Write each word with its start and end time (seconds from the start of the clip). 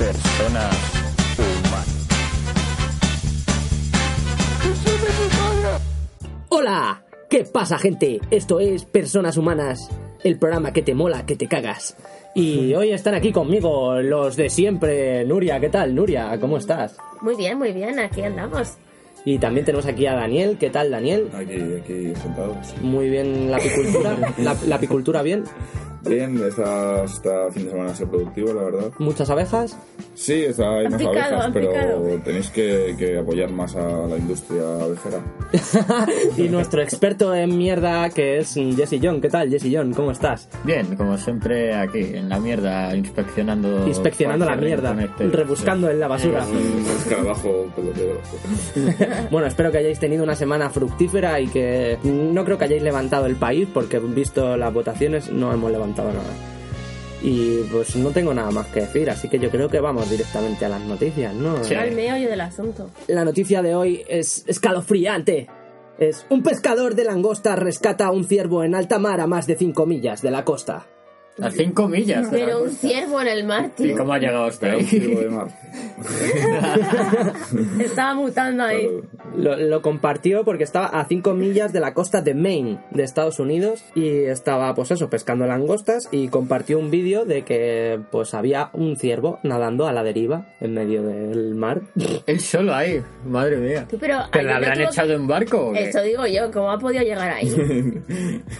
Persona 0.00 0.70
humana. 1.36 1.84
¡Hola! 6.48 7.02
¿Qué 7.28 7.44
pasa, 7.44 7.76
gente? 7.76 8.18
Esto 8.30 8.60
es 8.60 8.86
Personas 8.86 9.36
Humanas, 9.36 9.90
el 10.24 10.38
programa 10.38 10.72
que 10.72 10.80
te 10.80 10.94
mola, 10.94 11.26
que 11.26 11.36
te 11.36 11.48
cagas. 11.48 11.98
Y 12.34 12.72
hoy 12.72 12.92
están 12.92 13.14
aquí 13.14 13.30
conmigo 13.30 14.00
los 14.00 14.36
de 14.36 14.48
siempre. 14.48 15.26
Nuria, 15.26 15.60
¿qué 15.60 15.68
tal? 15.68 15.94
Nuria, 15.94 16.34
¿cómo 16.40 16.56
estás? 16.56 16.96
Muy 17.20 17.36
bien, 17.36 17.58
muy 17.58 17.72
bien, 17.72 17.98
aquí 17.98 18.22
andamos. 18.22 18.78
Y 19.26 19.38
también 19.38 19.66
tenemos 19.66 19.84
aquí 19.84 20.06
a 20.06 20.14
Daniel. 20.14 20.56
¿Qué 20.58 20.70
tal, 20.70 20.90
Daniel? 20.90 21.28
Aquí, 21.34 21.60
aquí 21.78 22.14
sentados. 22.22 22.74
Muy 22.80 23.10
bien 23.10 23.50
la 23.50 23.58
apicultura. 23.58 24.16
la, 24.38 24.56
la 24.66 24.76
apicultura 24.76 25.20
bien. 25.20 25.44
Bien, 26.02 26.42
está, 26.42 27.04
está 27.04 27.50
fin 27.52 27.64
de 27.64 27.70
semana 27.70 27.94
ser 27.94 28.08
productivo, 28.08 28.52
la 28.54 28.62
verdad. 28.62 28.90
¿Muchas 28.98 29.28
abejas? 29.28 29.76
Sí, 30.14 30.44
está, 30.44 30.78
hay 30.78 30.88
más 30.88 30.98
picado, 30.98 31.18
abejas, 31.18 31.50
pero 31.52 31.72
picado. 31.72 32.20
tenéis 32.24 32.50
que, 32.50 32.94
que 32.98 33.18
apoyar 33.18 33.50
más 33.50 33.76
a 33.76 34.06
la 34.06 34.16
industria 34.16 34.62
abejera. 34.80 35.20
y 36.36 36.48
nuestro 36.48 36.82
experto 36.82 37.34
en 37.34 37.56
mierda 37.56 38.08
que 38.10 38.38
es 38.38 38.54
Jesse 38.54 38.98
John. 39.02 39.20
¿Qué 39.20 39.28
tal, 39.28 39.50
Jesse 39.50 39.68
John? 39.72 39.92
¿Cómo 39.92 40.10
estás? 40.10 40.48
Bien, 40.64 40.96
como 40.96 41.18
siempre 41.18 41.74
aquí 41.74 42.00
en 42.14 42.28
la 42.28 42.40
mierda, 42.40 42.94
inspeccionando. 42.96 43.86
Inspeccionando 43.86 44.46
la 44.46 44.56
mierda, 44.56 44.94
rebuscando 45.18 45.90
en 45.90 46.00
la 46.00 46.08
basura. 46.08 46.46
Escarabajo. 46.98 47.66
Bueno, 49.30 49.46
espero 49.46 49.70
que 49.70 49.78
hayáis 49.78 49.98
tenido 49.98 50.22
una 50.22 50.34
semana 50.34 50.70
fructífera 50.70 51.40
y 51.40 51.48
que 51.48 51.98
no 52.04 52.44
creo 52.44 52.58
que 52.58 52.64
hayáis 52.64 52.82
levantado 52.82 53.26
el 53.26 53.36
país 53.36 53.68
porque 53.72 53.98
visto 53.98 54.56
las 54.56 54.72
votaciones 54.72 55.30
no 55.30 55.52
hemos 55.52 55.70
levantado 55.70 55.89
nada. 55.96 56.50
Y 57.22 57.62
pues 57.70 57.96
no 57.96 58.10
tengo 58.10 58.32
nada 58.32 58.50
más 58.50 58.66
que 58.68 58.80
decir, 58.80 59.10
así 59.10 59.28
que 59.28 59.38
yo 59.38 59.50
creo 59.50 59.68
que 59.68 59.78
vamos 59.80 60.08
directamente 60.08 60.64
a 60.64 60.70
las 60.70 60.80
noticias, 60.80 61.34
¿no? 61.34 61.62
Sí. 61.62 61.74
Al 61.74 61.92
meollo 61.92 62.30
del 62.30 62.40
asunto. 62.40 62.90
La 63.08 63.24
noticia 63.24 63.60
de 63.62 63.74
hoy 63.74 64.02
es 64.08 64.44
escalofriante. 64.46 65.48
Es 65.98 66.26
un 66.30 66.42
pescador 66.42 66.94
de 66.94 67.04
langosta 67.04 67.56
rescata 67.56 68.06
a 68.06 68.10
un 68.10 68.24
ciervo 68.24 68.64
en 68.64 68.74
alta 68.74 68.98
mar 68.98 69.20
a 69.20 69.26
más 69.26 69.46
de 69.46 69.56
5 69.56 69.84
millas 69.84 70.22
de 70.22 70.30
la 70.30 70.46
costa. 70.46 70.86
A 71.42 71.50
cinco 71.50 71.88
millas. 71.88 72.28
Pero 72.30 72.62
un 72.64 72.70
ciervo 72.70 73.20
en 73.20 73.28
el 73.28 73.44
mar, 73.46 73.70
¿Y 73.78 73.82
tío. 73.82 73.96
cómo 73.96 74.12
ha 74.12 74.18
llegado 74.18 74.44
hasta 74.44 74.66
un 74.68 74.72
ahí? 74.74 74.84
ciervo 74.84 75.20
de 75.20 75.28
mar. 75.30 75.48
Estaba 77.80 78.14
mutando 78.14 78.64
ahí. 78.64 78.88
Lo, 79.36 79.56
lo 79.56 79.82
compartió 79.82 80.44
porque 80.44 80.64
estaba 80.64 80.86
a 80.86 81.04
5 81.04 81.34
millas 81.34 81.72
de 81.72 81.80
la 81.80 81.94
costa 81.94 82.20
de 82.22 82.34
Maine, 82.34 82.78
de 82.90 83.02
Estados 83.04 83.38
Unidos, 83.38 83.84
y 83.94 84.24
estaba, 84.24 84.74
pues 84.74 84.90
eso, 84.90 85.08
pescando 85.08 85.46
langostas 85.46 86.08
y 86.10 86.28
compartió 86.28 86.78
un 86.78 86.90
vídeo 86.90 87.24
de 87.24 87.42
que, 87.42 88.00
pues 88.10 88.34
había 88.34 88.70
un 88.72 88.96
ciervo 88.96 89.38
nadando 89.42 89.86
a 89.86 89.92
la 89.92 90.02
deriva 90.02 90.46
en 90.60 90.74
medio 90.74 91.02
del 91.02 91.54
mar. 91.54 91.80
Él 92.26 92.40
solo 92.40 92.74
ahí, 92.74 93.00
madre 93.24 93.56
mía. 93.58 93.86
Tú, 93.88 93.98
pero 93.98 94.18
¿Que 94.32 94.40
ahí 94.40 94.44
le 94.44 94.50
no 94.50 94.56
habrán 94.56 94.78
que- 94.78 94.84
echado 94.84 95.12
en 95.12 95.26
barco? 95.26 95.72
Eso 95.76 96.02
digo 96.02 96.26
yo, 96.26 96.50
¿cómo 96.50 96.70
ha 96.70 96.78
podido 96.78 97.02
llegar 97.02 97.30
ahí? 97.30 97.48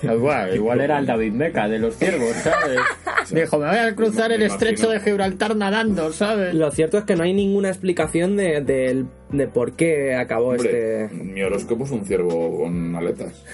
Igual, 0.03 0.55
igual 0.55 0.81
era 0.81 0.99
el 0.99 1.06
David 1.06 1.32
Meca 1.32 1.69
de 1.69 1.78
los 1.78 1.97
ciervos, 1.97 2.32
¿sabes? 2.43 2.69
Dijo, 3.31 3.58
me 3.58 3.66
voy 3.69 3.76
a 3.78 3.94
cruzar 3.94 4.32
el 4.32 4.41
Me 4.41 4.47
estrecho 4.47 4.84
imagino. 4.86 4.92
de 4.92 5.00
Gibraltar 5.00 5.56
nadando, 5.56 6.12
¿sabes? 6.12 6.54
Lo 6.54 6.70
cierto 6.70 6.98
es 6.98 7.04
que 7.04 7.14
no 7.16 7.22
hay 7.22 7.32
ninguna 7.32 7.69
explicación 7.69 8.36
de, 8.36 8.60
del- 8.60 9.06
de 9.31 9.47
por 9.47 9.72
qué 9.72 10.16
acabó 10.16 10.48
Hombre, 10.48 11.04
este... 11.04 11.14
mi 11.14 11.41
horóscopo 11.42 11.84
es 11.84 11.91
un 11.92 12.04
ciervo 12.04 12.62
con 12.62 12.97
aletas. 12.97 13.44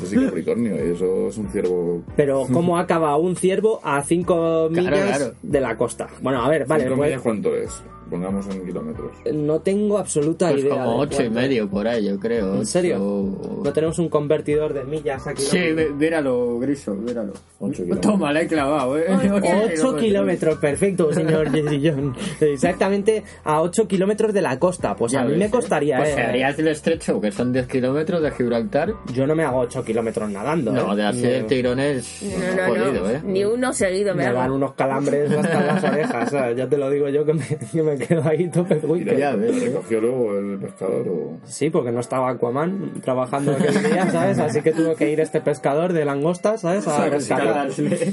Yo 0.00 0.06
soy 0.06 0.24
Capricornio 0.26 0.74
y 0.84 0.90
eso 0.94 1.28
es 1.28 1.38
un 1.38 1.48
ciervo... 1.50 2.02
Pero 2.16 2.46
cómo 2.52 2.76
acaba 2.78 3.16
un 3.16 3.36
ciervo 3.36 3.80
a 3.84 4.02
5 4.02 4.70
Claro, 4.72 4.96
millas 4.96 5.16
claro. 5.18 5.34
de 5.42 5.60
la 5.60 5.76
costa. 5.76 6.08
Bueno, 6.20 6.42
a 6.42 6.48
ver, 6.48 6.66
vale, 6.66 6.84
¿Cinco 6.84 6.96
pues, 6.96 7.08
millas 7.10 7.22
¿Cuánto 7.22 7.54
es? 7.54 7.82
Pongamos 8.12 8.46
en 8.54 8.66
kilómetros. 8.66 9.10
no 9.32 9.60
tengo 9.60 9.96
absoluta 9.98 10.50
Pues 10.50 10.62
idea. 10.64 10.74
como 10.84 10.98
ocho 10.98 11.22
y 11.24 11.30
medio 11.30 11.68
por 11.68 11.88
ahí, 11.88 12.04
yo 12.06 12.20
creo. 12.20 12.56
¿En 12.56 12.66
serio? 12.66 12.96
Ocho- 12.96 13.60
No 13.64 13.72
tenemos 13.72 13.98
un 13.98 14.08
convertidor 14.10 14.74
de 14.74 14.84
millas 14.84 15.26
aquí. 15.26 15.42
Sí, 15.42 15.58
míralo, 15.96 16.58
Griso, 16.58 16.94
míralo. 16.94 17.32
Ocho 17.58 17.82
kilómetros. 17.84 18.00
Toma, 18.12 18.32
la 18.32 18.42
he 18.42 18.46
clavado, 18.46 18.98
¿eh? 18.98 19.06
Ocho 19.08 19.92
8 19.92 19.96
kilómetros, 19.96 20.58
perfecto, 20.58 21.12
señor 21.12 21.48
John. 21.82 22.14
Exactamente 22.40 23.22
a 23.44 23.62
8 23.62 23.88
kilómetros 23.88 24.32
de 24.34 24.42
la 24.42 24.58
costa. 24.58 24.94
Pues 24.94 25.12
Ya 25.12 25.20
a 25.20 25.24
mí 25.24 25.30
ves, 25.30 25.38
me 25.38 25.44
¿eh? 25.46 25.50
costaría, 25.50 25.96
Pues 25.96 26.10
eh. 26.10 26.14
si 26.14 26.20
harías 26.20 26.58
el 26.58 26.68
estrecho, 26.68 27.20
que 27.20 27.32
son 27.32 27.52
10 27.52 27.66
kilómetros 27.66 28.20
de 28.22 28.30
Gibraltar. 28.32 28.92
Yo 29.14 29.26
no 29.26 29.34
me 29.34 29.44
hago 29.44 29.60
8 29.60 29.82
kilómetros 29.84 30.30
nadando. 30.30 30.70
No, 30.72 30.92
eh. 30.92 30.96
de 30.96 31.02
hacer 31.04 31.32
el 31.34 31.46
tirón 31.46 31.80
es 31.80 32.22
No, 32.22 32.56
no, 32.56 32.68
jodido, 32.68 33.04
no. 33.04 33.10
¿eh? 33.10 33.20
Ni 33.24 33.44
uno 33.44 33.72
seguido 33.72 34.14
me 34.14 34.26
Me 34.26 34.32
dan 34.32 34.36
hago. 34.44 34.54
unos 34.56 34.74
calambres 34.74 35.30
hasta 35.32 35.60
las 35.64 35.84
orejas, 35.92 36.30
¿sabes? 36.30 36.56
Ya 36.56 36.68
te 36.68 36.76
lo 36.76 36.90
digo 36.90 37.08
yo 37.08 37.24
que 37.24 37.32
me, 37.34 37.44
que 37.72 37.82
me 37.82 37.96
quedo 38.08 38.22
ahí 38.28 38.48
tope 38.48 38.80
Mira, 38.86 39.14
Ya 39.14 39.36
ves, 39.36 39.56
¿eh? 39.62 39.66
¿Recogió 39.66 40.00
luego 40.00 40.38
el 40.38 40.58
pescador 40.58 41.08
o...? 41.08 41.38
Sí, 41.44 41.70
porque 41.70 41.92
no 41.92 42.00
estaba 42.00 42.30
Aquaman 42.30 43.00
trabajando 43.02 43.52
aquel 43.52 43.82
día, 43.82 44.06
¿sabes? 44.12 44.38
Así 44.38 44.60
que 44.62 44.72
tuvo 44.72 44.94
que 44.96 45.10
ir 45.10 45.20
este 45.20 45.40
pescador 45.40 45.92
de 45.92 46.04
langostas, 46.04 46.60
¿sabes? 46.62 46.86
A 46.88 47.08
rescatar. 47.10 47.68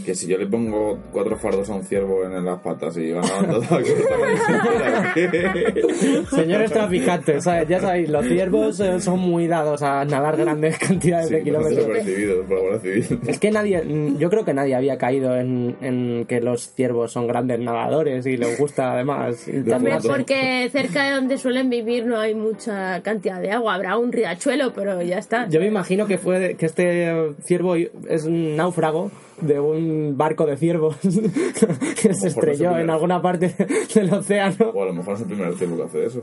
Que 0.06 0.16
si 0.16 0.28
yo 0.28 0.38
le 0.38 0.48
pongo 0.48 0.98
cuatro 1.12 1.36
fardos 1.38 1.70
a 1.70 1.74
un 1.76 1.84
ciervo 1.84 2.24
en 2.26 2.44
las 2.46 2.60
patas 2.60 2.98
y 2.98 3.12
va 3.12 3.22
nadando 3.22 3.62
toda 3.62 3.82
la 3.82 5.14
costa, 5.14 6.36
Señores 6.36 6.72
traficantes, 6.72 7.44
¿sabes? 7.44 7.68
Ya 7.68 7.80
sabéis, 7.80 8.10
los 8.10 8.26
ciervos 8.26 8.80
eh, 8.80 9.00
son 9.00 9.20
muy 9.20 9.48
dados 9.48 9.82
a 9.82 10.06
nadar 10.06 10.38
grandes 10.38 10.78
cantidades 10.78 11.28
Sí, 11.28 11.36
de 11.36 11.44
kilómetros. 11.44 11.76
desapercibido 11.88 12.44
por 12.44 12.58
la 12.58 12.70
Guardia 12.70 12.80
Civil. 13.04 13.20
Es 13.28 13.40
que 13.40 13.52
nadie, 13.52 13.82
mm, 13.84 14.18
yo 14.18 14.30
creo 14.30 14.46
que 14.46 14.54
nadie 14.54 14.76
había 14.76 14.98
caído 14.98 15.36
en, 15.36 15.76
en 15.82 16.26
que 16.26 16.42
los 16.42 16.74
ciervos 16.74 17.12
son 17.12 17.28
grandes 17.28 17.60
nadadores 17.60 18.26
y 18.26 18.38
les 18.38 18.58
gusta 18.60 18.94
además. 18.94 19.48
Hombre, 19.80 19.98
porque 20.08 20.70
cerca 20.72 21.06
de 21.06 21.12
donde 21.16 21.38
suelen 21.38 21.70
vivir 21.70 22.06
no 22.06 22.20
hay 22.20 22.36
mucha 22.36 23.02
cantidad 23.02 23.42
de 23.42 23.52
agua. 23.52 23.76
Habrá 23.76 23.98
un 23.98 24.12
riachuelo, 24.12 24.74
pero 24.74 25.02
ya 25.02 25.18
está. 25.18 25.48
Yo 25.50 25.60
me 25.60 25.68
imagino 25.68 26.06
que 26.08 26.18
fue 26.18 26.56
que 26.58 26.66
este 26.66 27.34
ciervo 27.44 27.76
es 27.76 28.26
un 28.26 28.56
náufrago 28.56 29.12
de 29.42 29.60
un 29.60 30.16
barco 30.18 30.46
de 30.46 30.58
ciervos 30.58 30.98
que 31.02 31.10
se 31.12 32.08
no 32.10 32.12
es 32.14 32.22
el 32.24 32.28
estrelló 32.28 32.78
en 32.78 32.90
alguna 32.90 33.22
parte 33.22 33.56
del 33.96 34.14
océano. 34.14 34.70
O 34.74 34.84
a 34.84 34.86
lo 34.88 34.94
mejor 34.94 35.16
es 35.16 35.22
el 35.22 35.28
primer 35.28 35.54
ciervo 35.56 35.78
que 35.78 35.84
hace 35.84 36.06
eso. 36.06 36.22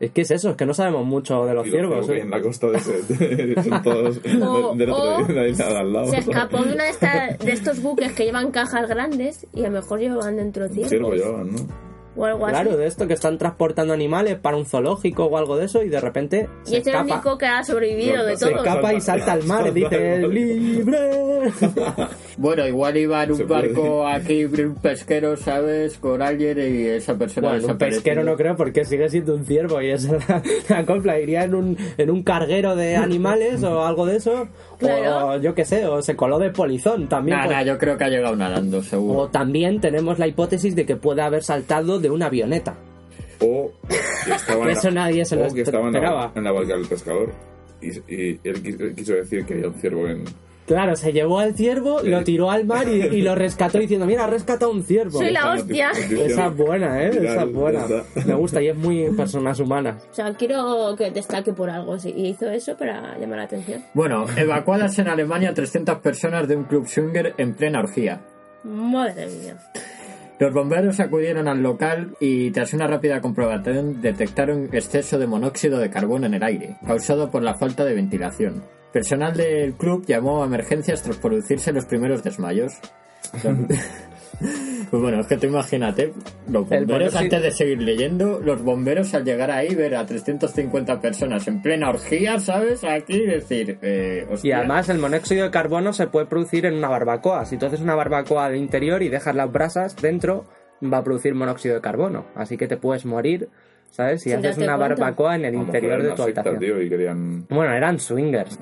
Es 0.00 0.10
que 0.10 0.22
es 0.22 0.32
eso, 0.32 0.50
es 0.50 0.56
que 0.56 0.66
no 0.66 0.74
sabemos 0.74 1.06
mucho 1.06 1.46
de 1.46 1.54
los 1.54 1.64
ciervos. 1.64 2.04
ciervos 2.06 2.10
¿eh? 2.10 2.22
en 2.24 2.30
la 2.32 2.42
costa 2.42 2.66
de, 2.70 2.78
ese, 2.78 3.02
de- 3.04 3.62
son 3.62 3.82
todos 3.84 4.20
O- 4.42 4.74
del 4.74 4.90
otro 4.90 5.14
o 5.18 5.24
de 5.32 5.48
isla 5.50 5.68
de 5.68 5.78
al 5.78 5.92
lado. 5.92 6.06
Se 6.08 6.16
escapó 6.18 6.56
de 6.64 6.72
una 6.74 6.82
de, 6.84 6.90
estas- 6.90 7.38
de 7.38 7.52
estos 7.52 7.80
buques 7.80 8.10
que 8.12 8.24
llevan 8.24 8.50
cajas 8.50 8.88
grandes 8.88 9.46
y 9.54 9.60
a 9.60 9.68
lo 9.68 9.74
mejor 9.74 10.00
llevan 10.00 10.36
dentro 10.38 10.64
Un 10.64 10.72
ciervo 10.72 10.88
ciervos. 10.88 11.14
llevaban, 11.14 11.52
¿no? 11.52 11.91
O 12.14 12.24
algo 12.26 12.44
así. 12.46 12.54
Claro, 12.54 12.76
de 12.76 12.86
esto 12.86 13.06
que 13.06 13.14
están 13.14 13.38
transportando 13.38 13.94
animales 13.94 14.38
para 14.38 14.56
un 14.56 14.66
zoológico 14.66 15.24
o 15.24 15.36
algo 15.38 15.56
de 15.56 15.64
eso 15.64 15.82
y 15.82 15.88
de 15.88 16.00
repente 16.00 16.48
y 16.66 16.70
se 16.70 16.76
es 16.78 16.86
el 16.86 16.94
escapa, 16.94 17.14
único 17.14 17.38
que 17.38 17.46
ha 17.46 17.64
sobrevivido 17.64 18.24
de 18.26 18.36
Se 18.36 18.44
se 18.46 18.50
todo. 18.52 18.64
escapa 18.64 18.92
y 18.94 19.00
salta 19.00 19.32
al 19.32 19.44
mar 19.44 19.66
y 19.68 19.70
dice 19.70 20.18
¡Libre! 20.28 20.98
Bueno, 22.38 22.66
igual 22.66 22.96
iba 22.96 23.22
en 23.22 23.32
un 23.32 23.46
barco 23.46 24.06
aquí, 24.06 24.44
un 24.44 24.74
pesquero, 24.76 25.36
¿sabes? 25.36 25.98
Con 25.98 26.22
alguien 26.22 26.58
y 26.58 26.86
esa 26.86 27.14
persona 27.14 27.50
Bueno, 27.50 27.66
un 27.68 27.78
pesquero 27.78 28.24
no 28.24 28.36
creo 28.36 28.56
porque 28.56 28.84
sigue 28.84 29.08
siendo 29.10 29.34
un 29.34 29.44
ciervo 29.44 29.80
y 29.82 29.90
esa 29.90 30.16
es 30.16 30.28
la, 30.28 30.42
la 30.68 30.86
copla. 30.86 31.20
Iría 31.20 31.44
en 31.44 31.54
un, 31.54 31.76
en 31.98 32.10
un 32.10 32.22
carguero 32.22 32.74
de 32.74 32.96
animales 32.96 33.62
o 33.62 33.84
algo 33.84 34.06
de 34.06 34.16
eso. 34.16 34.48
Claro. 34.86 35.26
O 35.28 35.36
yo 35.40 35.54
qué 35.54 35.64
sé, 35.64 35.86
o 35.86 36.02
se 36.02 36.14
coló 36.16 36.38
de 36.38 36.50
polizón 36.50 37.08
también. 37.08 37.38
Nah, 37.38 37.44
pues- 37.46 37.56
nah, 37.56 37.62
yo 37.64 37.78
creo 37.78 37.96
que 37.96 38.04
ha 38.04 38.08
llegado 38.08 38.36
nadando, 38.36 38.82
seguro. 38.82 39.18
O 39.20 39.28
también 39.28 39.80
tenemos 39.80 40.18
la 40.18 40.26
hipótesis 40.26 40.74
de 40.76 40.84
que 40.86 40.96
puede 40.96 41.22
haber 41.22 41.42
saltado 41.42 41.98
de 41.98 42.10
una 42.10 42.26
avioneta. 42.26 42.74
O 43.40 43.72
que 44.26 44.32
estaba 44.34 44.64
en 44.64 44.70
Eso 44.70 44.88
la, 44.90 44.94
nadie 45.02 45.24
se 45.24 45.36
lo 45.36 45.52
que 45.52 45.62
estaba 45.62 45.86
en 45.86 45.92
la, 45.92 45.98
esperaba. 45.98 46.32
en 46.34 46.44
la 46.44 46.52
barca 46.52 46.76
del 46.76 46.86
pescador. 46.86 47.32
Y, 47.80 47.88
y 48.14 48.40
él 48.44 48.62
quiso, 48.62 48.78
quiso 48.94 49.12
decir 49.14 49.44
que 49.44 49.54
había 49.54 49.68
un 49.68 49.74
ciervo 49.74 50.06
en... 50.06 50.24
Claro, 50.72 50.96
se 50.96 51.12
llevó 51.12 51.38
al 51.38 51.54
ciervo, 51.54 52.00
Sí. 52.00 52.08
lo 52.08 52.24
tiró 52.24 52.50
al 52.50 52.64
mar 52.64 52.88
y, 52.88 52.92
y 53.02 53.22
lo 53.22 53.34
rescató 53.34 53.78
diciendo, 53.78 54.06
mira, 54.06 54.24
ha 54.24 54.26
rescatado 54.26 54.70
un 54.70 54.82
ciervo. 54.82 55.18
Soy 55.18 55.30
la 55.30 55.52
hostia. 55.52 55.90
Esa 55.90 56.46
es 56.46 56.56
buena, 56.56 57.02
¿eh? 57.02 57.08
Esa 57.22 57.42
es 57.44 57.52
buena. 57.52 57.84
Me 58.26 58.34
gusta 58.34 58.62
y 58.62 58.68
es 58.68 58.76
muy 58.76 59.10
personas 59.16 59.58
humanas. 59.60 60.02
O 60.10 60.14
sea, 60.14 60.32
quiero 60.34 60.94
que 60.96 61.10
destaque 61.10 61.52
por 61.52 61.70
algo. 61.70 61.98
sí, 61.98 62.12
Y 62.16 62.28
hizo 62.28 62.48
eso 62.50 62.76
para 62.76 63.18
llamar 63.18 63.38
la 63.38 63.44
atención. 63.44 63.82
Bueno, 63.94 64.26
evacuadas 64.36 64.98
en 64.98 65.08
Alemania 65.08 65.52
300 65.54 65.98
personas 65.98 66.48
de 66.48 66.56
un 66.56 66.64
club 66.64 66.86
swinger 66.86 67.34
en 67.38 67.54
plena 67.54 67.80
orgía. 67.80 68.20
Madre 68.64 69.26
mía. 69.26 69.56
Los 70.38 70.52
bomberos 70.52 70.98
acudieron 70.98 71.46
al 71.46 71.62
local 71.62 72.16
y 72.18 72.50
tras 72.50 72.72
una 72.74 72.86
rápida 72.88 73.20
comprobación 73.20 74.00
detectaron 74.02 74.68
exceso 74.72 75.18
de 75.18 75.26
monóxido 75.28 75.78
de 75.78 75.88
carbono 75.90 76.26
en 76.26 76.34
el 76.34 76.42
aire, 76.42 76.76
causado 76.84 77.30
por 77.30 77.42
la 77.44 77.54
falta 77.54 77.84
de 77.84 77.94
ventilación. 77.94 78.64
Personal 78.92 79.36
del 79.36 79.74
club 79.74 80.04
llamó 80.06 80.42
a 80.42 80.46
emergencias 80.46 81.02
tras 81.02 81.16
producirse 81.16 81.72
los 81.72 81.86
primeros 81.86 82.22
desmayos. 82.22 82.74
Pues 84.90 85.00
bueno, 85.02 85.20
es 85.20 85.26
que 85.26 85.38
tú 85.38 85.46
imagínate, 85.46 86.12
los 86.48 86.68
bomberos 86.68 87.14
antes 87.14 87.42
de 87.42 87.50
seguir 87.50 87.80
leyendo, 87.80 88.40
los 88.40 88.62
bomberos 88.62 89.14
al 89.14 89.24
llegar 89.24 89.50
ahí 89.50 89.74
ver 89.74 89.94
a 89.94 90.04
350 90.04 91.00
personas 91.00 91.48
en 91.48 91.62
plena 91.62 91.88
orgía, 91.88 92.38
¿sabes? 92.40 92.84
Aquí 92.84 93.20
decir, 93.20 93.78
eh, 93.80 94.26
Y 94.42 94.52
además 94.52 94.88
el 94.90 94.98
monóxido 94.98 95.44
de 95.44 95.50
carbono 95.50 95.92
se 95.92 96.08
puede 96.08 96.26
producir 96.26 96.66
en 96.66 96.74
una 96.74 96.88
barbacoa. 96.88 97.46
Si 97.46 97.56
tú 97.56 97.66
haces 97.66 97.80
una 97.80 97.94
barbacoa 97.94 98.46
al 98.46 98.56
interior 98.56 99.02
y 99.02 99.08
dejas 99.08 99.34
las 99.34 99.50
brasas 99.50 99.96
dentro, 99.96 100.44
va 100.82 100.98
a 100.98 101.04
producir 101.04 101.34
monóxido 101.34 101.74
de 101.76 101.80
carbono. 101.80 102.26
Así 102.34 102.58
que 102.58 102.66
te 102.66 102.76
puedes 102.76 103.06
morir, 103.06 103.48
¿sabes? 103.92 104.22
Si 104.22 104.30
Sin 104.30 104.40
haces 104.40 104.56
una 104.58 104.76
cuenta. 104.76 104.88
barbacoa 105.02 105.36
en 105.36 105.44
el 105.44 105.54
interior 105.54 106.02
de 106.02 106.10
tu 106.10 106.24
secta, 106.24 106.40
habitación. 106.40 106.58
tío, 106.58 106.82
y 106.82 106.88
querían 106.88 107.46
Bueno, 107.48 107.72
eran 107.72 108.00
swingers. 108.00 108.58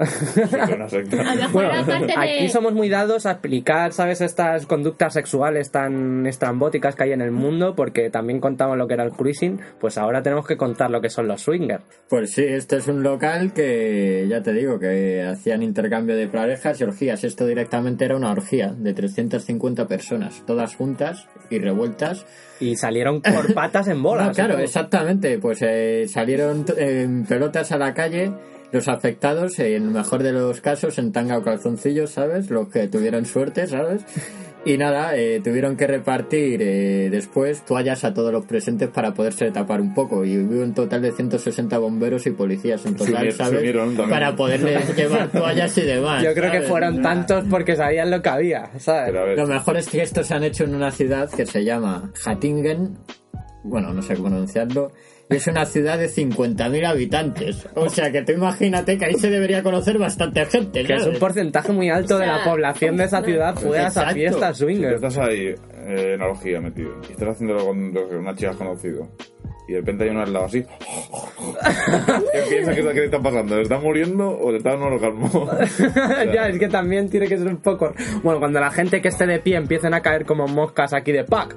Bueno, 1.52 1.72
aquí 2.16 2.48
somos 2.48 2.74
muy 2.74 2.88
dados 2.88 3.26
a 3.26 3.32
explicar, 3.32 3.92
¿sabes? 3.92 4.20
Estas 4.20 4.66
conductas 4.66 5.14
sexuales 5.14 5.70
tan 5.70 6.26
estrambóticas 6.26 6.94
que 6.96 7.04
hay 7.04 7.12
en 7.12 7.20
el 7.22 7.30
mundo, 7.30 7.74
porque 7.74 8.10
también 8.10 8.40
contamos 8.40 8.76
lo 8.76 8.86
que 8.86 8.94
era 8.94 9.04
el 9.04 9.12
cruising, 9.12 9.60
pues 9.78 9.96
ahora 9.98 10.22
tenemos 10.22 10.46
que 10.46 10.56
contar 10.56 10.90
lo 10.90 11.00
que 11.00 11.08
son 11.10 11.28
los 11.28 11.42
swingers. 11.42 11.84
Pues 12.08 12.32
sí, 12.32 12.44
este 12.44 12.76
es 12.76 12.88
un 12.88 13.02
local 13.02 13.52
que, 13.52 14.26
ya 14.28 14.42
te 14.42 14.52
digo, 14.52 14.78
que 14.78 15.22
hacían 15.22 15.62
intercambio 15.62 16.16
de 16.16 16.26
parejas 16.28 16.80
y 16.80 16.84
orgías. 16.84 17.24
Esto 17.24 17.46
directamente 17.46 18.04
era 18.04 18.16
una 18.16 18.32
orgía 18.32 18.74
de 18.76 18.92
350 18.92 19.86
personas, 19.86 20.42
todas 20.46 20.74
juntas 20.74 21.26
y 21.50 21.58
revueltas. 21.58 22.26
Y 22.60 22.76
salieron 22.76 23.22
por 23.22 23.54
patas 23.54 23.88
en 23.88 24.02
bolas. 24.02 24.28
No, 24.28 24.34
claro, 24.34 24.58
exactamente. 24.58 25.38
Pues 25.38 25.58
eh, 25.62 26.06
salieron 26.08 26.64
en 26.76 27.24
pelotas 27.24 27.72
a 27.72 27.78
la 27.78 27.94
calle 27.94 28.32
los 28.72 28.88
afectados, 28.88 29.58
eh, 29.58 29.76
en 29.76 29.84
el 29.84 29.90
mejor 29.90 30.22
de 30.22 30.32
los 30.32 30.60
casos, 30.60 30.98
en 30.98 31.12
tanga 31.12 31.38
o 31.38 31.42
calzoncillos, 31.42 32.10
¿sabes? 32.10 32.50
Los 32.50 32.68
que 32.68 32.88
tuvieron 32.88 33.26
suerte, 33.26 33.66
¿sabes? 33.66 34.02
Y 34.64 34.76
nada, 34.76 35.16
eh, 35.16 35.40
tuvieron 35.42 35.76
que 35.76 35.86
repartir 35.86 36.60
eh, 36.60 37.08
después 37.10 37.64
toallas 37.64 38.04
a 38.04 38.12
todos 38.12 38.30
los 38.30 38.44
presentes 38.44 38.90
para 38.90 39.14
poderse 39.14 39.50
tapar 39.50 39.80
un 39.80 39.94
poco. 39.94 40.24
Y 40.24 40.36
hubo 40.36 40.62
un 40.62 40.74
total 40.74 41.00
de 41.00 41.12
160 41.12 41.78
bomberos 41.78 42.26
y 42.26 42.32
policías 42.32 42.84
en 42.84 42.94
total, 42.94 43.32
¿sabes? 43.32 43.74
Para 44.08 44.36
poderles 44.36 44.94
llevar 44.96 45.30
toallas 45.30 45.76
y 45.78 45.82
demás. 45.82 46.22
Yo 46.22 46.34
creo 46.34 46.52
que 46.52 46.60
fueron 46.62 47.00
tantos 47.00 47.44
porque 47.48 47.74
sabían 47.74 48.10
lo 48.10 48.20
que 48.20 48.28
había, 48.28 48.70
¿sabes? 48.78 49.06
Pero 49.06 49.20
a 49.20 49.24
ver, 49.24 49.38
Lo 49.38 49.46
mejor 49.46 49.78
es 49.78 49.88
que 49.88 50.02
esto 50.02 50.22
se 50.22 50.34
han 50.34 50.44
hecho 50.44 50.64
en 50.64 50.74
una 50.74 50.90
ciudad 50.90 51.30
que 51.30 51.46
se 51.46 51.64
llama 51.64 52.12
Hattingen. 52.24 52.98
Bueno, 53.64 53.94
no 53.94 54.02
sé 54.02 54.14
cómo 54.14 54.28
pronunciarlo. 54.28 54.92
Es 55.30 55.46
una 55.46 55.64
ciudad 55.64 55.96
de 55.96 56.08
50.000 56.08 56.86
habitantes. 56.86 57.68
O 57.76 57.88
sea 57.88 58.10
que 58.10 58.22
tú 58.22 58.32
imagínate 58.32 58.98
que 58.98 59.04
ahí 59.04 59.14
se 59.14 59.30
debería 59.30 59.62
conocer 59.62 59.96
bastante 59.96 60.44
gente. 60.46 60.84
Que 60.84 60.94
es 60.94 61.06
un 61.06 61.18
porcentaje 61.20 61.72
muy 61.72 61.88
alto 61.88 62.18
de 62.18 62.26
la 62.26 62.42
población 62.42 62.96
de 62.96 63.04
esa 63.04 63.22
ciudad 63.22 63.54
fue 63.54 63.78
a 63.78 63.86
esa 63.86 64.10
fiesta 64.10 64.52
swinger. 64.52 64.94
estás 64.94 65.18
ahí 65.18 65.46
eh, 65.46 66.14
en 66.14 66.22
orgía 66.22 66.60
metido 66.60 67.00
y 67.08 67.12
estás 67.12 67.28
haciéndolo 67.28 67.64
con 67.64 67.94
lo 67.94 68.08
que 68.08 68.16
una 68.16 68.34
chica 68.34 68.54
conocido 68.54 69.08
y 69.70 69.74
de 69.74 69.78
repente 69.80 70.04
hay 70.04 70.10
uno 70.10 70.22
al 70.22 70.32
lado 70.32 70.46
así 70.46 70.64
¿qué 72.32 72.40
piensas 72.48 72.74
que, 72.74 72.82
que 72.82 72.92
le 72.92 73.04
está 73.04 73.20
pasando? 73.20 73.56
¿le 73.56 73.62
está 73.62 73.78
muriendo 73.78 74.30
o 74.30 74.50
le 74.50 74.58
está 74.58 74.70
dando 74.70 74.86
un 74.88 74.92
orgasmo? 74.94 75.50
ya, 76.34 76.48
es 76.48 76.58
que 76.58 76.68
también 76.68 77.08
tiene 77.08 77.26
que 77.28 77.38
ser 77.38 77.46
un 77.48 77.58
poco... 77.58 77.92
Bueno, 78.22 78.38
cuando 78.40 78.60
la 78.60 78.70
gente 78.70 79.00
que 79.00 79.08
esté 79.08 79.26
de 79.26 79.38
pie 79.40 79.56
empiecen 79.56 79.94
a 79.94 80.00
caer 80.00 80.24
como 80.24 80.46
moscas 80.48 80.92
aquí 80.92 81.12
de 81.12 81.24
pack. 81.24 81.54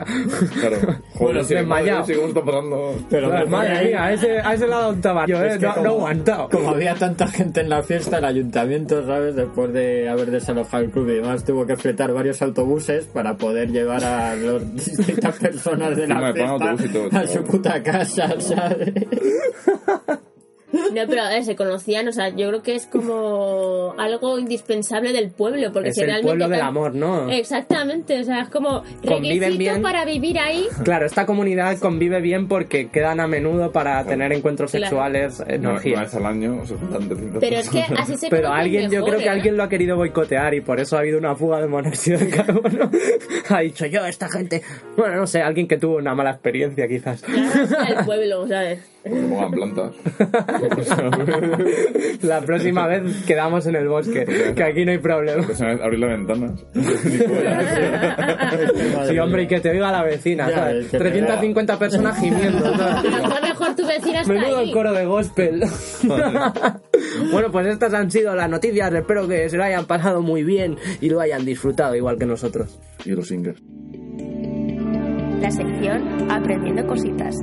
claro 0.59 0.77
Bueno, 0.79 0.99
joder, 1.13 1.45
sí, 1.45 1.55
desmayado. 1.55 1.99
madre, 2.01 2.13
sí, 2.13 2.19
¿cómo 2.19 2.27
está 2.29 2.43
pasando? 2.43 2.95
Pero 3.09 3.29
Madre 3.29 3.45
mejor 3.49 3.65
ahí- 3.65 3.87
mía, 3.87 4.03
a 4.03 4.13
ese, 4.13 4.39
a 4.39 4.53
ese 4.53 4.67
lado 4.67 4.89
un 4.89 5.01
tabaco, 5.01 5.31
eh, 5.31 5.57
no, 5.59 5.73
como- 5.73 5.83
no 5.85 5.89
aguantado. 5.91 6.49
Como 6.49 6.69
había 6.69 6.95
tanta 6.95 7.27
gente 7.27 7.61
en 7.61 7.69
la 7.69 7.81
fiesta, 7.83 8.17
el 8.19 8.25
ayuntamiento, 8.25 9.05
¿sabes? 9.05 9.35
Después 9.35 9.73
de 9.73 10.09
haber 10.09 10.31
desalojado 10.31 10.83
el 10.83 10.91
club 10.91 11.09
y 11.09 11.13
demás, 11.15 11.43
tuvo 11.43 11.65
que 11.65 11.75
fletar 11.75 12.13
varios 12.13 12.41
autobuses 12.41 13.05
para 13.05 13.35
poder 13.35 13.69
llevar 13.71 14.03
a 14.03 14.35
las 14.35 14.73
distintas 14.75 15.37
personas 15.39 15.95
de 15.95 16.07
la 16.07 16.33
fiesta 16.33 16.51
autobús 16.51 16.85
y 16.85 16.89
todo, 16.89 17.09
a 17.11 17.27
su 17.27 17.43
puta 17.43 17.81
casa, 17.83 18.02
¿sabes? 18.05 18.53
No, 20.73 21.01
pero 21.07 21.21
a 21.21 21.29
ver, 21.29 21.43
se 21.45 21.55
conocían, 21.55 22.07
o 22.07 22.11
sea, 22.11 22.29
yo 22.29 22.47
creo 22.49 22.63
que 22.63 22.75
es 22.75 22.87
como 22.87 23.93
algo 23.97 24.39
indispensable 24.39 25.13
del 25.13 25.29
pueblo, 25.31 25.71
porque 25.71 25.89
Es 25.89 25.95
si 25.95 26.01
el 26.01 26.07
realmente... 26.07 26.27
pueblo 26.37 26.49
del 26.49 26.61
amor, 26.61 26.95
¿no? 26.95 27.29
Exactamente, 27.29 28.19
o 28.19 28.23
sea, 28.23 28.41
es 28.41 28.49
como 28.49 28.83
Conviven 29.07 29.39
requisito 29.51 29.57
bien. 29.57 29.81
para 29.81 30.03
vivir 30.05 30.39
ahí. 30.39 30.65
Claro, 30.83 31.05
esta 31.05 31.25
comunidad 31.25 31.77
convive 31.77 32.21
bien 32.21 32.47
porque 32.47 32.89
quedan 32.89 33.19
a 33.19 33.27
menudo 33.27 33.71
para 33.71 34.03
tener 34.05 34.31
encuentros 34.33 34.71
Claro. 34.71 34.85
sexuales 34.87 35.43
en 35.47 35.61
Una, 35.67 35.79
una 35.83 36.01
vez 36.01 36.15
al 36.15 36.25
año 36.25 36.65
se 36.65 36.75
juntan 36.75 37.07
300 37.07 37.39
Pero 37.39 37.55
es 37.57 37.69
que 37.69 37.81
así 37.97 38.17
se 38.17 38.29
Pero 38.29 38.49
alguien, 38.51 38.89
yo 38.89 39.03
creo 39.05 39.19
que 39.19 39.25
¿eh? 39.25 39.29
alguien 39.29 39.55
lo 39.57 39.63
ha 39.63 39.69
querido 39.69 39.95
boicotear 39.95 40.53
y 40.55 40.61
por 40.61 40.79
eso 40.79 40.95
ha 40.97 41.01
habido 41.01 41.19
una 41.19 41.35
fuga 41.35 41.61
de 41.61 41.67
monóxido 41.67 42.17
de 42.17 42.29
carbono. 42.29 42.89
ha 43.49 43.59
dicho 43.59 43.85
yo, 43.85 44.05
esta 44.05 44.27
gente. 44.29 44.61
Bueno, 44.97 45.17
no 45.17 45.27
sé, 45.27 45.41
alguien 45.41 45.67
que 45.67 45.77
tuvo 45.77 45.97
una 45.97 46.15
mala 46.15 46.31
experiencia 46.31 46.87
quizás. 46.87 47.21
Claro, 47.21 47.99
el 47.99 48.05
pueblo, 48.05 48.47
¿sabes? 48.47 48.79
que 49.03 49.09
pongan 49.09 49.51
plantas 49.51 49.91
La 52.23 52.41
próxima 52.41 52.87
vez 52.87 53.23
quedamos 53.25 53.65
en 53.67 53.75
el 53.75 53.87
bosque, 53.87 54.53
que 54.55 54.63
aquí 54.63 54.85
no 54.85 54.91
hay 54.91 54.97
problema. 54.99 55.43
Pues 55.45 55.61
abrir 55.61 55.99
las 55.99 56.09
ventanas 56.09 56.65
Sí, 59.07 59.17
hombre, 59.19 59.43
y 59.43 59.47
que 59.47 59.59
te 59.59 59.69
oiga 59.71 59.91
la 59.91 60.03
vecina, 60.03 60.49
Ya, 60.49 60.55
¿sabes? 60.55 60.85
es 60.85 60.91
que 60.91 60.97
te 60.97 61.09
350 61.09 61.79
personas 61.79 62.19
gimiendo, 62.19 62.65
A 62.75 63.39
mejor 63.41 63.75
tu 63.75 63.85
vecina 63.85 64.21
está 64.21 64.33
Menudo 64.33 64.57
ahí. 64.59 64.71
coro 64.71 64.93
de 64.93 65.05
gospel. 65.05 65.63
bueno, 67.31 67.51
pues 67.51 67.67
estas 67.67 67.93
han 67.93 68.09
sido 68.11 68.35
las 68.35 68.49
noticias. 68.49 68.93
Espero 68.93 69.27
que 69.27 69.49
se 69.49 69.57
lo 69.57 69.63
hayan 69.63 69.85
pasado 69.85 70.21
muy 70.21 70.43
bien 70.43 70.77
y 71.01 71.09
lo 71.09 71.19
hayan 71.19 71.45
disfrutado 71.45 71.95
igual 71.95 72.17
que 72.17 72.25
nosotros. 72.25 72.79
y 73.05 73.11
los 73.11 73.27
singers 73.27 73.61
La 75.41 75.51
sección 75.51 76.31
Aprendiendo 76.31 76.85
Cositas. 76.87 77.35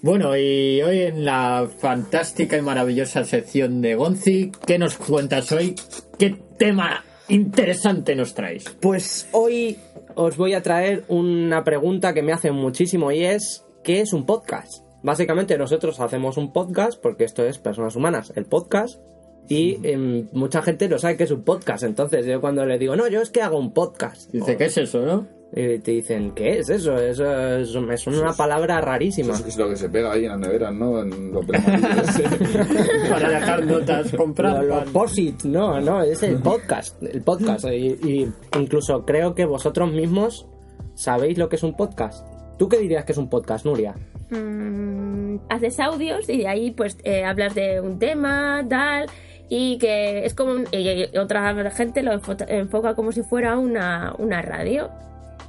Bueno, 0.00 0.36
y 0.36 0.80
hoy 0.80 1.00
en 1.00 1.24
la 1.24 1.68
fantástica 1.78 2.56
y 2.56 2.62
maravillosa 2.62 3.24
sección 3.24 3.80
de 3.80 3.96
Gonzi, 3.96 4.52
¿qué 4.64 4.78
nos 4.78 4.96
cuentas 4.96 5.50
hoy? 5.50 5.74
¿Qué 6.16 6.36
tema 6.56 7.04
interesante 7.28 8.14
nos 8.14 8.32
traes? 8.32 8.64
Pues 8.80 9.28
hoy 9.32 9.76
os 10.14 10.36
voy 10.36 10.54
a 10.54 10.62
traer 10.62 11.04
una 11.08 11.64
pregunta 11.64 12.14
que 12.14 12.22
me 12.22 12.32
hacen 12.32 12.54
muchísimo 12.54 13.10
y 13.10 13.24
es 13.24 13.66
¿qué 13.82 14.00
es 14.00 14.12
un 14.12 14.24
podcast? 14.24 14.84
Básicamente 15.02 15.58
nosotros 15.58 15.98
hacemos 15.98 16.36
un 16.36 16.52
podcast 16.52 17.02
porque 17.02 17.24
esto 17.24 17.44
es 17.44 17.58
Personas 17.58 17.96
Humanas, 17.96 18.32
el 18.36 18.44
podcast 18.44 19.00
y 19.48 19.80
em, 19.82 20.28
mucha 20.32 20.62
gente 20.62 20.88
no 20.88 20.98
sabe 20.98 21.16
qué 21.16 21.24
es 21.24 21.32
un 21.32 21.42
podcast. 21.42 21.82
Entonces 21.82 22.24
yo 22.24 22.40
cuando 22.40 22.64
le 22.64 22.78
digo, 22.78 22.94
no, 22.94 23.08
yo 23.08 23.20
es 23.20 23.30
que 23.30 23.42
hago 23.42 23.58
un 23.58 23.72
podcast. 23.72 24.30
Dice, 24.30 24.56
¿qué 24.56 24.66
es 24.66 24.78
eso, 24.78 25.04
no? 25.04 25.37
Y 25.50 25.78
te 25.78 25.92
dicen, 25.92 26.32
¿qué 26.32 26.58
es 26.58 26.68
eso? 26.68 26.94
Eso 26.96 27.24
es, 27.56 27.70
es 27.74 28.06
una 28.06 28.34
palabra 28.34 28.80
rarísima. 28.82 29.32
Eso 29.32 29.46
es 29.48 29.56
lo 29.56 29.68
que 29.70 29.76
se 29.76 29.88
pega 29.88 30.12
ahí 30.12 30.24
en 30.24 30.30
las 30.32 30.40
neveras, 30.40 30.74
¿no? 30.74 31.00
En 31.00 31.32
los. 31.32 31.46
Para 33.10 33.28
dejar 33.30 33.64
notas, 33.66 34.12
comprar 34.14 34.62
Los, 34.64 34.90
posit, 34.90 35.44
no, 35.44 35.80
no, 35.80 36.02
es 36.02 36.22
el 36.22 36.36
podcast, 36.38 37.02
el 37.02 37.22
podcast. 37.22 37.64
Y, 37.66 37.98
y 38.06 38.32
incluso 38.58 39.04
creo 39.06 39.34
que 39.34 39.46
vosotros 39.46 39.90
mismos 39.92 40.46
sabéis 40.94 41.38
lo 41.38 41.48
que 41.48 41.56
es 41.56 41.62
un 41.62 41.74
podcast. 41.76 42.26
¿Tú 42.58 42.68
qué 42.68 42.78
dirías 42.78 43.04
que 43.04 43.12
es 43.12 43.18
un 43.18 43.30
podcast, 43.30 43.64
Nuria? 43.64 43.94
Mm, 44.30 45.36
haces 45.48 45.80
audios 45.80 46.28
y 46.28 46.38
de 46.38 46.48
ahí 46.48 46.70
pues 46.72 46.98
eh, 47.04 47.24
hablas 47.24 47.54
de 47.54 47.80
un 47.80 47.98
tema, 47.98 48.66
tal, 48.68 49.06
y 49.48 49.78
que 49.78 50.26
es 50.26 50.34
como... 50.34 50.52
un- 50.52 50.66
y 50.72 51.16
otra 51.16 51.70
gente 51.70 52.02
lo 52.02 52.12
enfo- 52.12 52.44
enfoca 52.48 52.94
como 52.94 53.12
si 53.12 53.22
fuera 53.22 53.56
una, 53.56 54.14
una 54.18 54.42
radio. 54.42 54.90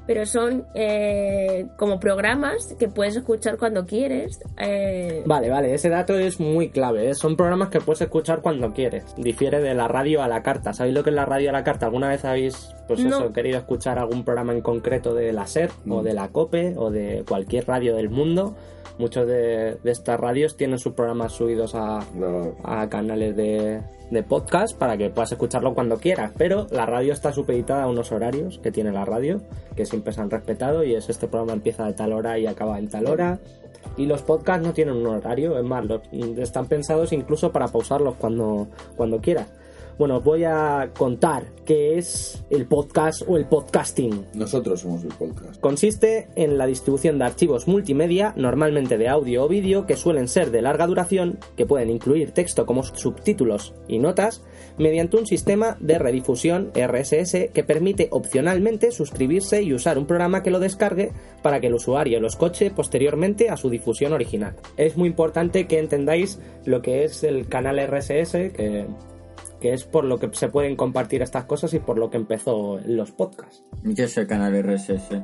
Pero 0.09 0.25
son 0.25 0.65
eh, 0.73 1.67
como 1.77 1.99
programas 1.99 2.73
que 2.79 2.87
puedes 2.87 3.15
escuchar 3.15 3.57
cuando 3.59 3.85
quieres. 3.85 4.39
eh, 4.57 5.21
Vale, 5.27 5.51
vale, 5.51 5.71
ese 5.71 5.87
dato 5.89 6.17
es 6.17 6.39
muy 6.39 6.69
clave. 6.69 7.11
¿eh? 7.11 7.13
Son 7.13 7.35
programas 7.35 7.69
que 7.69 7.79
puedes 7.79 8.01
escuchar 8.01 8.41
cuando 8.41 8.73
quieres. 8.73 9.03
Difiere 9.17 9.61
de 9.61 9.75
la 9.75 9.87
radio 9.87 10.23
a 10.23 10.27
la 10.27 10.41
carta. 10.41 10.73
¿Sabéis 10.73 10.95
lo 10.95 11.03
que 11.03 11.11
es 11.11 11.15
la 11.15 11.25
radio 11.27 11.51
a 11.51 11.53
la 11.53 11.63
carta? 11.63 11.85
¿Alguna 11.85 12.09
vez 12.09 12.25
habéis 12.25 12.73
pues 12.87 13.01
No. 13.01 13.17
eso, 13.19 13.33
querido 13.33 13.59
escuchar 13.59 13.99
algún 13.99 14.25
programa 14.25 14.51
en 14.53 14.61
concreto 14.61 15.13
de 15.13 15.31
la 15.31 15.45
SER 15.45 15.69
o 15.87 16.01
de 16.01 16.13
la 16.15 16.29
COPE 16.29 16.73
o 16.75 16.89
de 16.89 17.23
cualquier 17.29 17.67
radio 17.67 17.95
del 17.95 18.09
mundo? 18.09 18.55
Muchos 18.99 19.25
de, 19.27 19.77
de 19.81 19.91
estas 19.91 20.19
radios 20.19 20.55
tienen 20.57 20.77
sus 20.77 20.93
programas 20.93 21.31
subidos 21.31 21.73
a, 21.73 22.01
canales 22.89 23.35
de, 23.35 23.81
de 24.11 24.23
podcast 24.23 24.77
para 24.77 24.97
que 24.97 25.09
puedas 25.09 25.31
escucharlo 25.31 25.73
cuando 25.73 25.97
quieras. 25.97 26.31
Pero 26.37 26.67
la 26.69 26.85
radio 26.85 27.13
está 27.13 27.31
supeditada 27.31 27.83
a 27.83 27.87
unos 27.87 28.11
horarios 28.11 28.59
que 28.61 28.71
tiene 28.71 28.91
la 28.91 29.05
radio, 29.05 29.41
que 29.75 29.85
siempre 29.85 30.11
se 30.13 30.19
han 30.21 30.29
respetado, 30.29 30.83
y 30.83 30.95
es 30.95 31.09
este 31.09 31.27
programa 31.27 31.53
empieza 31.53 31.85
de 31.85 31.93
tal 31.93 32.11
hora 32.13 32.37
y 32.37 32.45
acaba 32.45 32.77
en 32.77 32.89
tal 32.89 33.07
hora. 33.07 33.39
Y 33.95 34.05
los 34.05 34.21
podcasts 34.21 34.65
no 34.67 34.73
tienen 34.73 34.95
un 34.97 35.07
horario, 35.07 35.57
es 35.57 35.63
más, 35.63 35.85
los- 35.85 36.01
están 36.37 36.67
pensados 36.67 37.13
incluso 37.13 37.51
para 37.53 37.69
pausarlos 37.69 38.15
cuando, 38.15 38.67
cuando 38.97 39.19
quieras. 39.21 39.47
Bueno, 39.99 40.19
os 40.19 40.23
voy 40.23 40.45
a 40.45 40.91
contar 40.97 41.47
qué 41.65 41.97
es 41.97 42.41
el 42.49 42.67
podcast 42.67 43.21
o 43.27 43.35
el 43.35 43.47
podcasting. 43.47 44.27
Nosotros 44.33 44.79
somos 44.79 45.03
el 45.03 45.09
podcast. 45.09 45.59
Consiste 45.59 46.29
en 46.37 46.57
la 46.57 46.67
distribución 46.67 47.19
de 47.19 47.25
archivos 47.25 47.67
multimedia, 47.67 48.33
normalmente 48.37 48.97
de 48.97 49.09
audio 49.09 49.43
o 49.43 49.49
vídeo, 49.49 49.85
que 49.85 49.97
suelen 49.97 50.29
ser 50.29 50.51
de 50.51 50.61
larga 50.61 50.87
duración, 50.87 51.37
que 51.57 51.65
pueden 51.65 51.89
incluir 51.89 52.31
texto 52.31 52.65
como 52.65 52.83
subtítulos 52.83 53.73
y 53.89 53.99
notas, 53.99 54.41
mediante 54.77 55.17
un 55.17 55.27
sistema 55.27 55.75
de 55.81 55.99
redifusión 55.99 56.71
RSS 56.73 57.49
que 57.53 57.65
permite 57.65 58.07
opcionalmente 58.11 58.91
suscribirse 58.91 59.63
y 59.63 59.73
usar 59.73 59.97
un 59.97 60.05
programa 60.07 60.43
que 60.43 60.51
lo 60.51 60.59
descargue 60.59 61.11
para 61.43 61.59
que 61.59 61.67
el 61.67 61.73
usuario 61.73 62.21
lo 62.21 62.27
escuche 62.27 62.71
posteriormente 62.71 63.49
a 63.49 63.57
su 63.57 63.69
difusión 63.69 64.13
original. 64.13 64.55
Es 64.77 64.95
muy 64.95 65.09
importante 65.09 65.67
que 65.67 65.77
entendáis 65.77 66.39
lo 66.63 66.81
que 66.81 67.03
es 67.03 67.25
el 67.25 67.49
canal 67.49 67.85
RSS, 67.85 68.53
que 68.53 68.85
que 69.59 69.73
es 69.73 69.83
por 69.83 70.05
lo 70.05 70.17
que 70.19 70.29
se 70.33 70.49
pueden 70.49 70.75
compartir 70.75 71.21
estas 71.21 71.45
cosas 71.45 71.73
y 71.73 71.79
por 71.79 71.97
lo 71.97 72.09
que 72.09 72.17
empezó 72.17 72.79
los 72.85 73.11
podcasts. 73.11 73.63
¿Qué 73.95 74.03
es 74.03 74.17
el 74.17 74.27
canal 74.27 74.53
RSS? 74.63 75.21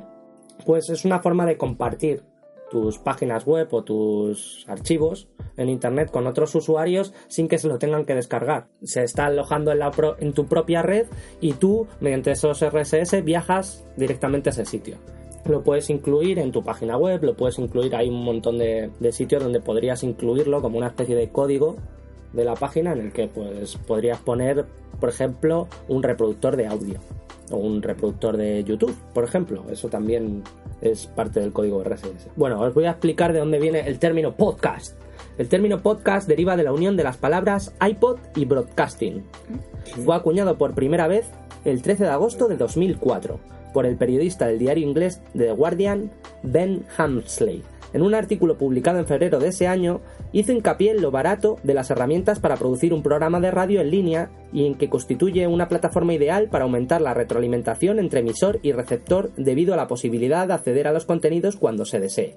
Pues 0.65 0.89
es 0.89 1.05
una 1.05 1.19
forma 1.19 1.45
de 1.45 1.57
compartir 1.57 2.23
tus 2.71 2.97
páginas 2.97 3.45
web 3.45 3.67
o 3.71 3.83
tus 3.83 4.65
archivos 4.67 5.27
en 5.55 5.69
internet 5.69 6.09
con 6.11 6.25
otros 6.27 6.55
usuarios 6.55 7.13
sin 7.27 7.47
que 7.47 7.59
se 7.59 7.67
lo 7.67 7.77
tengan 7.77 8.05
que 8.05 8.15
descargar. 8.15 8.67
Se 8.83 9.03
está 9.03 9.27
alojando 9.27 9.71
en, 9.71 9.79
la 9.79 9.91
pro- 9.91 10.15
en 10.19 10.33
tu 10.33 10.47
propia 10.47 10.81
red 10.81 11.05
y 11.41 11.53
tú, 11.53 11.87
mediante 12.01 12.31
esos 12.31 12.61
RSS, 12.65 13.23
viajas 13.23 13.85
directamente 13.95 14.49
a 14.49 14.51
ese 14.51 14.65
sitio. 14.65 14.97
Lo 15.45 15.61
puedes 15.63 15.91
incluir 15.91 16.39
en 16.39 16.51
tu 16.51 16.63
página 16.63 16.97
web, 16.97 17.23
lo 17.23 17.35
puedes 17.35 17.59
incluir, 17.59 17.95
hay 17.95 18.09
un 18.09 18.23
montón 18.23 18.57
de, 18.57 18.89
de 18.99 19.11
sitios 19.11 19.43
donde 19.43 19.61
podrías 19.61 20.03
incluirlo 20.03 20.59
como 20.61 20.79
una 20.79 20.87
especie 20.87 21.15
de 21.15 21.29
código 21.29 21.77
de 22.35 22.45
la 22.45 22.55
página 22.55 22.93
en 22.93 22.99
el 22.99 23.11
que 23.11 23.27
pues 23.27 23.77
podrías 23.77 24.19
poner, 24.19 24.65
por 24.99 25.09
ejemplo, 25.09 25.67
un 25.87 26.03
reproductor 26.03 26.55
de 26.55 26.67
audio 26.67 26.99
o 27.51 27.57
un 27.57 27.81
reproductor 27.81 28.37
de 28.37 28.63
YouTube, 28.63 28.95
por 29.13 29.23
ejemplo. 29.23 29.63
Eso 29.69 29.89
también 29.89 30.43
es 30.81 31.07
parte 31.07 31.39
del 31.39 31.53
código 31.53 31.83
RSS. 31.83 32.29
Bueno, 32.35 32.59
os 32.61 32.73
voy 32.73 32.85
a 32.85 32.91
explicar 32.91 33.33
de 33.33 33.39
dónde 33.39 33.59
viene 33.59 33.81
el 33.81 33.99
término 33.99 34.35
podcast. 34.35 34.95
El 35.37 35.49
término 35.49 35.81
podcast 35.81 36.27
deriva 36.27 36.55
de 36.55 36.63
la 36.63 36.73
unión 36.73 36.95
de 36.95 37.03
las 37.03 37.17
palabras 37.17 37.73
iPod 37.85 38.19
y 38.35 38.45
broadcasting. 38.45 39.23
Fue 40.03 40.15
acuñado 40.15 40.57
por 40.57 40.73
primera 40.73 41.07
vez 41.07 41.25
el 41.65 41.81
13 41.81 42.05
de 42.05 42.09
agosto 42.09 42.47
de 42.47 42.57
2004 42.57 43.39
por 43.73 43.85
el 43.85 43.97
periodista 43.97 44.47
del 44.47 44.59
diario 44.59 44.87
inglés 44.87 45.21
The 45.37 45.51
Guardian, 45.51 46.11
Ben 46.43 46.85
Hamsley. 46.97 47.63
En 47.91 48.01
un 48.01 48.13
artículo 48.13 48.57
publicado 48.57 48.99
en 48.99 49.05
febrero 49.05 49.39
de 49.39 49.49
ese 49.49 49.67
año, 49.67 50.01
hizo 50.37 50.51
hincapié 50.51 50.91
en 50.91 51.01
lo 51.01 51.11
barato 51.11 51.55
de 51.63 51.73
las 51.73 51.89
herramientas 51.89 52.39
para 52.39 52.57
producir 52.57 52.93
un 52.93 53.01
programa 53.01 53.39
de 53.39 53.51
radio 53.51 53.79
en 53.79 53.89
línea 53.89 54.29
y 54.51 54.65
en 54.65 54.75
que 54.75 54.89
constituye 54.89 55.47
una 55.47 55.69
plataforma 55.69 56.13
ideal 56.13 56.49
para 56.49 56.65
aumentar 56.65 57.01
la 57.01 57.13
retroalimentación 57.13 57.99
entre 57.99 58.19
emisor 58.19 58.59
y 58.61 58.73
receptor 58.73 59.31
debido 59.37 59.73
a 59.73 59.77
la 59.77 59.87
posibilidad 59.87 60.45
de 60.45 60.53
acceder 60.53 60.87
a 60.89 60.91
los 60.91 61.05
contenidos 61.05 61.55
cuando 61.55 61.85
se 61.85 62.01
desee. 62.01 62.35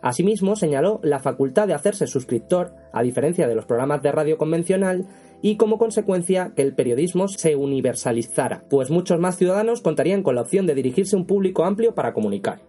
Asimismo, 0.00 0.56
señaló 0.56 0.98
la 1.02 1.18
facultad 1.18 1.66
de 1.66 1.74
hacerse 1.74 2.06
suscriptor, 2.06 2.72
a 2.92 3.02
diferencia 3.02 3.46
de 3.48 3.54
los 3.54 3.66
programas 3.66 4.02
de 4.02 4.12
radio 4.12 4.38
convencional, 4.38 5.06
y 5.42 5.56
como 5.58 5.76
consecuencia 5.78 6.52
que 6.56 6.62
el 6.62 6.74
periodismo 6.74 7.28
se 7.28 7.54
universalizara, 7.56 8.64
pues 8.70 8.90
muchos 8.90 9.18
más 9.20 9.36
ciudadanos 9.36 9.82
contarían 9.82 10.22
con 10.22 10.34
la 10.36 10.42
opción 10.42 10.66
de 10.66 10.74
dirigirse 10.74 11.16
a 11.16 11.18
un 11.18 11.26
público 11.26 11.64
amplio 11.64 11.94
para 11.94 12.12
comunicar. 12.14 12.60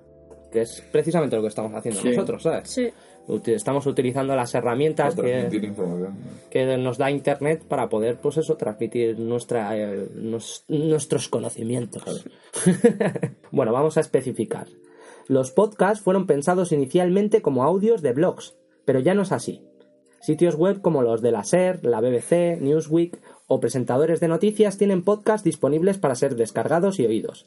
Que 0.51 0.62
es 0.62 0.83
precisamente 0.91 1.36
lo 1.36 1.41
que 1.41 1.50
estamos 1.50 1.74
haciendo 1.74 2.01
Sí. 2.01 2.09
nosotros, 2.09 2.43
¿sabes? 2.43 2.69
Sí. 2.69 2.89
Estamos 3.46 3.86
utilizando 3.86 4.36
las 4.36 4.55
herramientas 4.55 5.15
que, 6.50 6.77
nos 6.77 6.98
da 6.98 7.12
Internet 7.12 7.63
para 7.67 7.89
poder, 7.89 8.17
pues 8.17 8.38
eso, 8.38 8.55
transmitir 8.55 9.19
nuestra, 9.19 9.77
eh, 9.77 10.07
nos- 10.15 10.63
nuestros 10.69 11.27
conocimientos. 11.27 12.25
bueno, 13.51 13.74
vamos 13.74 13.98
a 13.98 14.01
especificar. 14.01 14.67
Los 15.27 15.51
podcasts 15.51 16.01
fueron 16.03 16.25
pensados 16.25 16.72
inicialmente 16.72 17.41
como 17.41 17.63
audios 17.63 18.01
de 18.01 18.13
blogs, 18.13 18.55
pero 18.86 19.00
ya 19.01 19.13
no 19.13 19.24
es 19.24 19.34
así. 19.34 19.62
Sitios 20.22 20.55
web 20.55 20.81
como 20.81 21.01
los 21.03 21.22
de 21.22 21.31
la 21.31 21.43
SER, 21.43 21.84
la 21.84 22.00
BBC, 22.01 22.60
Newsweek 22.62 23.19
o 23.48 23.60
presentadores 23.60 24.19
de 24.19 24.29
noticias 24.29 24.77
tienen 24.77 25.03
podcasts 25.03 25.43
disponibles 25.43 25.98
para 25.98 26.15
ser 26.15 26.36
descargados 26.36 27.00
y 27.00 27.05
oídos. 27.05 27.46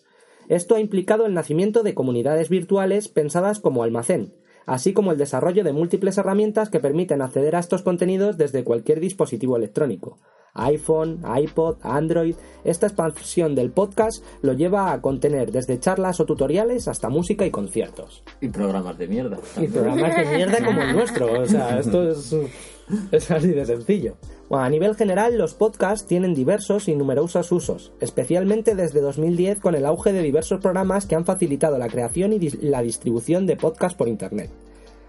Esto 0.49 0.75
ha 0.75 0.81
implicado 0.81 1.27
el 1.27 1.35
nacimiento 1.35 1.83
de 1.83 1.95
comunidades 1.95 2.49
virtuales 2.49 3.09
pensadas 3.09 3.61
como 3.61 3.83
almacén, 3.83 4.35
así 4.71 4.93
como 4.93 5.11
el 5.11 5.19
desarrollo 5.19 5.65
de 5.65 5.73
múltiples 5.73 6.17
herramientas 6.17 6.71
que 6.71 6.79
permiten 6.79 7.23
acceder 7.23 7.57
a 7.57 7.59
estos 7.59 7.83
contenidos 7.83 8.39
desde 8.39 8.63
cualquier 8.63 9.01
dispositivo 9.01 9.57
electrónico. 9.57 10.19
iPhone, 10.55 11.23
iPod, 11.37 11.79
Android. 11.83 12.37
Esta 12.63 12.87
expansión 12.87 13.57
del 13.57 13.73
podcast 13.73 14.25
lo 14.43 14.53
lleva 14.53 14.93
a 14.93 15.01
contener 15.01 15.51
desde 15.51 15.81
charlas 15.81 16.21
o 16.21 16.25
tutoriales 16.25 16.87
hasta 16.87 17.09
música 17.09 17.45
y 17.45 17.51
conciertos. 17.51 18.23
Y 18.41 18.49
programas 18.49 18.97
de 18.97 19.09
mierda. 19.09 19.39
Y 19.57 19.67
programas 19.67 20.17
de 20.17 20.37
mierda 20.37 20.65
como 20.65 20.83
el 20.83 20.93
nuestro. 20.93 21.41
O 21.41 21.47
sea, 21.47 21.81
esto 21.81 22.09
es, 22.09 22.37
es 23.13 23.31
así 23.31 23.49
de 23.49 23.65
sencillo. 23.67 24.17
Bueno, 24.49 24.65
a 24.65 24.69
nivel 24.69 24.95
general, 24.97 25.39
los 25.39 25.55
podcasts 25.55 26.07
tienen 26.07 26.35
diversos 26.35 26.89
y 26.89 26.95
numerosos 26.97 27.53
usos, 27.53 27.93
especialmente 28.01 28.75
desde 28.75 29.01
2010 29.01 29.61
con 29.61 29.75
el 29.75 29.87
auge 29.87 30.13
de 30.13 30.23
diversos 30.23 30.61
programas 30.61 31.07
que 31.07 31.15
han 31.15 31.25
facilitado 31.25 31.79
la 31.79 31.89
creación 31.89 32.33
y 32.33 32.39
dis- 32.39 32.59
la 32.61 32.83
distribución 32.83 33.47
de 33.47 33.57
podcasts 33.57 33.97
por 33.97 34.09
Internet. 34.09 34.51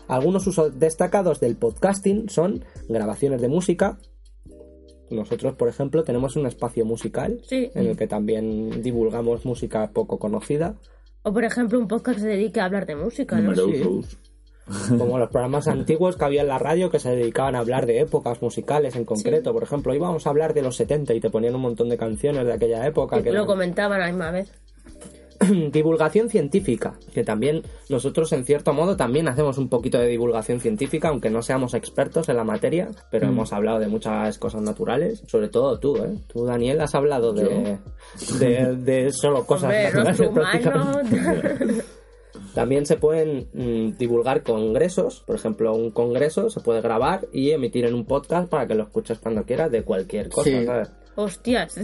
Algunos 0.07 0.45
usos 0.45 0.77
destacados 0.77 1.39
del 1.39 1.55
podcasting 1.55 2.29
son 2.29 2.63
grabaciones 2.89 3.41
de 3.41 3.47
música. 3.47 3.97
Nosotros, 5.09 5.55
por 5.55 5.67
ejemplo, 5.67 6.03
tenemos 6.03 6.35
un 6.35 6.45
espacio 6.45 6.85
musical 6.85 7.41
Sí. 7.45 7.69
en 7.75 7.88
el 7.88 7.97
que 7.97 8.07
también 8.07 8.81
divulgamos 8.81 9.45
música 9.45 9.91
poco 9.91 10.19
conocida. 10.19 10.75
O 11.23 11.33
por 11.33 11.43
ejemplo, 11.43 11.77
un 11.79 11.88
podcast 11.88 12.17
que 12.17 12.21
se 12.23 12.27
dedique 12.29 12.59
a 12.61 12.65
hablar 12.65 12.85
de 12.85 12.95
música, 12.95 13.35
¿no? 13.39 13.53
Numerosos. 13.53 14.17
Como 14.97 15.17
los 15.17 15.29
programas 15.29 15.67
antiguos 15.67 16.15
que 16.15 16.25
había 16.25 16.41
en 16.41 16.47
la 16.47 16.59
radio 16.59 16.89
que 16.89 16.99
se 16.99 17.15
dedicaban 17.15 17.55
a 17.55 17.59
hablar 17.59 17.85
de 17.85 17.99
épocas 17.99 18.41
musicales 18.41 18.95
en 18.95 19.05
concreto. 19.05 19.53
Por 19.53 19.63
ejemplo, 19.63 19.93
íbamos 19.93 20.25
a 20.25 20.29
hablar 20.29 20.53
de 20.53 20.61
los 20.61 20.75
70 20.77 21.13
y 21.13 21.19
te 21.19 21.29
ponían 21.29 21.55
un 21.55 21.61
montón 21.61 21.89
de 21.89 21.97
canciones 21.97 22.45
de 22.45 22.53
aquella 22.53 22.85
época. 22.85 23.19
Y 23.19 23.23
Que 23.23 23.31
lo 23.31 23.45
comentaban 23.45 23.99
a 23.99 24.05
la 24.05 24.11
misma 24.11 24.31
vez. 24.31 24.51
divulgación 25.71 26.29
científica, 26.29 26.93
que 27.13 27.23
también 27.23 27.63
nosotros 27.89 28.31
en 28.33 28.45
cierto 28.45 28.73
modo 28.73 28.95
también 28.95 29.27
hacemos 29.27 29.57
un 29.57 29.69
poquito 29.69 29.97
de 29.97 30.07
divulgación 30.07 30.59
científica, 30.59 31.09
aunque 31.09 31.29
no 31.29 31.41
seamos 31.41 31.73
expertos 31.73 32.29
en 32.29 32.37
la 32.37 32.43
materia, 32.43 32.89
pero 33.09 33.27
hemos 33.27 33.51
hablado 33.53 33.79
de 33.79 33.87
muchas 33.87 34.37
cosas 34.37 34.61
naturales, 34.61 35.23
sobre 35.27 35.49
todo 35.49 35.79
tú, 35.79 35.97
¿eh? 35.97 36.17
Tú, 36.27 36.45
Daniel, 36.45 36.81
has 36.81 36.93
hablado 36.95 37.33
de, 37.33 37.79
de, 38.39 38.75
de 38.75 39.11
solo 39.11 39.45
cosas 39.45 39.63
Hombre, 39.63 39.83
naturales 39.85 40.17
rostro 40.17 40.33
prácticamente. 40.33 41.83
También 42.53 42.86
se 42.86 42.98
pueden 42.98 43.48
mm, 43.53 43.98
divulgar 43.98 44.43
congresos, 44.43 45.22
por 45.25 45.36
ejemplo, 45.36 45.74
un 45.74 45.91
congreso 45.91 46.50
se 46.50 46.60
puede 46.60 46.81
grabar 46.81 47.27
y 47.31 47.51
emitir 47.51 47.86
en 47.86 47.93
un 47.93 48.05
podcast 48.05 48.50
para 48.50 48.67
que 48.67 48.75
lo 48.75 48.84
escuches 48.84 49.20
cuando 49.20 49.43
quieras 49.43 49.72
de 49.72 49.84
cualquier 49.84 50.29
cosa, 50.29 50.50
Sí. 50.50 50.65
¿sabes? 50.65 50.91
Hostias. 51.15 51.75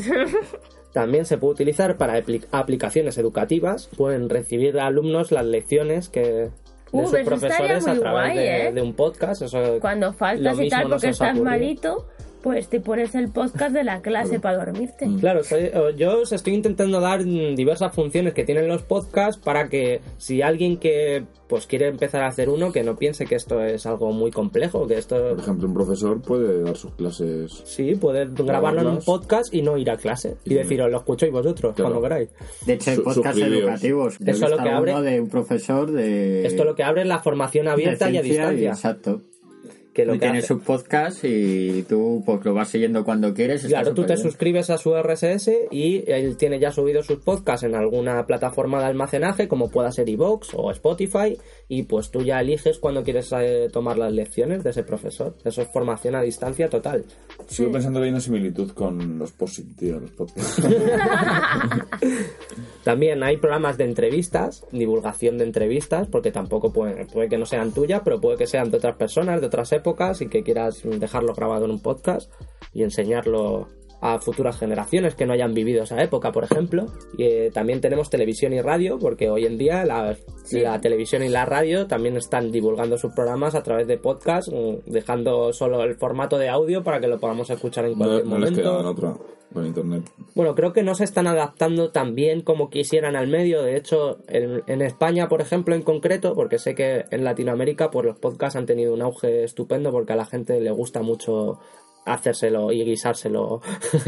También 0.94 1.26
se 1.26 1.38
puede 1.38 1.54
utilizar 1.54 1.98
para 1.98 2.18
apli- 2.20 2.46
aplicaciones 2.52 3.18
educativas, 3.18 3.90
pueden 3.98 4.30
recibir 4.30 4.80
alumnos 4.80 5.32
las 5.32 5.46
lecciones 5.46 6.10
que 6.10 6.22
de 6.22 6.52
Uh, 6.94 7.06
sus 7.06 7.20
profesores 7.20 7.86
a 7.86 7.96
través 8.00 8.34
guay, 8.34 8.38
de, 8.38 8.68
¿eh? 8.68 8.72
de 8.72 8.82
un 8.82 8.94
podcast. 8.94 9.42
Eso 9.42 9.78
Cuando 9.82 10.14
faltas 10.14 10.58
y 10.58 10.70
tal 10.70 10.88
porque 10.90 11.10
estás 11.10 11.38
malito, 11.38 12.08
pues 12.42 12.68
te 12.70 12.80
pones 12.80 13.14
el 13.16 13.30
podcast 13.30 13.74
de 13.74 13.84
la 13.84 14.02
clase 14.02 14.40
para 14.40 14.58
dormirte. 14.58 15.08
Claro, 15.20 15.42
estoy- 15.42 15.72
yo 15.98 16.22
os 16.22 16.32
estoy 16.32 16.54
intentando 16.54 17.00
dar 17.02 17.26
mm, 17.26 17.56
diversas 17.56 17.94
funciones 17.94 18.34
que 18.34 18.44
tienen 18.44 18.68
los 18.68 18.84
podcasts 18.84 19.42
para 19.44 19.70
que 19.70 20.02
si 20.18 20.42
alguien 20.42 20.78
que 20.78 21.26
pues 21.48 21.66
quiere 21.66 21.88
empezar 21.88 22.24
a 22.24 22.28
hacer 22.28 22.50
uno, 22.50 22.74
que 22.74 22.84
no 22.84 22.98
piense 22.98 23.26
que 23.26 23.36
esto 23.36 23.64
es 23.64 23.86
algo 23.86 24.12
muy 24.12 24.32
complejo, 24.32 24.86
que 24.86 24.98
esto 24.98 25.30
Por 25.30 25.40
ejemplo, 25.40 25.68
un 25.70 25.74
profesor 25.74 26.22
puede 26.22 26.62
dar 26.62 26.76
sus 26.76 26.94
clases. 26.96 27.62
sí, 27.66 27.96
puede 27.96 28.26
grabarlo 28.26 28.82
en 28.82 28.88
un 28.88 28.98
podcast 29.00 29.54
y 29.54 29.62
no 29.62 29.78
ir 29.78 29.90
a 29.90 29.96
clase 29.96 30.36
y 30.44 30.50
Sí. 30.50 30.56
deciros, 30.56 30.92
lo 30.92 30.98
escucháis 30.98 31.32
vosotros 31.32 31.74
Claro. 31.74 31.92
cuando 31.92 32.02
queráis. 32.10 32.30
De 32.66 32.74
hecho, 32.74 32.92
hay 32.92 32.98
podcasts 32.98 33.42
educativos. 33.42 34.18
Eso 34.26 34.46
es 34.46 34.52
lo 34.52 34.58
que 34.58 34.70
abre- 34.70 35.02
de 35.02 35.22
un 35.22 35.30
profesor 35.30 35.90
de. 35.92 36.46
Esto 36.46 36.66
lo 36.66 36.76
que 36.76 36.84
abre 36.84 37.04
es 37.04 37.08
la 37.08 37.20
formación 37.20 37.70
abierta 37.70 38.10
y 38.10 38.18
a 38.18 38.22
distancia. 38.22 38.70
Exacto. 38.72 39.22
Que 39.98 40.06
lo 40.06 40.14
y 40.14 40.20
que 40.20 40.26
tiene 40.26 40.38
hace- 40.38 40.50
sus 40.50 40.62
podcasts 40.62 41.24
y 41.24 41.84
tú 41.90 42.22
pues, 42.24 42.46
lo 42.46 42.54
vas 42.54 42.70
siguiendo 42.70 43.04
cuando 43.04 43.34
quieres. 43.34 43.66
Claro, 43.66 43.96
tú 43.96 44.04
te 44.06 44.16
suscribes 44.16 44.70
a 44.70 44.78
su 44.78 44.96
RSS 44.96 45.50
y 45.72 46.04
él 46.06 46.38
tiene 46.38 46.60
ya 46.60 46.72
subido 46.72 47.02
sus 47.02 47.18
podcasts 47.18 47.64
en 47.64 47.74
alguna 47.74 48.24
plataforma 48.28 48.78
de 48.80 48.86
almacenaje, 48.86 49.48
como 49.48 49.72
pueda 49.72 49.92
ser 49.92 50.08
iVoox 50.08 50.50
o 50.54 50.70
Spotify, 50.70 51.36
y 51.68 51.82
pues 51.84 52.12
tú 52.12 52.22
ya 52.22 52.40
eliges 52.42 52.78
cuando 52.78 53.04
quieres 53.04 53.34
eh, 53.40 53.70
tomar 53.74 53.98
las 53.98 54.14
lecciones 54.14 54.64
de 54.64 54.70
ese 54.70 54.84
profesor. 54.84 55.36
Eso 55.44 55.64
es 55.64 55.68
formación 55.74 56.14
a 56.14 56.22
distancia 56.22 56.70
total. 56.70 57.04
Sigo 57.48 57.72
pensando 57.72 58.00
que 58.00 58.06
hay 58.06 58.12
una 58.12 58.20
similitud 58.22 58.70
con 58.74 59.18
los 59.18 59.32
posit, 59.32 59.76
tío, 59.78 60.00
los 60.00 60.12
podcasts. 60.12 60.62
También 62.84 63.22
hay 63.24 63.38
programas 63.38 63.78
de 63.78 63.84
entrevistas, 63.84 64.64
divulgación 64.72 65.38
de 65.38 65.44
entrevistas, 65.44 66.08
porque 66.08 66.32
tampoco 66.32 66.72
puede, 66.72 67.06
puede 67.06 67.28
que 67.28 67.38
no 67.38 67.46
sean 67.46 67.74
tuyas, 67.74 68.02
pero 68.04 68.22
puede 68.22 68.38
que 68.38 68.48
sean 68.48 68.72
de 68.72 68.78
otras 68.78 68.96
personas, 68.96 69.42
de 69.42 69.48
otras 69.48 69.72
épocas, 69.74 69.87
y 70.22 70.28
que 70.28 70.44
quieras 70.44 70.82
dejarlo 70.84 71.34
grabado 71.34 71.66
en 71.66 71.72
un 71.72 71.82
podcast 71.82 72.32
y 72.74 72.84
enseñarlo 72.84 73.68
a 74.02 74.20
futuras 74.20 74.58
generaciones 74.60 75.16
que 75.16 75.26
no 75.26 75.34
hayan 75.34 75.54
vivido 75.54 75.84
esa 75.84 76.02
época, 76.04 76.32
por 76.32 76.44
ejemplo. 76.44 76.86
Y 77.18 77.24
eh, 77.24 77.52
también 77.54 77.82
tenemos 77.82 78.10
televisión 78.10 78.54
y 78.54 78.62
radio, 78.62 79.00
porque 79.00 79.30
hoy 79.30 79.46
en 79.46 79.58
día 79.58 79.86
la, 79.86 80.16
la 80.52 80.82
televisión 80.82 81.24
y 81.24 81.30
la 81.30 81.46
radio 81.46 81.88
también 81.88 82.16
están 82.18 82.52
divulgando 82.52 82.98
sus 82.98 83.14
programas 83.14 83.56
a 83.56 83.64
través 83.64 83.88
de 83.88 83.98
podcast, 83.98 84.50
mm, 84.52 84.90
dejando 84.92 85.52
solo 85.54 85.84
el 85.84 85.96
formato 85.96 86.38
de 86.38 86.50
audio 86.50 86.84
para 86.84 87.00
que 87.00 87.08
lo 87.08 87.20
podamos 87.20 87.50
escuchar 87.50 87.86
en 87.86 87.92
No, 87.92 87.98
cualquier 87.98 88.26
no 88.28 88.38
les 88.40 88.52
momento. 88.52 88.62
queda 88.62 88.90
otra 88.90 89.14
con 89.54 89.66
internet. 89.66 90.04
Bueno, 90.36 90.54
creo 90.56 90.74
que 90.74 90.84
no 90.84 90.94
se 90.94 91.06
están 91.06 91.26
adaptando 91.26 91.90
tan 91.92 92.14
bien 92.16 92.42
como 92.42 92.70
quisieran 92.70 93.16
al 93.16 93.28
medio. 93.28 93.64
De 93.64 93.78
hecho, 93.78 94.18
en, 94.28 94.62
en 94.68 94.82
España, 94.82 95.30
por 95.30 95.42
ejemplo, 95.42 95.74
en 95.74 95.82
concreto, 95.82 96.36
porque 96.36 96.60
sé 96.60 96.76
que 96.76 97.06
en 97.12 97.24
Latinoamérica, 97.24 97.90
pues 97.90 98.06
los 98.06 98.20
podcasts 98.20 98.58
han 98.58 98.66
tenido 98.66 98.94
un 98.94 99.02
auge 99.02 99.46
estupendo 99.46 99.90
porque 99.92 100.14
a 100.14 100.18
la 100.18 100.26
gente 100.26 100.60
le 100.60 100.70
gusta 100.72 101.02
mucho 101.02 101.60
hacérselo 102.08 102.72
y 102.72 102.84
guisárselo 102.84 103.62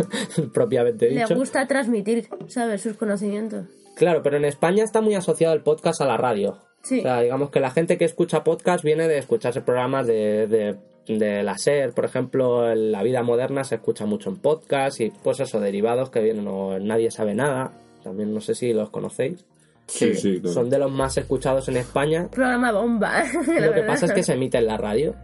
propiamente 0.53 1.10
Le 1.10 1.22
dicho. 1.22 1.36
gusta 1.36 1.68
transmitir, 1.68 2.27
¿sabes? 2.48 2.82
Sus 2.82 2.98
conocimientos. 2.98 3.65
Claro, 3.96 4.22
pero 4.24 4.38
en 4.38 4.46
España 4.46 4.84
está 4.84 5.01
muy 5.01 5.15
asociado 5.15 5.53
el 5.53 5.62
podcast 5.62 6.01
a 6.01 6.06
la 6.06 6.18
radio. 6.18 6.58
Sí. 6.82 7.00
O 7.00 7.03
sea, 7.03 7.22
digamos 7.22 7.50
que 7.50 7.60
la 7.60 7.72
gente 7.72 7.98
que 7.98 8.06
escucha 8.06 8.44
podcast 8.44 8.84
viene 8.84 9.08
de 9.08 9.18
escucharse 9.18 9.60
programas 9.62 10.08
de, 10.08 10.48
de, 10.48 10.77
de 11.13 11.44
la 11.44 11.58
SER, 11.58 11.91
por 11.94 12.06
ejemplo, 12.06 12.72
en 12.72 12.91
la 12.94 13.03
vida 13.03 13.22
moderna 13.22 13.65
se 13.65 13.75
escucha 13.75 14.06
mucho 14.06 14.29
en 14.29 14.38
podcast 14.38 15.01
y 15.01 15.12
pues 15.12 15.41
eso, 15.41 15.60
derivados 15.60 16.10
que 16.10 16.22
vienen 16.22 16.48
o 16.48 16.79
Nadie 16.79 17.12
sabe 17.12 17.36
nada. 17.36 17.74
También 18.03 18.34
no 18.34 18.39
sé 18.39 18.56
si 18.56 18.72
los 18.72 18.89
conocéis. 18.89 19.46
Sí, 19.88 20.13
sí, 20.15 20.39
claro. 20.39 20.53
Son 20.53 20.70
de 20.70 20.77
los 20.79 20.91
más 20.91 21.18
escuchados 21.18 21.68
en 21.68 21.75
España. 21.77 22.29
Programa 22.32 22.72
bomba. 22.72 23.24
Lo 23.60 23.74
que 23.74 23.82
pasa 23.82 24.06
es 24.06 24.13
que 24.13 24.24
se 24.24 24.34
emite 24.34 24.60
en 24.60 24.68
la 24.68 24.77
radio 24.77 25.15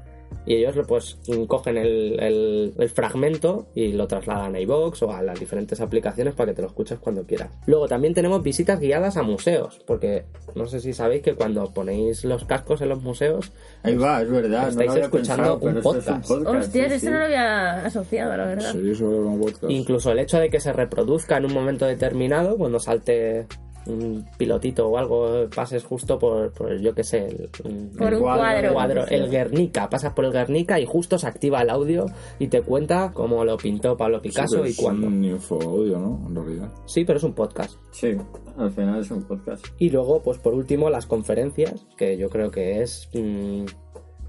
y 0.45 0.55
ellos 0.55 0.75
pues 0.87 1.17
cogen 1.47 1.77
el, 1.77 2.19
el- 2.19 2.73
el 2.77 2.89
fragmento 2.89 3.67
y 3.75 3.93
lo 3.93 4.07
trasladan 4.07 4.55
a 4.55 4.59
iVoox 4.59 5.01
o 5.03 5.11
a 5.11 5.21
las 5.21 5.39
diferentes 5.39 5.81
aplicaciones 5.81 6.33
para 6.33 6.51
que 6.51 6.55
te 6.55 6.61
lo 6.61 6.67
escuches 6.67 6.99
cuando 6.99 7.23
quieras. 7.25 7.49
Luego 7.65 7.87
también 7.87 8.13
tenemos 8.13 8.43
visitas 8.43 8.79
guiadas 8.79 9.17
a 9.17 9.23
museos, 9.23 9.81
porque 9.87 10.25
no 10.55 10.67
sé 10.67 10.79
si 10.79 10.93
sabéis 10.93 11.21
que 11.23 11.33
cuando 11.35 11.73
ponéis 11.73 12.23
los 12.25 12.45
cascos 12.45 12.81
en 12.81 12.89
los 12.89 13.01
museos, 13.01 13.51
Ahí 13.83 13.95
va, 13.95 14.21
es 14.21 14.29
verdad. 14.29 14.69
Estáis 14.69 14.95
escuchando 14.95 15.59
pensado, 15.59 15.59
un 15.59 15.77
esto 15.77 15.79
es 15.97 16.05
podcast. 16.05 16.27
podcast, 16.27 16.55
Hostias, 16.65 16.87
sí, 16.87 16.93
esto 16.95 17.07
sí. 17.07 17.11
no 17.13 17.19
lo 17.19 17.25
había 17.25 17.85
asociado, 17.85 18.37
la 18.37 18.43
¿En 18.43 18.49
verdad. 18.57 18.71
serio 18.71 18.91
eso 18.93 19.05
como 19.05 19.39
podcast? 19.39 19.69
incluso 19.69 20.11
el 20.11 20.19
hecho 20.19 20.39
de 20.39 20.49
que 20.49 20.59
se 20.59 20.73
reproduzca 20.73 21.37
en 21.37 21.45
un 21.45 21.53
momento 21.53 21.85
determinado, 21.85 22.57
cuando 22.57 22.79
salte 22.79 23.47
un 23.87 24.25
pilotito 24.37 24.87
o 24.87 24.97
algo, 24.97 25.47
pases 25.55 25.83
justo 25.83 26.17
por, 26.19 26.51
por 26.53 26.77
yo 26.79 26.93
que 26.93 27.03
sé, 27.03 27.25
el, 27.27 27.49
Por 27.97 28.07
el 28.07 28.15
un 28.15 28.21
cuadro, 28.21 28.73
cuadro. 28.73 28.73
cuadro, 28.73 29.07
el 29.07 29.29
Guernica, 29.29 29.89
pasas 29.89 30.13
por 30.13 30.25
el 30.25 30.31
Guernica 30.31 30.79
y 30.79 30.85
justo 30.85 31.17
se 31.17 31.27
activa 31.27 31.61
el 31.61 31.69
audio 31.69 32.05
y 32.39 32.47
te 32.47 32.61
cuenta 32.61 33.11
cómo 33.13 33.43
lo 33.45 33.57
pintó 33.57 33.95
Pablo 33.97 34.21
Picasso 34.21 34.65
y 34.65 34.69
es 34.69 34.77
cuándo. 34.77 35.07
un 35.07 35.23
infoaudio, 35.23 35.99
¿no? 35.99 36.23
En 36.27 36.35
realidad. 36.35 36.69
Sí, 36.85 37.05
pero 37.05 37.17
es 37.17 37.23
un 37.23 37.33
podcast. 37.33 37.77
Sí, 37.91 38.15
al 38.57 38.71
final 38.71 38.99
es 39.01 39.11
un 39.11 39.23
podcast. 39.23 39.65
Y 39.77 39.89
luego, 39.89 40.21
pues 40.21 40.37
por 40.39 40.53
último, 40.53 40.89
las 40.89 41.05
conferencias, 41.05 41.85
que 41.97 42.17
yo 42.17 42.29
creo 42.29 42.51
que 42.51 42.81
es 42.81 43.09
mm, 43.13 43.65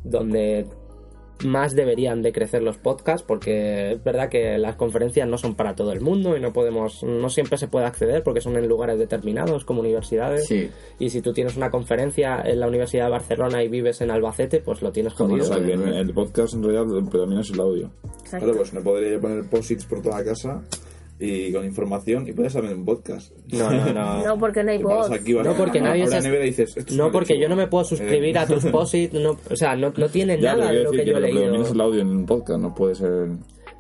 donde 0.05 0.67
más 1.45 1.75
deberían 1.75 2.23
de 2.23 2.33
crecer 2.33 2.63
los 2.63 2.79
podcasts, 2.79 3.25
porque 3.27 3.93
es 3.93 4.03
verdad 4.05 4.29
que 4.29 4.57
las 4.59 4.77
conferencias 4.77 5.29
no 5.29 5.37
son 5.39 5.55
para 5.55 5.75
todo 5.75 5.93
el 5.93 6.01
mundo 6.01 6.37
y 6.37 6.41
no 6.41 6.53
podemos, 6.53 7.03
no 7.03 7.29
siempre 7.29 7.59
se 7.59 7.69
puede 7.69 7.87
acceder 7.87 8.23
porque 8.23 8.41
son 8.41 8.57
en 8.57 8.67
lugares 8.69 8.99
determinados 8.99 9.65
como 9.65 9.81
universidades. 9.81 10.47
Sí. 10.47 10.71
Y 10.99 11.11
si 11.11 11.21
tú 11.21 11.33
tienes 11.33 11.57
una 11.57 11.71
conferencia 11.71 12.41
en 12.45 12.61
la 12.61 12.69
Universidad 12.69 13.05
de 13.07 13.11
Barcelona 13.11 13.63
y 13.63 13.69
vives 13.69 14.01
en 14.01 14.11
Albacete, 14.11 14.61
pues 14.61 14.83
lo 14.83 14.93
tienes 14.93 15.13
O 15.15 15.17
jodido. 15.27 15.45
sea, 15.45 15.63
que 15.65 15.73
en 15.73 15.89
el 15.89 16.13
podcast 16.15 16.55
en 16.55 16.63
realidad 16.63 16.85
predomina 17.11 17.41
es 17.43 17.51
el 17.51 17.61
audio. 17.61 17.91
Exacto. 18.21 18.47
Claro, 18.47 18.57
pues 18.57 18.73
me 18.73 18.81
podría 18.81 19.13
yo 19.13 19.21
poner 19.21 19.45
posits 19.49 19.85
por 19.85 20.01
toda 20.03 20.25
casa 20.25 20.63
y 21.19 21.53
con 21.53 21.65
información 21.65 22.29
y 22.29 22.33
puedes 22.33 22.53
saber 22.53 22.75
un 22.75 22.85
podcast. 22.85 23.33
No, 23.53 23.71
no, 23.71 23.93
no. 23.93 24.25
No, 24.27 24.39
porque 24.39 24.63
no 24.63 24.71
hay 24.73 24.83
voz. 24.83 25.11
aquí, 25.11 25.33
vas 25.33 25.47
No, 25.47 25.55
porque 25.55 25.81
nadie 25.81 26.07
se- 26.07 26.17
la 26.17 26.21
nevera 26.21 26.45
y 26.45 26.49
dices, 26.49 26.77
"Esto 26.77 26.91
es 26.93 26.97
No, 26.97 27.11
porque 27.11 27.35
yo 27.35 27.41
lechuga". 27.41 27.49
no 27.49 27.57
me 27.63 27.67
puedo 27.69 27.85
suscribir 27.85 28.37
Eh, 28.37 28.39
a 28.41 28.47
tus 28.47 28.65
posits, 28.67 29.15
no, 29.15 29.37
o 29.51 29.57
sea, 29.57 29.75
no, 29.77 29.93
no 29.97 30.09
tiene 30.09 30.39
Ya, 30.41 30.55
nada 30.57 30.73
de 30.73 30.83
lo 30.85 30.91
que 30.91 31.05
yo 31.07 31.17
he 31.17 31.21
leído. 31.21 31.39
predomina 31.41 31.65
es 31.65 31.71
el 31.73 31.81
audio 31.81 32.01
en 32.03 32.09
un 32.09 32.27
podcast, 32.27 32.61
no 32.61 32.75
puede 32.75 32.95
ser... 32.95 33.29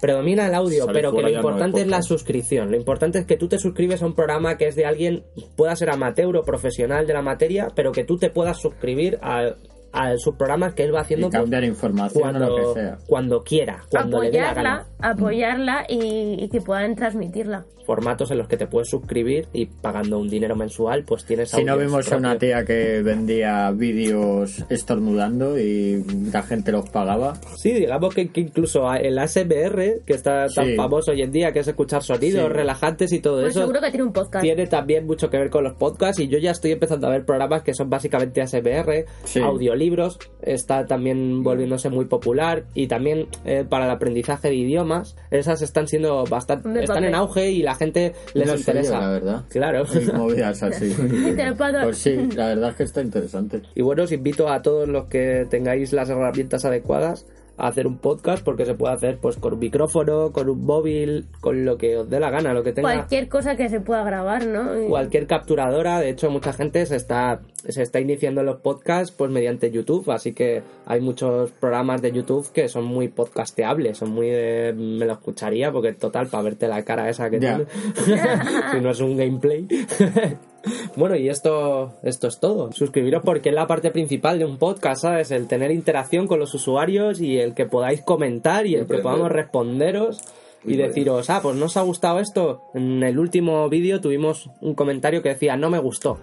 Predomina 0.01 0.47
el 0.47 0.55
audio, 0.55 0.85
Sale 0.85 0.93
pero 0.93 1.11
que 1.13 1.23
lo 1.23 1.29
no 1.31 1.35
importante 1.37 1.81
es 1.81 1.87
la 1.87 2.03
suscripción. 2.03 2.71
Lo 2.71 2.77
importante 2.77 3.19
es 3.19 3.25
que 3.25 3.39
tú 3.39 3.49
te 3.49 3.59
suscribes 3.59 4.03
a 4.03 4.07
un 4.07 4.15
programa 4.15 4.59
que 4.59 4.67
es 4.69 4.77
de 4.77 4.85
alguien, 4.85 5.25
pueda 5.57 5.75
ser 5.75 5.89
amateur 5.89 6.37
o 6.37 6.43
profesional 6.43 7.07
de 7.07 7.15
la 7.15 7.23
materia, 7.23 7.69
pero 7.75 7.93
que 7.93 8.05
tú 8.05 8.19
te 8.19 8.29
puedas 8.29 8.61
suscribir 8.61 9.19
a, 9.23 9.55
a 9.97 10.17
sus 10.19 10.35
programas 10.37 10.75
que 10.75 10.85
él 10.85 10.95
va 10.95 11.01
haciendo 11.01 11.29
Y 11.29 11.31
cambiar 11.31 11.63
pues, 11.63 11.71
información 11.71 12.37
o 12.37 12.39
cuando, 12.39 12.49
lo 12.49 12.57
que 12.75 12.81
sea. 12.81 12.99
cuando 13.07 13.43
quiera, 13.45 13.85
cuando 13.91 14.19
le 14.21 14.31
dé 14.31 14.41
la 14.41 14.51
apoyarla, 14.51 14.63
gana. 14.63 14.87
apoyarla 15.01 15.87
y, 15.89 16.37
y 16.45 16.49
que 16.51 16.61
puedan 16.61 16.95
transmitirla. 16.97 17.65
Formatos 17.87 18.31
en 18.33 18.39
los 18.39 18.49
que 18.49 18.57
te 18.57 18.67
puedes 18.67 18.89
suscribir 18.91 19.47
y 19.53 19.67
pagando 19.67 20.19
un 20.19 20.29
dinero 20.29 20.57
mensual, 20.57 21.05
pues 21.05 21.25
tienes 21.25 21.51
Si 21.51 21.63
no 21.65 21.79
vimos 21.79 22.11
a 22.13 22.17
una 22.17 22.37
tía 22.37 22.65
que 22.65 23.01
vendía 23.03 23.71
vídeos 23.71 24.65
estornudando 24.69 25.59
y 25.59 26.03
la 26.33 26.43
gente 26.43 26.73
los 26.73 26.89
pagaba. 26.91 27.35
Sí, 27.57 27.73
digamos 27.73 28.15
que, 28.15 28.29
que 28.31 28.41
incluso 28.41 28.93
el 28.95 29.19
ASMR, 29.19 30.03
que 30.05 30.15
está 30.15 30.47
tan 30.49 30.67
Sí. 30.67 30.75
famoso 30.77 31.13
hoy 31.13 31.23
en 31.23 31.31
día, 31.31 31.53
que 31.53 31.61
es 31.61 31.69
escuchar 31.69 32.03
sonidos 32.03 32.43
Sí. 32.43 32.49
relajantes 32.53 33.13
y 33.13 33.21
todo 33.21 33.41
Pues 33.41 33.51
eso, 33.51 33.61
seguro 33.61 33.81
que 33.81 33.91
tiene 33.91 34.05
un 34.05 34.13
podcast. 34.13 34.43
tiene 34.43 34.67
también 34.67 35.07
mucho 35.07 35.31
que 35.31 35.39
ver 35.39 35.51
con 35.51 35.63
los 35.65 35.75
podcasts 35.75 36.21
y 36.21 36.29
yo 36.29 36.39
ya 36.39 36.51
estoy 36.51 36.73
empezando 36.73 37.07
a 37.07 37.11
ver 37.11 37.25
programas 37.25 37.63
que 37.63 37.73
son 37.75 37.89
básicamente 37.89 38.41
ASMR, 38.43 39.07
Sí. 39.25 39.41
audiolibros, 39.41 40.19
está 40.43 40.87
también 40.87 41.43
volviéndose 41.45 41.89
muy 41.91 42.07
popular 42.07 42.65
y 42.75 42.89
también 42.89 43.29
eh, 43.45 43.65
para 43.69 43.85
el 43.85 43.91
aprendizaje 43.93 44.49
de 44.49 44.57
idiomas, 44.57 45.17
esas 45.31 45.63
están 45.63 45.87
siendo 45.87 46.25
bastante, 46.25 46.83
están 46.83 47.05
en 47.05 47.15
auge 47.15 47.51
y 47.51 47.63
la 47.63 47.76
gente 47.77 48.15
les 48.35 48.47
No 48.47 48.57
interesa. 48.57 48.95
yo, 48.95 49.01
la 49.01 49.09
verdad. 49.11 49.45
Claro. 49.49 49.85
Movidas 50.15 50.63
así. 50.63 50.95
Pues 51.83 51.99
sí, 51.99 52.17
la 52.35 52.49
verdad 52.49 52.71
es 52.71 52.77
que 52.77 52.83
está 52.83 53.01
interesante. 53.03 53.63
Y 53.75 53.83
bueno, 53.83 54.03
os 54.05 54.13
invito 54.13 54.49
a 54.49 54.63
todos 54.63 54.89
los 54.89 55.07
que 55.07 55.47
tengáis 55.49 55.93
las 55.93 56.09
herramientas 56.09 56.65
adecuadas 56.65 57.27
a 57.59 57.69
hacer 57.69 57.87
un 57.87 57.99
podcast 57.99 58.45
porque 58.45 58.65
se 58.65 58.75
puede 58.75 58.95
hacer 58.95 59.19
pues 59.21 59.37
con 59.37 59.55
un 59.55 59.59
micrófono, 59.61 60.33
con 60.33 60.49
un 60.49 60.65
móvil, 60.65 61.27
con 61.41 61.65
lo 61.65 61.77
que 61.79 61.97
os 61.97 62.09
dé 62.11 62.21
la 62.21 62.31
gana, 62.31 62.53
lo 62.53 62.63
que 62.63 62.73
tenga 62.73 62.93
Cualquier 62.93 63.29
cosa 63.29 63.57
que 63.57 63.69
se 63.69 63.81
pueda 63.81 64.05
grabar, 64.05 64.47
¿no? 64.47 64.89
Cualquier 64.89 65.27
capturadora. 65.27 66.01
De 66.01 66.11
hecho, 66.11 66.31
mucha 66.31 66.53
gente 66.53 66.85
se 66.87 66.97
está, 66.97 67.41
se 67.67 67.83
está 67.83 68.01
iniciando 68.01 68.41
en 68.41 68.47
los 68.47 68.61
podcasts 68.61 69.15
pues 69.17 69.31
mediante 69.31 69.71
YouTube, 69.71 70.11
así 70.11 70.33
que 70.33 70.63
hay 70.87 71.01
muchos 71.01 71.51
programas 71.53 72.03
de 72.03 72.13
YouTube 72.13 72.51
que 72.53 72.69
son 72.69 72.85
muy 72.85 73.09
podcasteables, 73.09 73.99
son 73.99 74.11
muy 74.11 74.29
de, 74.31 74.75
me 74.77 75.07
lo 75.07 75.13
escucharía 75.15 75.73
porque 75.73 75.93
total 75.93 76.27
para 76.29 76.43
verte 76.43 76.69
la 76.69 76.83
cara 76.85 77.09
esa 77.09 77.31
que 77.31 77.41
Ya. 77.41 77.57
tiene, 77.57 77.71
si 78.73 78.81
no 78.81 78.91
es 78.91 79.01
un 79.01 79.17
gameplay. 79.17 79.67
Bueno, 80.97 81.17
y 81.17 81.29
esto, 81.29 81.95
esto 82.03 82.29
es 82.29 82.39
todo. 82.41 82.73
Suscribiros 82.73 83.23
porque 83.25 83.51
es 83.51 83.55
la 83.55 83.67
parte 83.67 83.91
principal 83.91 84.39
de 84.39 84.45
un 84.45 84.59
podcast, 84.59 85.03
¿sabes? 85.03 85.31
El 85.31 85.47
tener 85.47 85.71
interacción 85.71 86.27
con 86.27 86.39
los 86.39 86.55
usuarios 86.55 87.21
y 87.21 87.39
el 87.39 87.55
que 87.55 87.67
podáis 87.67 88.03
comentar 88.03 88.67
y 88.67 88.75
el 88.75 88.87
que 88.87 88.99
podamos 88.99 89.31
responderos 89.31 90.21
y 90.65 90.77
deciros, 90.77 91.31
ah, 91.31 91.41
pues 91.43 91.57
no 91.57 91.67
os 91.67 91.77
ha 91.77 91.83
gustado 91.83 92.19
esto. 92.19 92.63
En 92.75 93.03
el 93.03 93.19
último 93.19 93.69
vídeo 93.69 94.01
tuvimos 94.01 94.51
un 94.61 94.75
comentario 94.75 95.23
que 95.23 95.31
decía, 95.31 95.57
no 95.57 95.71
me 95.71 95.79
gustó. 95.79 96.19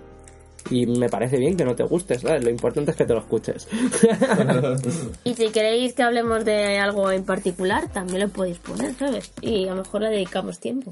Y 0.69 0.85
me 0.85 1.09
parece 1.09 1.37
bien 1.37 1.57
que 1.57 1.65
no 1.65 1.75
te 1.75 1.83
guste, 1.83 2.17
¿sabes? 2.17 2.43
Lo 2.43 2.49
importante 2.49 2.91
es 2.91 2.97
que 2.97 3.05
te 3.05 3.13
lo 3.13 3.19
escuches. 3.19 3.67
Y 5.23 5.33
si 5.35 5.49
queréis 5.49 5.93
que 5.93 6.03
hablemos 6.03 6.45
de 6.45 6.77
algo 6.77 7.11
en 7.11 7.23
particular, 7.23 7.89
también 7.91 8.21
lo 8.21 8.29
podéis 8.29 8.57
poner, 8.59 8.93
¿sabes? 8.95 9.31
Y 9.41 9.67
a 9.67 9.71
lo 9.71 9.83
mejor 9.83 10.01
le 10.01 10.09
dedicamos 10.09 10.59
tiempo. 10.59 10.91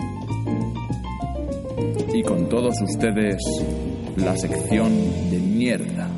Y 2.13 2.23
con 2.23 2.49
todos 2.49 2.75
ustedes, 2.81 3.37
la 4.17 4.35
sección 4.35 4.91
de 5.31 5.37
mierda. 5.37 6.09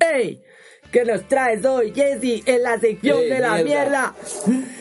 ¡Ey! 0.14 0.40
¿Qué 0.92 1.04
nos 1.04 1.26
traes 1.26 1.64
hoy, 1.64 1.92
Jesse, 1.92 2.42
en 2.46 2.62
la 2.62 2.78
sección 2.78 3.18
Ey, 3.18 3.28
de 3.30 3.38
la 3.40 3.54
mierda. 3.62 3.64
mierda? 3.64 4.14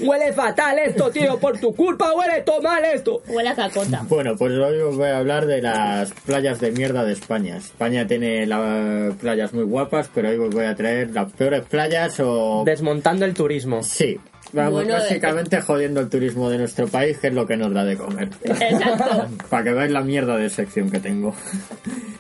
Huele 0.02 0.32
fatal 0.34 0.78
esto, 0.80 1.10
tío, 1.10 1.40
por 1.40 1.60
tu 1.60 1.74
culpa 1.76 2.14
huele 2.14 2.42
todo 2.44 2.62
mal 2.62 2.86
esto. 2.86 3.22
Huele 3.28 3.50
a 3.50 3.56
cacota. 3.56 4.06
Bueno, 4.08 4.36
pues 4.38 4.52
hoy 4.54 4.80
os 4.80 4.96
voy 4.96 5.08
a 5.08 5.18
hablar 5.18 5.48
de 5.48 5.62
las 5.64 6.12
playas 6.26 6.62
de 6.62 6.72
mierda 6.72 7.04
de 7.04 7.14
España. 7.14 7.58
España 7.58 8.06
tiene 8.08 8.46
la- 8.46 9.14
playas 9.20 9.52
muy 9.54 9.64
guapas, 9.64 10.10
pero 10.14 10.30
hoy 10.30 10.38
os 10.38 10.54
voy 10.54 10.66
a 10.66 10.76
traer 10.76 11.10
las 11.12 11.34
peores 11.34 11.64
playas 11.66 12.20
o... 12.20 12.62
Desmontando 12.66 13.26
el 13.26 13.34
turismo. 13.34 13.82
Sí, 13.84 14.18
vamos 14.56 14.84
Bueno, 14.84 14.94
básicamente 14.94 15.62
jodiendo 15.62 16.00
el 16.00 16.10
turismo 16.10 16.50
de 16.50 16.58
nuestro 16.58 16.88
país, 16.88 17.18
que 17.20 17.28
es 17.28 17.34
lo 17.34 17.46
que 17.46 17.58
nos 17.58 17.74
da 17.74 17.84
de 17.84 17.98
comer. 17.98 18.30
Exacto. 18.44 19.28
Para 19.50 19.64
que 19.64 19.72
veáis 19.72 19.92
la 19.92 20.02
mierda 20.02 20.38
de 20.38 20.50
sección 20.50 20.90
que 20.90 21.00
tengo. 21.00 21.36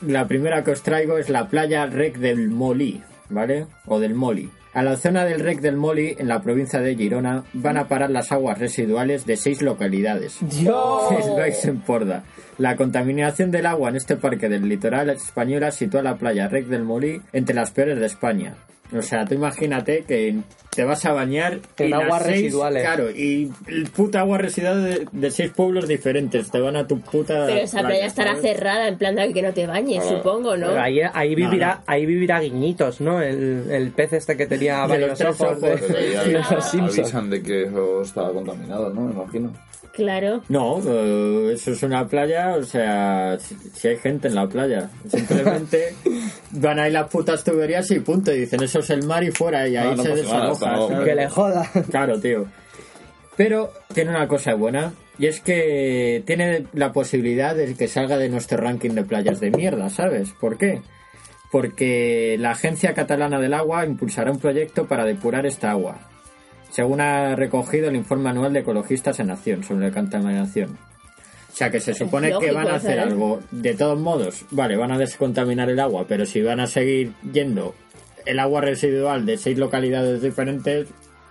La 0.05 0.27
primera 0.27 0.63
que 0.63 0.71
os 0.71 0.83
traigo 0.83 1.17
es 1.17 1.29
la 1.29 1.47
playa 1.47 1.85
Rec 1.87 2.17
del 2.17 2.49
Molí, 2.49 3.01
¿vale? 3.29 3.67
O 3.87 3.99
del 3.99 4.13
Moli. 4.13 4.49
A 4.75 4.83
la 4.83 4.97
zona 4.97 5.23
del 5.23 5.39
Rec 5.39 5.61
del 5.61 5.77
Moli, 5.77 6.17
en 6.19 6.27
la 6.27 6.41
provincia 6.41 6.81
de 6.81 6.95
Girona, 6.95 7.45
van 7.53 7.77
a 7.77 7.87
parar 7.87 8.09
las 8.09 8.33
aguas 8.33 8.59
residuales 8.59 9.25
de 9.25 9.37
seis 9.37 9.61
localidades. 9.61 10.37
¡Dios! 10.41 11.05
En 11.63 11.79
Porda. 11.79 12.25
La 12.57 12.75
contaminación 12.75 13.51
del 13.51 13.65
agua 13.65 13.89
en 13.89 13.97
este 13.97 14.15
parque 14.15 14.47
del 14.49 14.67
litoral 14.69 15.09
española 15.09 15.71
sitúa 15.71 16.01
la 16.01 16.15
playa 16.15 16.47
Rec 16.47 16.67
del 16.67 16.83
Molí 16.83 17.21
entre 17.33 17.53
las 17.55 17.71
peores 17.71 17.99
de 17.99 18.05
España. 18.05 18.53
O 18.95 19.01
sea, 19.01 19.25
tú 19.25 19.33
imagínate 19.33 20.03
que 20.07 20.35
te 20.69 20.83
vas 20.83 21.03
a 21.05 21.11
bañar 21.11 21.59
En 21.77 21.93
aguas 21.93 22.23
residuales. 22.25 22.83
Claro, 22.83 23.09
y 23.09 23.51
el 23.67 23.89
puta 23.89 24.19
agua 24.19 24.37
residual 24.37 24.83
de, 24.83 25.07
de 25.11 25.31
seis 25.31 25.49
pueblos 25.51 25.87
diferentes. 25.87 26.51
Te 26.51 26.59
van 26.59 26.75
a 26.75 26.85
tu 26.85 27.01
puta. 27.01 27.47
Pero 27.47 27.61
esa 27.61 27.79
playa 27.81 28.05
estará 28.05 28.35
¿sabes? 28.35 28.43
cerrada, 28.43 28.87
en 28.87 28.97
plan 28.97 29.15
de 29.15 29.33
que 29.33 29.41
no 29.41 29.53
te 29.53 29.65
bañes, 29.65 30.03
Claro. 30.03 30.17
supongo, 30.17 30.55
¿no? 30.55 30.67
Pero 30.67 30.81
ahí, 30.81 30.99
ahí 31.13 31.33
vivirá, 31.33 31.75
no. 31.77 31.81
ahí 31.87 32.05
vivirá 32.05 32.39
Guiñitos, 32.39 33.01
¿no? 33.01 33.21
El, 33.21 33.65
el 33.71 33.89
pez 33.91 34.13
este 34.13 34.37
que 34.37 34.45
tenía 34.45 34.81
De 34.83 34.87
varios 34.87 35.19
ojos 35.21 35.59
de, 35.59 35.75
de 35.77 36.31
los 36.33 36.65
Simpsons. 36.69 36.99
avisan 36.99 37.29
de 37.31 37.41
que 37.41 37.63
eso 37.63 38.01
estaba 38.03 38.31
contaminado, 38.31 38.91
¿no? 38.93 39.01
Me 39.01 39.13
imagino. 39.13 39.51
Claro. 39.95 40.43
No, 40.49 40.81
eh, 40.85 41.53
eso 41.53 41.71
es 41.71 41.81
una 41.83 42.05
playa, 42.07 42.55
o 42.57 42.63
sea, 42.63 43.37
si, 43.39 43.55
si 43.73 43.87
hay 43.87 43.97
gente 43.97 44.27
en 44.27 44.35
la 44.35 44.47
playa. 44.47 44.89
Simplemente 45.07 45.95
van 46.51 46.79
ahí 46.79 46.91
las 46.91 47.09
putas 47.09 47.43
tuberías 47.43 47.89
y 47.91 48.01
punto. 48.01 48.33
Y 48.33 48.41
dicen, 48.41 48.61
eso 48.61 48.79
es 48.79 48.89
el 48.89 49.03
mar 49.03 49.23
y 49.23 49.31
fuera, 49.31 49.67
y 49.67 49.77
ahí 49.77 49.91
No, 49.91 49.95
no 49.95 50.03
se 50.03 50.09
nada, 50.09 50.49
desaloja. 50.49 51.03
Que 51.03 51.15
le 51.15 51.29
joda. 51.29 51.71
Claro, 51.89 52.19
tío. 52.19 52.45
Pero 53.37 53.71
tiene 53.93 54.11
una 54.11 54.27
cosa 54.27 54.53
buena, 54.53 54.93
y 55.17 55.27
es 55.27 55.39
que 55.39 56.23
tiene 56.25 56.65
la 56.73 56.91
posibilidad 56.91 57.55
de 57.55 57.73
que 57.75 57.87
salga 57.87 58.17
de 58.17 58.29
nuestro 58.29 58.57
ranking 58.57 58.91
de 58.91 59.03
playas 59.03 59.39
de 59.39 59.51
mierda, 59.51 59.89
¿sabes? 59.89 60.31
¿Por 60.31 60.57
qué? 60.57 60.81
Porque 61.51 62.37
la 62.39 62.51
Agencia 62.51 62.93
Catalana 62.93 63.39
del 63.39 63.53
Agua 63.53 63.85
impulsará 63.85 64.31
un 64.31 64.39
proyecto 64.39 64.87
para 64.87 65.05
depurar 65.05 65.45
esta 65.45 65.71
agua, 65.71 65.99
según 66.71 67.01
ha 67.01 67.35
recogido 67.35 67.89
el 67.89 67.95
informe 67.95 68.29
anual 68.29 68.53
de 68.53 68.59
Ecologistas 68.59 69.19
en 69.19 69.31
Acción 69.31 69.63
sobre 69.63 69.87
la 69.87 69.93
contaminación. 69.93 70.77
O 71.51 71.57
sea 71.57 71.69
que 71.71 71.79
se 71.79 71.93
supone 71.93 72.33
que 72.39 72.51
van 72.51 72.67
a 72.67 72.75
hacer 72.75 72.97
¿sabes? 72.97 73.11
algo. 73.13 73.39
De 73.51 73.73
todos 73.75 73.97
modos, 73.99 74.43
vale, 74.51 74.75
van 74.75 74.91
a 74.91 74.97
descontaminar 74.97 75.69
el 75.69 75.79
agua, 75.79 76.05
pero 76.07 76.25
si 76.25 76.41
van 76.41 76.59
a 76.59 76.67
seguir 76.67 77.13
yendo 77.31 77.73
el 78.25 78.39
agua 78.39 78.59
residual 78.61 79.25
de 79.25 79.37
seis 79.37 79.57
localidades 79.57 80.21
diferentes, 80.21 80.87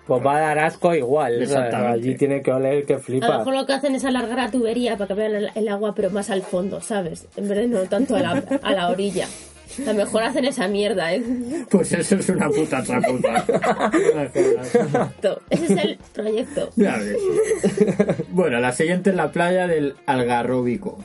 Pues 0.07 0.25
va 0.25 0.37
a 0.37 0.41
dar 0.41 0.59
asco 0.61 0.95
igual. 0.95 1.33
¿sabes? 1.35 1.51
Exactamente. 1.51 1.93
Allí 1.95 2.15
tiene 2.17 2.43
que 2.43 2.53
oler 2.53 2.85
que 2.87 2.95
A 2.95 2.97
lo 2.97 3.03
flipa. 3.03 3.39
mejor 3.39 3.55
lo 3.55 3.67
que 3.67 3.73
hacen 3.75 3.95
es 3.95 4.05
alargar 4.05 4.37
la 4.39 4.51
tubería 4.51 4.97
para 4.97 5.09
que 5.09 5.15
vean 5.15 5.35
el, 5.35 5.51
el 5.55 5.69
agua, 5.69 5.95
pero 5.95 6.09
más 6.11 6.31
al 6.31 6.43
fondo, 6.43 6.81
¿sabes? 6.81 7.27
En 7.37 7.49
vez 7.49 7.59
de 7.59 7.67
no 7.69 7.81
tanto 7.85 8.15
a 8.17 8.21
la, 8.21 8.45
a 8.63 8.73
la 8.73 8.89
orilla. 8.91 9.27
A 9.83 9.93
lo 9.93 9.95
mejor 9.95 10.23
hacen 10.23 10.45
esa 10.45 10.69
mierda, 10.69 11.13
¿eh? 11.15 11.23
Pues 11.71 11.93
eso 11.93 12.17
es 12.17 12.29
una 12.29 12.49
puta. 12.49 12.83
Exacto. 13.93 15.41
Ese 15.51 15.65
es 15.65 15.71
el 15.85 15.99
proyecto. 16.13 16.71
Ya 16.77 16.97
ves. 16.99 17.17
bueno, 18.31 18.61
la 18.61 18.73
siguiente 18.73 19.11
es 19.11 19.17
la 19.17 19.31
playa 19.33 19.67
del 19.67 19.95
Algarrobico. 20.07 20.99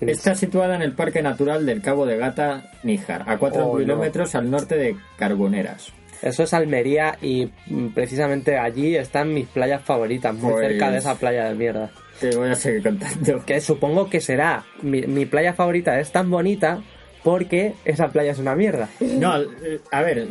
Está 0.00 0.34
situada 0.34 0.76
en 0.76 0.82
el 0.82 0.92
Parque 0.92 1.22
Natural 1.22 1.64
del 1.64 1.80
Cabo 1.80 2.04
de 2.04 2.18
Gata, 2.18 2.70
Níjar, 2.82 3.24
a 3.26 3.38
4 3.38 3.66
Oh, 3.66 3.72
no. 3.72 3.78
kilómetros 3.78 4.34
al 4.34 4.50
norte 4.50 4.76
de 4.76 4.94
Carboneras. 5.16 5.92
Eso 6.22 6.42
es 6.42 6.52
Almería 6.54 7.16
y 7.22 7.50
mm, 7.66 7.88
precisamente 7.94 8.58
allí 8.58 8.96
están 8.96 9.32
mis 9.32 9.46
playas 9.48 9.82
favoritas, 9.82 10.34
muy 10.34 10.52
Pues- 10.52 10.68
cerca 10.68 10.90
de 10.90 10.98
esa 10.98 11.14
playa 11.14 11.48
de 11.48 11.54
mierda. 11.54 11.90
Te 12.20 12.34
voy 12.36 12.48
a 12.50 12.54
seguir 12.54 12.82
contando. 12.82 13.44
Que 13.44 13.60
supongo 13.60 14.08
que 14.08 14.20
será. 14.22 14.64
Mi, 14.82 15.02
mi 15.02 15.26
playa 15.26 15.52
favorita 15.52 15.98
es 16.00 16.10
tan 16.12 16.30
bonita 16.30 16.80
porque 17.26 17.74
esa 17.84 18.06
playa 18.12 18.30
es 18.30 18.38
una 18.38 18.54
mierda. 18.54 18.88
No, 19.16 19.40
eh, 19.40 19.80
a 19.90 20.02
ver, 20.02 20.26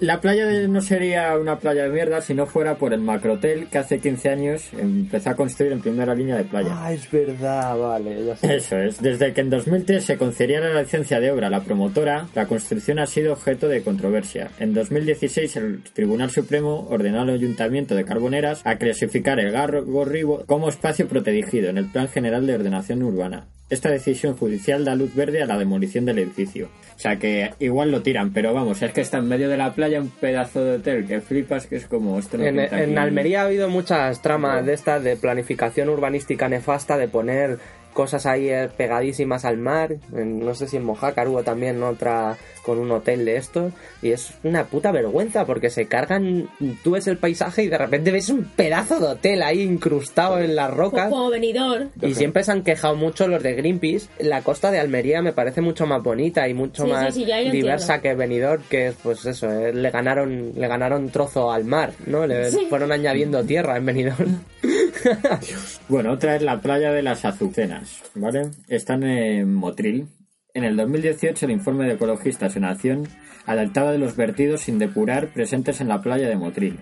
la 0.00 0.20
playa 0.20 0.46
de- 0.46 0.68
no 0.68 0.80
sería 0.82 1.36
una 1.36 1.58
playa 1.58 1.84
de 1.84 1.88
mierda 1.88 2.20
si 2.20 2.32
no 2.34 2.46
fuera 2.46 2.76
por 2.76 2.92
el 2.92 3.00
macrohotel 3.00 3.66
que 3.68 3.78
hace 3.78 3.98
15 3.98 4.28
años 4.28 4.68
empezó 4.78 5.30
a 5.30 5.34
construir 5.34 5.72
en 5.72 5.80
primera 5.80 6.14
línea 6.14 6.36
de 6.36 6.44
playa. 6.44 6.68
Ah, 6.72 6.92
es 6.92 7.10
verdad, 7.10 7.76
vale, 7.76 8.24
ya 8.26 8.36
sé. 8.36 8.54
Eso 8.56 8.76
es. 8.78 9.00
Desde 9.02 9.32
que 9.32 9.40
en 9.40 9.50
2003 9.50 10.04
se 10.04 10.16
concediera 10.18 10.68
la 10.72 10.82
licencia 10.82 11.18
de 11.18 11.32
obra 11.32 11.48
a 11.48 11.50
la 11.50 11.64
promotora, 11.64 12.28
la 12.34 12.46
construcción 12.46 12.98
ha 13.00 13.06
sido 13.06 13.32
objeto 13.32 13.66
de 13.66 13.82
controversia. 13.82 14.50
En 14.60 14.74
2016, 14.74 15.56
el 15.56 15.82
Tribunal 15.92 16.30
Supremo 16.30 16.86
ordenó 16.90 17.22
al 17.22 17.30
Ayuntamiento 17.30 17.94
de 17.96 18.04
Carboneras 18.04 18.60
a 18.64 18.76
clasificar 18.76 19.40
el 19.40 19.50
Garro 19.50 19.84
Gorribo 19.84 20.44
como 20.46 20.68
espacio 20.68 21.08
protegido 21.08 21.70
en 21.70 21.78
el 21.78 21.90
Plan 21.90 22.08
General 22.08 22.46
de 22.46 22.54
Ordenación 22.54 23.02
Urbana. 23.02 23.46
Esta 23.70 23.90
decisión 23.90 24.36
judicial 24.36 24.84
da 24.84 24.94
luz 24.94 25.14
verde 25.14 25.42
a 25.42 25.46
la 25.46 25.58
demolición 25.58 26.06
del 26.06 26.18
edificio. 26.18 26.68
O 26.96 26.98
sea 26.98 27.16
que 27.16 27.52
igual 27.58 27.90
lo 27.90 28.02
tiran, 28.02 28.32
pero 28.32 28.54
vamos, 28.54 28.82
es 28.82 28.92
que 28.92 29.02
está 29.02 29.18
en 29.18 29.28
medio 29.28 29.48
de 29.48 29.56
la 29.56 29.74
playa 29.74 30.00
un 30.00 30.08
pedazo 30.08 30.64
de 30.64 30.76
hotel 30.76 31.06
que 31.06 31.20
flipas 31.20 31.66
que 31.66 31.76
es 31.76 31.86
como 31.86 32.18
esto 32.18 32.38
no 32.38 32.44
En, 32.44 32.58
en. 32.58 32.98
Almería 32.98 33.42
ha 33.42 33.44
habido 33.44 33.68
muchas 33.68 34.22
tramas 34.22 34.64
de 34.64 34.72
estas 34.72 35.04
de 35.04 35.16
planificación 35.16 35.90
urbanística 35.90 36.48
nefasta, 36.48 36.96
de 36.96 37.08
poner 37.08 37.58
cosas 37.98 38.26
ahí 38.26 38.48
eh, 38.48 38.68
pegadísimas 38.76 39.44
al 39.44 39.56
mar. 39.58 39.96
En- 40.14 40.38
no 40.38 40.54
sé 40.54 40.68
si 40.68 40.76
en 40.76 40.84
Mojácar 40.84 41.26
hubo 41.26 41.42
también 41.42 41.82
otra 41.82 42.36
con 42.64 42.78
un 42.78 42.92
hotel 42.92 43.24
de 43.24 43.34
estos. 43.36 43.72
Y 44.02 44.12
es 44.12 44.34
una 44.44 44.66
puta 44.66 44.92
vergüenza 44.92 45.44
porque 45.44 45.68
se 45.68 45.86
cargan. 45.86 46.48
Tú 46.84 46.92
ves 46.92 47.08
el 47.08 47.16
paisaje 47.18 47.64
y 47.64 47.68
de 47.68 47.76
repente 47.76 48.12
ves 48.12 48.28
un 48.28 48.44
pedazo 48.44 49.00
de 49.00 49.06
hotel 49.08 49.42
ahí 49.42 49.62
incrustado 49.62 50.38
en 50.38 50.54
las 50.54 50.72
rocas. 50.72 51.08
Como 51.10 51.28
venidor. 51.28 51.88
Y 52.00 52.14
siempre 52.14 52.44
se 52.44 52.52
han 52.52 52.62
quejado 52.62 52.94
mucho 52.94 53.26
los 53.26 53.42
de 53.42 53.54
Greenpeace. 53.54 54.06
La 54.20 54.42
costa 54.42 54.70
de 54.70 54.78
Almería 54.78 55.20
me 55.20 55.32
parece 55.32 55.60
mucho 55.60 55.84
más 55.84 56.00
bonita 56.00 56.48
y 56.48 56.54
mucho 56.54 56.84
Sí, 56.84 56.90
más 56.92 57.12
sí, 57.14 57.24
diversa 57.24 57.94
entiendo. 57.96 58.02
que 58.02 58.14
Benidorm, 58.14 58.62
que 58.70 58.86
es 58.88 58.94
pues 59.02 59.26
eso, 59.26 59.50
eh, 59.50 59.72
le 59.74 59.90
ganaron 59.90 60.52
le 60.54 60.68
ganaron 60.68 61.08
trozo 61.10 61.50
al 61.50 61.64
mar, 61.64 61.92
¿no? 62.06 62.26
Le 62.28 62.52
Sí. 62.52 62.66
fueron 62.70 62.92
añadiendo 62.92 63.42
tierra 63.42 63.76
en 63.76 63.86
Benidorm. 63.86 64.38
Bueno, 65.88 66.12
otra 66.12 66.36
es 66.36 66.42
la 66.42 66.60
playa 66.60 66.92
de 66.92 67.02
las 67.02 67.24
Azucenas, 67.24 68.02
¿vale? 68.14 68.50
Están 68.68 69.02
en 69.02 69.54
Motril. 69.54 70.08
En 70.54 70.64
el 70.64 70.76
2018 70.76 71.46
el 71.46 71.52
informe 71.52 71.86
de 71.86 71.94
Ecologistas 71.94 72.56
en 72.56 72.64
Acción 72.64 73.08
alertaba 73.46 73.92
de 73.92 73.98
los 73.98 74.16
vertidos 74.16 74.62
sin 74.62 74.78
depurar 74.78 75.28
presentes 75.28 75.80
en 75.80 75.88
la 75.88 76.02
playa 76.02 76.28
de 76.28 76.36
Motril. 76.36 76.80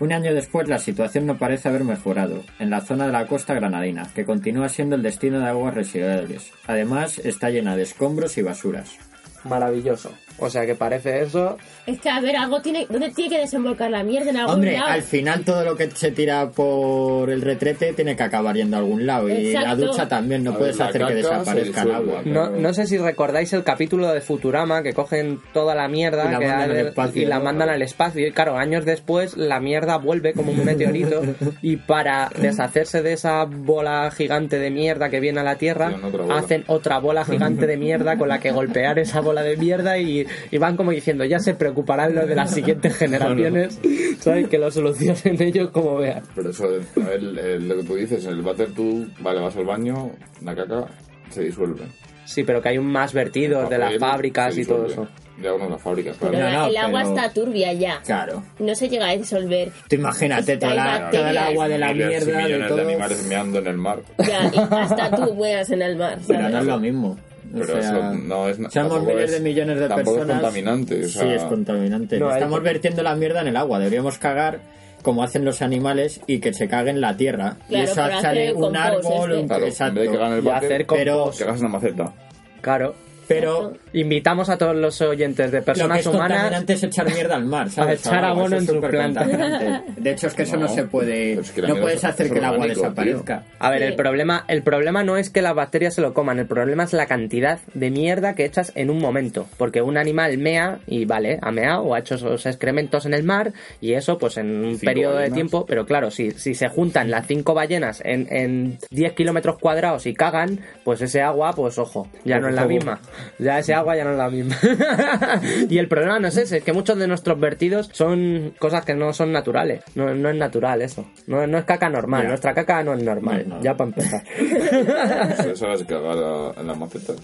Un 0.00 0.12
año 0.12 0.34
después 0.34 0.68
la 0.68 0.78
situación 0.78 1.26
no 1.26 1.38
parece 1.38 1.68
haber 1.68 1.84
mejorado 1.84 2.42
en 2.58 2.70
la 2.70 2.80
zona 2.80 3.06
de 3.06 3.12
la 3.12 3.26
costa 3.26 3.54
granadina, 3.54 4.10
que 4.14 4.24
continúa 4.24 4.68
siendo 4.68 4.96
el 4.96 5.02
destino 5.02 5.38
de 5.38 5.46
aguas 5.46 5.74
residuales. 5.74 6.50
Además 6.66 7.18
está 7.20 7.50
llena 7.50 7.76
de 7.76 7.84
escombros 7.84 8.36
y 8.36 8.42
basuras. 8.42 8.98
Maravilloso. 9.44 10.12
O 10.38 10.50
sea 10.50 10.66
que 10.66 10.74
parece 10.74 11.22
eso. 11.22 11.56
Es 11.86 12.00
que, 12.00 12.08
a 12.10 12.20
ver, 12.20 12.36
algo 12.36 12.60
tiene... 12.62 12.86
¿Dónde 12.88 13.10
tiene 13.10 13.34
que 13.36 13.40
desembocar 13.42 13.90
la 13.90 14.02
mierda? 14.04 14.30
En 14.30 14.36
algún 14.38 14.54
Hombre, 14.54 14.72
lado. 14.72 14.86
al 14.86 15.02
final 15.02 15.44
todo 15.44 15.64
lo 15.64 15.76
que 15.76 15.90
se 15.90 16.10
tira 16.12 16.50
por 16.50 17.30
el 17.30 17.40
retrete 17.42 17.92
tiene 17.92 18.16
que 18.16 18.22
acabar 18.22 18.54
yendo 18.56 18.76
a 18.76 18.80
algún 18.80 19.06
lado. 19.06 19.28
Y 19.28 19.52
la 19.52 19.74
ducha 19.74 20.08
también, 20.08 20.44
no 20.44 20.52
A 20.52 20.58
puedes 20.58 20.76
ver, 20.78 20.84
la 20.86 20.88
hacer 20.90 21.00
que 21.16 21.22
caca 21.22 21.44
se 21.44 21.54
desaparezca 21.60 21.82
el 21.82 21.86
disuelve. 21.88 21.94
agua. 22.12 22.22
No, 22.24 22.50
pero- 22.50 22.60
no 22.62 22.74
sé 22.74 22.86
si 22.86 22.98
recordáis 22.98 23.52
el 23.52 23.64
capítulo 23.64 24.08
de 24.12 24.20
Futurama 24.20 24.82
que 24.82 24.92
cogen 24.92 25.40
toda 25.52 25.74
la 25.74 25.88
mierda 25.88 26.24
Y 26.28 26.32
la 26.32 26.38
que 26.38 26.46
mandan 26.46 26.58
hay 26.58 26.70
al 26.70 26.76
del- 26.76 26.86
espacio, 26.88 27.22
y 27.22 27.26
la 27.26 27.38
¿no? 27.38 27.44
mandan 27.44 27.68
al 27.68 27.82
espacio. 27.82 28.26
Y 28.26 28.32
claro, 28.32 28.56
años 28.56 28.84
después 28.84 29.36
la 29.36 29.60
mierda 29.60 29.96
vuelve 29.98 30.32
como 30.32 30.52
un 30.52 30.64
meteorito 30.64 31.22
y 31.62 31.76
para 31.76 32.30
deshacerse 32.38 33.02
de 33.02 33.12
esa 33.12 33.44
bola 33.44 34.10
gigante 34.16 34.58
de 34.58 34.70
mierda 34.70 35.10
que 35.10 35.20
viene 35.20 35.40
a 35.40 35.44
la 35.44 35.56
Tierra, 35.56 35.88
Tiran 35.88 36.04
otra 36.04 36.22
bola. 36.22 36.38
hacen 36.38 36.64
otra 36.68 36.98
bola 36.98 37.24
gigante 37.24 37.66
de 37.66 37.76
mierda 37.76 38.16
con 38.16 38.28
la 38.28 38.38
que 38.38 38.50
golpear 38.52 38.98
esa 38.98 39.20
bola 39.20 39.42
de 39.42 39.56
mierda 39.56 39.98
y, 39.98 40.21
y 40.50 40.58
van 40.58 40.76
como 40.76 40.90
diciendo, 40.90 41.24
ya 41.24 41.38
se 41.38 41.54
preocuparán 41.54 42.14
los 42.14 42.28
de 42.28 42.34
las 42.34 42.52
siguientes 42.54 42.96
generaciones, 42.96 43.78
¿sabes? 44.20 44.48
Que 44.48 44.58
lo 44.58 44.70
solucionen 44.70 45.40
ellos 45.42 45.70
como 45.70 45.96
vean. 45.96 46.22
Pero 46.34 46.50
eso, 46.50 46.64
a 46.64 46.68
ver, 47.08 47.20
eh, 47.38 47.58
lo 47.60 47.76
que 47.76 47.82
tú 47.84 47.94
dices, 47.96 48.24
en 48.24 48.32
el 48.32 48.42
váter 48.42 48.72
tú, 48.72 49.06
vale, 49.20 49.40
vas 49.40 49.56
al 49.56 49.64
baño, 49.64 50.10
la 50.42 50.54
caca 50.54 50.86
se 51.30 51.42
disuelve. 51.44 51.82
Sí, 52.24 52.44
pero 52.44 52.62
que 52.62 52.70
hay 52.70 52.78
un 52.78 52.86
más 52.86 53.12
vertidos 53.12 53.68
de 53.68 53.78
las 53.78 53.98
fábricas 53.98 54.56
y 54.56 54.64
todo 54.64 54.86
eso. 54.86 55.08
Ya 55.42 55.52
uno 55.54 55.64
de 55.64 55.70
las 55.70 55.82
fábricas, 55.82 56.16
Pero 56.20 56.32
claro. 56.32 56.50
No, 56.52 56.58
no, 56.60 56.66
el 56.68 56.76
agua 56.76 57.00
pero- 57.02 57.16
está 57.16 57.32
turbia 57.32 57.72
ya. 57.72 58.00
Claro. 58.04 58.44
No 58.60 58.74
se 58.74 58.88
llega 58.88 59.08
a 59.08 59.16
disolver. 59.16 59.72
Tú 59.88 59.96
imagínate 59.96 60.56
toda 60.56 60.74
la, 60.74 61.10
toda 61.10 61.30
el 61.30 61.38
agua 61.38 61.68
de 61.68 61.78
la 61.78 61.92
Miles 61.92 62.06
y 62.06 62.26
mierda 62.26 62.38
de 62.38 62.44
millones 62.44 62.68
todo. 62.68 62.76
de 62.76 62.82
animales 62.84 63.26
meando 63.26 63.58
en 63.58 63.66
el 63.66 63.76
mar. 63.78 64.02
Ya, 64.18 64.50
y 64.54 64.58
hasta 64.70 65.10
tú 65.10 65.34
mueras 65.34 65.70
en 65.70 65.82
el 65.82 65.96
mar, 65.96 66.18
Pero 66.28 66.48
no 66.48 66.58
es 66.58 66.64
lo 66.64 66.78
mismo. 66.78 67.18
O 67.54 67.58
Pero 67.58 67.66
sea, 67.66 67.78
eso 67.80 68.12
no 68.14 68.48
es... 68.48 68.58
Somos 68.72 69.02
miles 69.04 69.24
es- 69.24 69.32
de 69.32 69.40
millones 69.40 69.78
de 69.78 69.88
tampoco 69.88 70.16
personas. 70.18 70.36
es 70.36 70.42
contaminante, 70.42 71.04
o 71.04 71.08
sea... 71.08 71.22
Sí, 71.22 71.28
es 71.28 71.42
contaminante. 71.42 72.18
No, 72.18 72.28
hay- 72.28 72.34
Estamos 72.34 72.62
vertiendo 72.62 73.02
la 73.02 73.14
mierda 73.14 73.40
en 73.42 73.48
el 73.48 73.56
agua. 73.56 73.78
Deberíamos 73.78 74.18
cagar 74.18 74.60
como 75.02 75.22
hacen 75.22 75.44
los 75.44 75.60
animales 75.62 76.20
y 76.26 76.38
que 76.40 76.54
se 76.54 76.68
caguen 76.68 77.00
la 77.00 77.16
tierra. 77.16 77.56
y 77.68 77.72
Claro, 77.72 77.84
eso 77.84 77.94
para 77.96 78.20
sale 78.20 78.52
un 78.54 78.60
compost, 78.60 78.76
árbol, 78.86 79.32
este. 79.32 79.46
Claro, 79.46 79.62
en 79.64 79.68
exacto. 79.68 80.00
vez 80.00 80.10
de 80.12 80.16
en 80.16 80.32
el 80.32 80.38
Y 80.38 80.40
váter, 80.46 80.72
hacer 80.72 80.86
Pero- 80.86 81.16
compost. 81.18 81.38
cagas 81.40 81.56
en 81.56 81.62
la 81.62 81.68
maceta. 81.68 82.12
Claro. 82.60 82.94
Pero 83.28 83.72
Invitamos 83.94 84.48
a 84.48 84.56
todos 84.56 84.74
los 84.74 85.00
oyentes 85.02 85.50
de 85.52 85.58
lo 85.58 85.64
que 85.64 85.66
personas 85.66 86.06
humanas 86.06 86.38
contaminante 86.38 86.72
es 86.72 86.82
echar 86.82 87.12
mierda 87.12 87.36
al 87.36 87.44
mar, 87.44 87.70
¿sabes? 87.70 88.06
A 88.06 88.08
echar 88.10 88.24
abono 88.24 88.56
en 88.56 88.66
tu 88.66 88.72
supercontaminante. 88.74 89.92
De 90.00 90.10
hecho, 90.10 90.28
es 90.28 90.34
que 90.34 90.42
eso 90.42 90.56
no, 90.56 90.62
No, 90.62 90.68
se 90.68 90.84
puede... 90.84 91.34
es 91.34 91.50
que 91.50 91.62
no 91.62 91.76
puedes 91.76 91.98
es 91.98 92.04
hacer 92.04 92.30
que 92.30 92.38
el 92.38 92.44
agua 92.44 92.58
orgánico, 92.58 92.80
desaparezca. 92.80 93.44
A 93.58 93.70
ver, 93.70 93.80
Sí. 93.80 93.84
el 93.84 93.94
problema, 93.96 94.44
el 94.48 94.62
problema 94.62 95.04
no 95.04 95.16
es 95.16 95.28
que 95.30 95.42
las 95.42 95.54
bacterias 95.54 95.94
se 95.94 96.00
lo 96.00 96.14
coman, 96.14 96.38
el 96.38 96.46
problema 96.46 96.84
es 96.84 96.92
la 96.94 97.06
cantidad 97.06 97.58
de 97.74 97.90
mierda 97.90 98.34
que 98.34 98.44
echas 98.44 98.72
en 98.74 98.88
un 98.90 98.98
momento. 98.98 99.46
Porque 99.58 99.82
un 99.82 99.96
animal 99.98 100.38
mea 100.38 100.78
y 100.86 101.04
vale, 101.04 101.38
ha 101.42 101.50
meado 101.50 101.82
o 101.82 101.94
ha 101.94 101.98
hecho 101.98 102.14
esos 102.14 102.46
excrementos 102.46 103.04
en 103.06 103.14
el 103.14 103.24
mar 103.24 103.52
y 103.80 103.92
eso 103.92 104.18
pues 104.18 104.36
en 104.38 104.64
un 104.64 104.72
Cinco 104.78 104.84
periodo 104.86 105.16
de 105.18 105.30
tiempo, 105.30 105.66
pero 105.66 105.84
claro, 105.84 106.10
si, 106.10 106.30
si 106.32 106.54
se 106.54 106.68
juntan 106.68 107.10
las 107.10 107.26
cinco 107.26 107.52
ballenas 107.54 108.00
en, 108.04 108.26
en 108.30 108.78
10 108.90 109.12
kilómetros 109.12 109.58
cuadrados 109.58 110.06
y 110.06 110.14
cagan, 110.14 110.60
pues 110.84 111.02
ese 111.02 111.20
agua, 111.20 111.52
pues 111.52 111.78
ojo, 111.78 112.08
ya 112.24 112.38
no 112.38 112.48
es 112.48 112.54
la 112.54 112.64
misma. 112.64 113.00
Ya 113.38 113.58
ese 113.58 113.74
agua 113.74 113.96
ya 113.96 114.04
no 114.04 114.12
es 114.12 114.18
la 114.18 114.30
misma. 114.30 114.56
y 115.68 115.78
el 115.78 115.88
problema 115.88 116.18
no 116.18 116.28
es 116.28 116.36
ese, 116.36 116.58
es 116.58 116.64
que 116.64 116.72
muchos 116.72 116.98
de 116.98 117.06
nuestros 117.06 117.38
vertidos 117.38 117.90
son 117.92 118.54
cosas 118.58 118.84
que 118.84 118.94
no 118.94 119.12
son 119.12 119.32
naturales. 119.32 119.82
No, 119.94 120.14
no 120.14 120.30
es 120.30 120.36
natural 120.36 120.82
eso. 120.82 121.06
No, 121.26 121.46
no 121.46 121.58
es 121.58 121.64
caca 121.64 121.88
normal. 121.88 122.22
Ya. 122.22 122.28
Nuestra 122.28 122.54
caca 122.54 122.82
no 122.82 122.94
es 122.94 123.02
normal. 123.02 123.44
No, 123.46 123.56
no. 123.56 123.62
Ya 123.62 123.76
para 123.76 123.88
empezar. 123.88 124.22
Eso 125.52 125.72
es 125.72 125.84
cagar 125.84 126.54
en 126.58 126.66
las 126.66 126.78
macetas. 126.78 127.16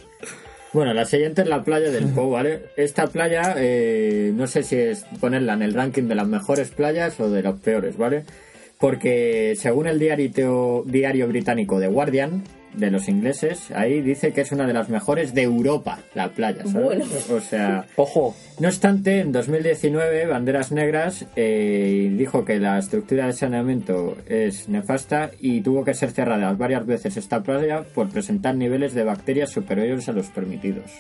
Bueno, 0.72 0.92
la 0.92 1.06
siguiente 1.06 1.42
es 1.42 1.48
la 1.48 1.62
playa 1.62 1.90
del 1.90 2.08
Po, 2.08 2.30
¿vale? 2.30 2.66
Esta 2.76 3.06
playa, 3.06 3.54
eh, 3.56 4.32
no 4.34 4.46
sé 4.46 4.62
si 4.62 4.76
es 4.76 5.04
ponerla 5.18 5.54
en 5.54 5.62
el 5.62 5.72
ranking 5.72 6.04
de 6.04 6.14
las 6.14 6.28
mejores 6.28 6.70
playas 6.70 7.18
o 7.20 7.30
de 7.30 7.42
las 7.42 7.54
peores, 7.54 7.96
¿vale? 7.96 8.24
Porque 8.78 9.54
según 9.56 9.86
el 9.86 9.98
diario, 9.98 10.84
diario 10.86 11.26
británico 11.26 11.80
The 11.80 11.88
Guardian, 11.88 12.44
de 12.74 12.90
los 12.90 13.08
ingleses, 13.08 13.70
ahí 13.72 14.00
dice 14.02 14.32
que 14.32 14.42
es 14.42 14.52
una 14.52 14.66
de 14.66 14.72
las 14.72 14.88
mejores 14.88 15.34
de 15.34 15.42
Europa, 15.42 15.98
la 16.14 16.28
playa, 16.28 16.62
¿sabes? 16.64 16.84
Bueno. 16.84 17.04
O 17.32 17.40
sea, 17.40 17.86
Ojo. 17.96 18.34
no 18.60 18.68
obstante, 18.68 19.20
en 19.20 19.32
2019, 19.32 20.26
Banderas 20.26 20.70
Negras 20.72 21.26
eh, 21.36 22.12
dijo 22.16 22.44
que 22.44 22.58
la 22.60 22.78
estructura 22.78 23.26
de 23.26 23.32
saneamiento 23.32 24.16
es 24.28 24.68
nefasta 24.68 25.30
y 25.40 25.60
tuvo 25.60 25.84
que 25.84 25.94
ser 25.94 26.10
cerrada 26.12 26.52
varias 26.52 26.86
veces 26.86 27.16
esta 27.16 27.42
playa 27.42 27.82
por 27.94 28.08
presentar 28.10 28.54
niveles 28.54 28.94
de 28.94 29.04
bacterias 29.04 29.50
superiores 29.50 30.08
a 30.08 30.12
los 30.12 30.26
permitidos. 30.28 30.90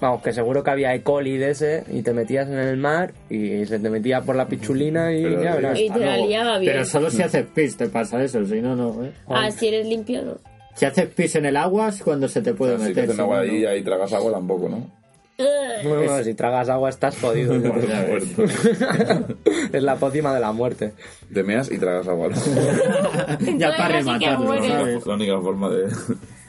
Vamos, 0.00 0.22
que 0.22 0.32
seguro 0.32 0.62
que 0.62 0.70
había 0.70 0.94
E. 0.94 1.02
coli 1.02 1.38
de 1.38 1.50
ese 1.50 1.84
y 1.90 2.02
te 2.02 2.12
metías 2.12 2.48
en 2.48 2.58
el 2.58 2.76
mar 2.76 3.12
y 3.30 3.64
se 3.64 3.78
te 3.78 3.88
metía 3.88 4.20
por 4.22 4.36
la 4.36 4.46
pichulina 4.48 5.12
y 5.14 5.22
Pero- 5.22 5.42
ya 5.42 5.54
verás. 5.54 5.78
Y 5.80 5.88
te 5.88 5.98
la 5.98 6.16
liaba 6.18 6.58
bien. 6.58 6.72
Pero 6.72 6.84
solo 6.84 7.10
si 7.10 7.22
haces 7.22 7.46
pis 7.54 7.76
te 7.76 7.88
pasa 7.88 8.22
eso, 8.22 8.44
si 8.44 8.60
no, 8.60 8.74
no. 8.76 9.04
¿eh? 9.04 9.12
Ah, 9.28 9.50
si 9.50 9.68
eres 9.68 9.86
limpio, 9.86 10.22
no. 10.22 10.53
Si 10.74 10.84
haces 10.84 11.06
pis 11.08 11.36
en 11.36 11.46
el 11.46 11.56
agua 11.56 11.88
es 11.88 12.02
cuando 12.02 12.28
se 12.28 12.42
te 12.42 12.52
puede 12.54 12.76
Si 12.78 12.82
te 12.92 13.02
meter. 13.02 13.14
si 13.14 13.20
agua 13.20 13.36
no, 13.36 13.42
ahí 13.42 13.48
no. 13.50 13.56
y 13.56 13.66
ahí 13.66 13.82
tragas 13.82 14.12
agua 14.12 14.32
tampoco, 14.32 14.68
¿no? 14.68 14.90
Bueno, 15.36 16.22
si 16.22 16.34
tragas 16.34 16.68
agua 16.68 16.90
estás 16.90 17.18
jodido. 17.20 17.60
ves. 17.60 18.24
es 19.72 19.82
la 19.82 19.96
pócima 19.96 20.32
de 20.34 20.40
la 20.40 20.52
muerte. 20.52 20.92
Te 21.32 21.42
meas 21.42 21.70
y 21.70 21.78
tragas 21.78 22.06
agua. 22.08 22.28
¿no? 23.40 23.58
ya 23.58 23.76
para 23.76 23.96
rematarlo. 23.96 24.62
¿sabes? 24.62 25.06
La 25.06 25.14
única 25.14 25.40
forma 25.40 25.70
de... 25.70 25.88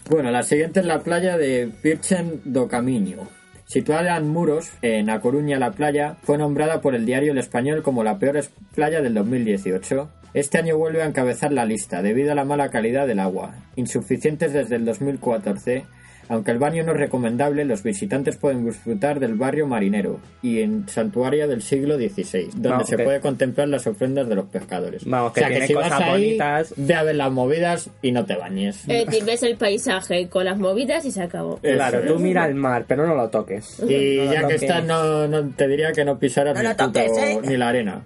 Bueno, 0.09 0.29
la 0.31 0.43
siguiente 0.43 0.81
es 0.81 0.85
la 0.85 0.99
playa 0.99 1.37
de 1.37 1.69
Virgen 1.83 2.41
do 2.45 2.67
Caminho. 2.67 3.27
Situada 3.65 4.15
en 4.17 4.27
Muros, 4.27 4.69
en 4.83 5.09
A 5.09 5.19
Coruña, 5.19 5.57
la 5.57 5.71
playa 5.71 6.17
fue 6.21 6.37
nombrada 6.37 6.81
por 6.81 6.93
el 6.93 7.07
diario 7.07 7.31
El 7.31 7.39
Español 7.39 7.81
como 7.81 8.03
la 8.03 8.19
peor 8.19 8.39
playa 8.75 9.01
del 9.01 9.15
2018. 9.15 10.07
Este 10.35 10.57
año 10.59 10.77
vuelve 10.77 11.01
a 11.01 11.05
encabezar 11.05 11.51
la 11.51 11.65
lista 11.65 12.01
debido 12.01 12.31
a 12.31 12.35
la 12.35 12.45
mala 12.45 12.69
calidad 12.69 13.07
del 13.07 13.19
agua, 13.19 13.55
insuficientes 13.75 14.53
desde 14.53 14.75
el 14.75 14.85
2014. 14.85 15.85
Aunque 16.27 16.49
el 16.49 16.57
baño 16.57 16.83
no 16.83 16.93
es 16.93 16.97
recomendable, 16.97 17.65
los 17.65 17.83
visitantes 17.83 18.35
pueden 18.35 18.65
disfrutar 18.65 19.19
del 19.19 19.35
barrio 19.35 19.67
marinero 19.67 20.19
y 20.41 20.61
en 20.61 20.89
santuario 20.89 21.47
del 21.47 21.61
siglo 21.61 21.97
XVI, 21.97 22.45
donde 22.53 22.69
Vamos, 22.69 22.89
se 22.89 22.97
que- 22.97 23.03
puede 23.03 23.19
contemplar 23.21 23.67
las 23.67 23.85
ofrendas 23.85 24.27
de 24.27 24.33
los 24.33 24.45
pescadores. 24.47 25.03
Vamos, 25.05 25.33
que 25.33 25.41
o 25.41 25.43
sea, 25.43 25.47
que 25.49 25.53
tiene 25.53 25.67
si 25.67 25.73
vas 25.75 25.91
ahí, 25.91 26.11
bonitas. 26.25 26.73
ve 26.77 26.95
a 26.95 27.03
ver 27.03 27.15
las 27.15 27.31
movidas 27.31 27.91
y 28.01 28.11
no 28.11 28.25
te 28.25 28.35
bañes. 28.37 28.89
Es 28.89 29.05
decir, 29.05 29.23
ves 29.23 29.43
el 29.43 29.55
paisaje 29.55 30.27
con 30.27 30.45
las 30.45 30.57
movidas 30.57 31.05
y 31.05 31.11
se 31.11 31.21
acabó. 31.21 31.59
Eso 31.61 31.75
Claro, 31.75 32.01
tú 32.07 32.17
mira 32.19 32.47
el 32.47 32.55
mar, 32.55 32.85
pero 32.87 33.05
no 33.05 33.13
lo 33.13 33.29
toques. 33.29 33.79
Y 33.87 34.17
No 34.17 34.25
lo 34.25 34.33
ya 34.33 34.47
que 34.47 34.55
estás, 34.55 34.83
no, 34.83 35.27
no- 35.27 35.51
te 35.51 35.67
diría 35.67 35.91
que 35.91 36.03
no 36.03 36.17
pisaras 36.17 36.55
No 36.55 36.61
ni, 36.61 36.65
lo 36.65 36.71
el 36.71 36.75
puto- 36.75 36.91
toques, 36.91 37.17
¿eh? 37.19 37.39
ni 37.47 37.55
la 37.55 37.69
arena. 37.69 38.01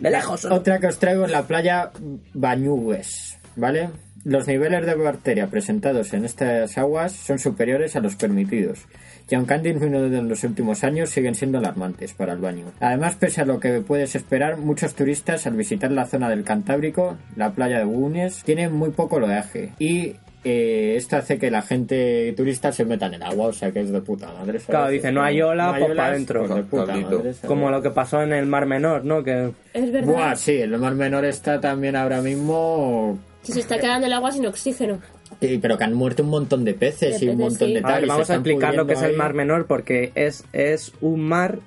De 0.00 0.10
lejos. 0.10 0.44
Otra 0.44 0.78
que 0.78 0.88
os 0.88 0.98
traigo 0.98 1.24
es 1.24 1.30
la 1.30 1.42
playa 1.42 1.90
Bañugues, 2.34 3.38
¿vale? 3.56 3.90
Los 4.24 4.48
niveles 4.48 4.84
de 4.84 4.94
bacteria 4.96 5.46
presentados 5.46 6.12
en 6.12 6.24
estas 6.24 6.76
aguas 6.78 7.12
son 7.12 7.38
superiores 7.38 7.94
a 7.94 8.00
los 8.00 8.16
permitidos, 8.16 8.86
y 9.30 9.36
aunque 9.36 9.54
han 9.54 9.62
disminuido 9.62 10.18
en 10.18 10.28
los 10.28 10.42
últimos 10.42 10.82
años, 10.82 11.10
siguen 11.10 11.36
siendo 11.36 11.58
alarmantes 11.58 12.12
para 12.12 12.32
el 12.32 12.40
baño. 12.40 12.72
Además, 12.80 13.14
pese 13.14 13.42
a 13.42 13.44
lo 13.44 13.60
que 13.60 13.80
puedes 13.82 14.16
esperar, 14.16 14.56
muchos 14.56 14.94
turistas 14.94 15.46
al 15.46 15.54
visitar 15.54 15.92
la 15.92 16.06
zona 16.06 16.28
del 16.28 16.42
Cantábrico, 16.42 17.16
la 17.36 17.52
playa 17.52 17.78
de 17.78 17.84
Bunes, 17.84 18.42
tienen 18.42 18.72
muy 18.72 18.90
poco 18.90 19.16
oleaje 19.16 19.74
y 19.78 20.16
eh, 20.44 20.94
esto 20.96 21.16
hace 21.16 21.38
que 21.38 21.50
la 21.50 21.62
gente 21.62 22.32
turista 22.36 22.70
se 22.72 22.84
meta 22.84 23.06
en 23.06 23.14
el 23.14 23.22
agua, 23.22 23.46
o 23.46 23.52
sea 23.52 23.72
que 23.72 23.80
es 23.80 23.90
de 23.90 24.00
puta 24.00 24.26
madre. 24.28 24.60
¿sabes? 24.60 24.66
Claro, 24.66 24.88
dice, 24.90 25.10
no 25.12 25.22
hay 25.22 25.42
ola, 25.42 25.74
pues 25.78 25.90
olas, 25.90 26.06
pa' 26.08 26.12
dentro. 26.12 26.40
pues 26.46 26.54
de 26.54 26.62
puta 26.62 26.86
Caldito. 26.86 27.10
madre, 27.10 27.34
¿sabes? 27.34 27.48
Como 27.48 27.70
lo 27.70 27.82
que 27.82 27.90
pasó 27.90 28.22
en 28.22 28.32
el 28.32 28.46
Mar 28.46 28.66
Menor, 28.66 29.04
¿no? 29.04 29.24
Que 29.24 29.50
Es 29.74 29.92
verdad. 29.92 30.12
Buah, 30.12 30.36
sí, 30.36 30.52
el 30.52 30.76
mar 30.78 30.94
menor 30.94 31.24
está 31.24 31.60
también 31.60 31.96
ahora 31.96 32.20
mismo. 32.22 33.18
Si 33.42 33.52
se 33.52 33.60
está 33.60 33.78
quedando 33.78 34.06
el 34.06 34.12
agua 34.12 34.32
sin 34.32 34.46
oxígeno. 34.46 35.00
Sí, 35.40 35.58
pero 35.60 35.76
que 35.76 35.84
han 35.84 35.92
muerto 35.94 36.22
un 36.22 36.30
montón 36.30 36.64
de 36.64 36.72
peces 36.74 37.18
De 37.20 37.26
y 37.26 37.28
un 37.30 37.38
montón 37.38 37.68
sí. 37.68 37.74
de 37.74 37.80
A 37.80 37.82
tal. 37.82 38.06
vamos 38.06 38.30
a 38.30 38.34
explicar 38.34 38.74
lo 38.74 38.86
que 38.86 38.92
es 38.94 39.02
el 39.02 39.16
Mar. 39.16 39.34
Menor 39.34 39.66
porque 39.66 40.12
es, 40.14 40.44
es 40.52 40.92
un 41.00 41.20
mar, 41.20 41.58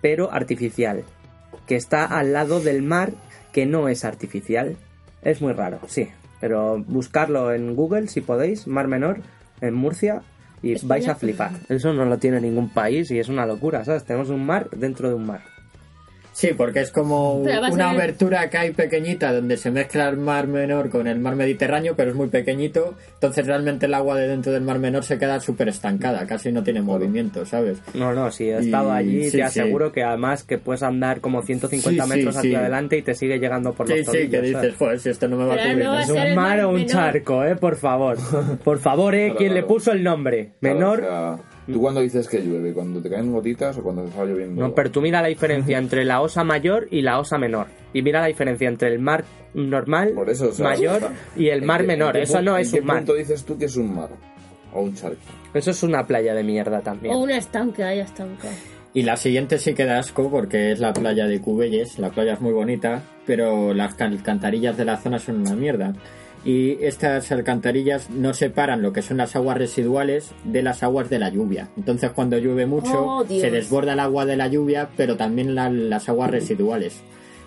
pero 0.00 0.32
artificial. 0.32 1.04
Que 1.66 1.76
está 1.76 2.04
al 2.04 2.32
lado 2.32 2.60
del 2.60 2.82
mar 2.82 3.12
que 3.52 3.66
no 3.66 3.88
es 3.88 4.04
artificial. 4.04 4.76
Es 5.22 5.40
muy 5.40 5.52
raro, 5.52 5.80
sí. 5.86 6.08
Pero 6.40 6.82
buscarlo 6.86 7.52
en 7.52 7.74
Google 7.74 8.08
si 8.08 8.20
podéis, 8.20 8.66
Mar 8.66 8.88
Menor, 8.88 9.20
en 9.60 9.74
Murcia, 9.74 10.22
y 10.62 10.74
vais 10.86 11.08
a 11.08 11.14
flipar. 11.14 11.52
Eso 11.68 11.92
no 11.92 12.04
lo 12.04 12.18
tiene 12.18 12.40
ningún 12.40 12.68
país 12.68 13.10
y 13.10 13.18
es 13.18 13.28
una 13.28 13.46
locura, 13.46 13.84
¿sabes? 13.84 14.04
Tenemos 14.04 14.30
un 14.30 14.44
mar 14.44 14.68
dentro 14.70 15.08
de 15.08 15.14
un 15.14 15.26
mar. 15.26 15.55
Sí, 16.38 16.50
porque 16.54 16.80
es 16.80 16.90
como 16.90 17.36
una 17.36 17.70
ser- 17.70 17.80
abertura 17.82 18.50
que 18.50 18.58
hay 18.58 18.70
pequeñita 18.72 19.32
donde 19.32 19.56
se 19.56 19.70
mezcla 19.70 20.06
el 20.10 20.18
mar 20.18 20.46
menor 20.48 20.90
con 20.90 21.06
el 21.06 21.18
mar 21.18 21.34
Mediterráneo, 21.34 21.94
pero 21.96 22.10
es 22.10 22.14
muy 22.14 22.28
pequeñito. 22.28 22.94
Entonces 23.14 23.46
realmente 23.46 23.86
el 23.86 23.94
agua 23.94 24.18
de 24.18 24.28
dentro 24.28 24.52
del 24.52 24.60
mar 24.60 24.78
menor 24.78 25.02
se 25.02 25.16
queda 25.18 25.40
súper 25.40 25.70
estancada, 25.70 26.26
casi 26.26 26.52
no 26.52 26.62
tiene 26.62 26.82
movimiento, 26.82 27.46
¿sabes? 27.46 27.78
No, 27.94 28.12
no, 28.12 28.30
si 28.30 28.50
he 28.50 28.58
estado 28.58 28.90
Y- 28.90 28.96
allí, 28.98 29.24
sí, 29.24 29.30
te 29.30 29.36
sí. 29.38 29.40
aseguro 29.40 29.92
que 29.92 30.02
además 30.02 30.42
que 30.44 30.58
puedes 30.58 30.82
andar 30.82 31.22
como 31.22 31.40
150 31.40 32.04
Sí, 32.04 32.10
sí, 32.10 32.16
metros 32.18 32.36
hacia 32.36 32.50
sí. 32.50 32.54
adelante 32.54 32.98
y 32.98 33.02
te 33.02 33.14
sigue 33.14 33.38
llegando 33.38 33.72
por 33.72 33.88
los 33.88 33.96
Sí, 33.98 34.04
sí, 34.04 34.10
tobillos. 34.10 34.30
que 34.30 34.40
dices, 34.42 34.74
joder, 34.78 35.00
si 35.00 35.08
esto 35.08 35.28
no 35.28 35.38
me 35.38 35.46
va 35.46 35.54
a 35.54 35.56
cubrir. 35.56 35.84
no 35.84 35.90
va 35.92 35.98
a 36.00 36.02
¿Es 36.02 36.10
un 36.10 36.16
mar 36.16 36.34
mar 36.34 36.60
o 36.60 36.68
un 36.68 36.74
menor. 36.74 36.90
charco, 36.90 37.44
eh? 37.44 37.56
Por 37.56 37.76
favor. 37.76 38.18
Por 38.62 38.78
favor, 38.78 39.14
eh, 39.14 39.24
Claro, 39.28 39.38
quien 39.38 39.54
le 39.54 39.62
puso 39.62 39.90
el 39.90 40.02
nombre. 40.02 40.50
Claro, 40.60 40.74
Menor. 40.76 41.38
¿Tú 41.66 41.80
cuando 41.80 42.00
dices 42.00 42.28
que 42.28 42.40
llueve? 42.42 42.72
¿Cuando 42.72 43.00
te 43.02 43.10
caen 43.10 43.32
gotitas 43.32 43.76
o 43.78 43.82
cuando 43.82 44.02
te 44.02 44.08
está 44.10 44.24
lloviendo? 44.24 44.60
No, 44.68 44.74
pero 44.74 44.90
tú 44.90 45.00
mira 45.00 45.20
la 45.20 45.28
diferencia 45.28 45.78
entre 45.78 46.04
la 46.04 46.20
osa 46.20 46.44
mayor 46.44 46.86
y 46.90 47.02
la 47.02 47.18
osa 47.18 47.38
menor. 47.38 47.66
Y 47.92 48.02
mira 48.02 48.20
la 48.20 48.26
diferencia 48.28 48.68
entre 48.68 48.92
el 48.92 48.98
mar 49.00 49.24
normal, 49.54 50.12
Por 50.14 50.30
eso, 50.30 50.48
o 50.50 50.52
sea, 50.52 50.64
mayor 50.66 51.02
y 51.36 51.48
el 51.48 51.60
¿en 51.60 51.66
mar 51.66 51.80
qué- 51.80 51.86
menor. 51.86 52.16
en 52.16 52.20
qué 52.20 52.24
Eso 52.24 52.42
no 52.42 52.56
es 52.56 52.70
qué 52.72 52.80
un 52.80 52.86
mar. 52.86 52.96
punto 52.98 53.14
dices 53.14 53.44
tú 53.44 53.58
que 53.58 53.64
es 53.64 53.76
un 53.76 53.94
mar? 53.94 54.10
O 54.72 54.82
un 54.82 54.94
charco. 54.94 55.16
Eso 55.54 55.70
es 55.70 55.82
una 55.82 56.06
playa 56.06 56.34
de 56.34 56.42
mierda 56.44 56.80
también. 56.80 57.14
O 57.14 57.18
una 57.18 57.36
estanca, 57.38 57.88
hay 57.88 58.00
estanca. 58.00 58.48
Y 58.92 59.02
la 59.02 59.16
siguiente 59.16 59.58
sí 59.58 59.74
que 59.74 59.84
da 59.84 59.98
asco 59.98 60.30
porque 60.30 60.72
es 60.72 60.80
la 60.80 60.92
playa 60.92 61.26
de 61.26 61.40
Cubelles. 61.40 61.98
La 61.98 62.10
playa 62.10 62.34
es 62.34 62.40
muy 62.40 62.52
bonita, 62.52 63.02
pero 63.26 63.72
las 63.74 63.94
can- 63.94 64.12
alcantarillas 64.12 64.76
de 64.76 64.84
la 64.84 64.96
zona 64.98 65.18
son 65.18 65.40
una 65.40 65.54
mierda. 65.54 65.94
Y 66.46 66.78
estas 66.84 67.32
alcantarillas 67.32 68.08
no 68.08 68.32
separan 68.32 68.80
lo 68.80 68.92
que 68.92 69.02
son 69.02 69.16
las 69.16 69.34
aguas 69.34 69.58
residuales 69.58 70.30
de 70.44 70.62
las 70.62 70.84
aguas 70.84 71.10
de 71.10 71.18
la 71.18 71.28
lluvia. 71.28 71.68
Entonces 71.76 72.12
cuando 72.12 72.38
llueve 72.38 72.66
mucho 72.66 73.04
Oh, 73.04 73.24
se 73.26 73.50
desborda 73.50 73.94
el 73.94 74.00
agua 74.00 74.24
de 74.26 74.36
la 74.36 74.46
lluvia, 74.46 74.88
pero 74.96 75.16
también 75.16 75.56
la- 75.56 75.68
las 75.70 76.08
aguas 76.08 76.30
residuales. 76.30 77.02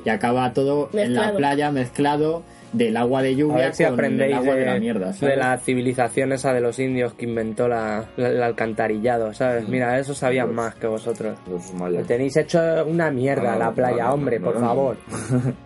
Y 0.06 0.10
acaba 0.10 0.52
todo 0.54 0.90
en 0.94 1.14
la 1.14 1.22
Mezclado. 1.22 1.38
playa 1.38 1.72
mezclado 1.72 2.44
del 2.74 2.98
agua 2.98 3.22
de 3.22 3.30
A 3.30 3.32
lluvia 3.32 3.56
ver 3.66 3.74
si 3.74 3.84
con 3.86 3.94
aprendéis 3.94 4.32
el 4.32 4.38
agua 4.38 4.54
de, 4.56 4.60
de, 4.60 4.66
la 4.66 4.80
mierda. 4.80 5.08
de 5.08 5.14
¿sabes? 5.14 5.38
la 5.38 5.58
civilización 5.58 6.32
esa 6.34 6.54
de 6.54 6.62
los 6.62 6.78
indios 6.80 7.14
que 7.14 7.26
inventó 7.26 7.68
la, 7.70 8.06
la- 8.18 8.30
el 8.30 8.44
alcantarillado, 8.44 9.34
¿sabes? 9.34 9.68
Mira, 9.70 9.98
eso 9.98 10.14
sabían 10.14 10.54
más 10.54 10.76
que 10.76 10.88
vosotros. 10.88 11.38
Mayas. 11.74 12.06
Tenéis 12.06 12.36
hecho 12.38 12.60
una 12.86 13.12
mierda 13.12 13.54
Ah, 13.54 13.58
la 13.58 13.72
playa, 13.72 14.04
no, 14.06 14.14
hombre, 14.14 14.40
no, 14.40 14.46
por 14.46 14.56
no, 14.56 14.68
favor. 14.68 14.98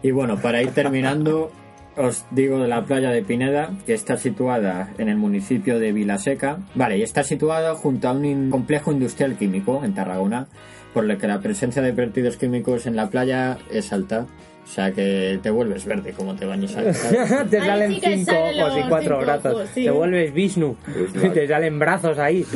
Y 0.03 0.11
bueno, 0.11 0.37
para 0.39 0.61
ir 0.61 0.69
terminando, 0.71 1.51
os 1.97 2.25
digo 2.31 2.59
de 2.59 2.67
la 2.67 2.83
playa 2.85 3.09
de 3.11 3.21
Pineda, 3.23 3.71
que 3.85 3.93
está 3.93 4.17
situada 4.17 4.91
en 4.97 5.09
el 5.09 5.17
municipio 5.17 5.79
de 5.79 5.91
Vilaseca. 5.91 6.59
Vale, 6.75 6.97
y 6.97 7.03
está 7.03 7.23
situada 7.23 7.75
junto 7.75 8.07
a 8.07 8.13
un 8.13 8.25
in- 8.25 8.49
complejo 8.49 8.91
industrial 8.91 9.35
químico 9.37 9.81
en 9.83 9.93
Tarragona, 9.93 10.47
por 10.93 11.03
lo 11.05 11.17
que 11.17 11.27
la 11.27 11.39
presencia 11.39 11.81
de 11.81 11.91
vertidos 11.91 12.37
químicos 12.37 12.85
en 12.87 12.95
la 12.95 13.09
playa 13.09 13.57
es 13.71 13.91
alta. 13.93 14.25
O 14.63 14.67
sea 14.67 14.91
que 14.93 15.39
te 15.43 15.49
vuelves 15.49 15.85
verde 15.85 16.13
como 16.13 16.35
te 16.35 16.45
bañes 16.45 16.75
ahí. 16.77 16.85
te 17.49 17.59
salen 17.59 17.93
sí 17.93 17.99
cinco 18.01 18.31
ojos 18.31 18.73
y 18.75 18.79
los 18.79 18.87
cuatro 18.89 19.19
brazos. 19.19 19.53
ojos, 19.53 19.69
sí. 19.73 19.83
Te 19.83 19.91
vuelves 19.91 20.33
Vishnu. 20.33 20.77
Es 20.87 21.15
la- 21.21 21.33
te 21.33 21.47
salen 21.47 21.79
brazos 21.79 22.17
ahí. 22.19 22.45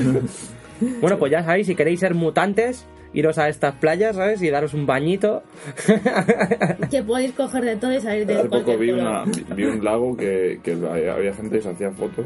Bueno, 1.02 1.18
pues 1.18 1.32
ya 1.32 1.44
sabéis, 1.44 1.66
si 1.66 1.74
queréis 1.74 2.00
ser 2.00 2.14
mutantes, 2.14 2.86
iros 3.18 3.38
a 3.38 3.50
estas 3.50 3.76
playas, 3.76 4.16
¿sabes? 4.16 4.42
Y 4.42 4.50
daros 4.50 4.74
un 4.74 4.86
bañito. 4.86 5.44
Que 6.92 7.04
podéis 7.04 7.34
coger 7.34 7.64
de 7.66 7.76
todo 7.76 7.94
y 7.94 8.00
salir 8.02 8.26
de 8.26 8.36
Hace 8.40 8.50
poco 8.50 8.78
vi, 8.78 8.92
una, 8.92 9.24
vi- 9.56 9.66
un 9.66 9.84
lago 9.84 10.16
que, 10.16 10.60
que 10.64 10.72
había 10.74 11.34
gente 11.34 11.58
que 11.58 11.62
se 11.64 11.70
hacía 11.70 11.92
fotos 11.92 12.26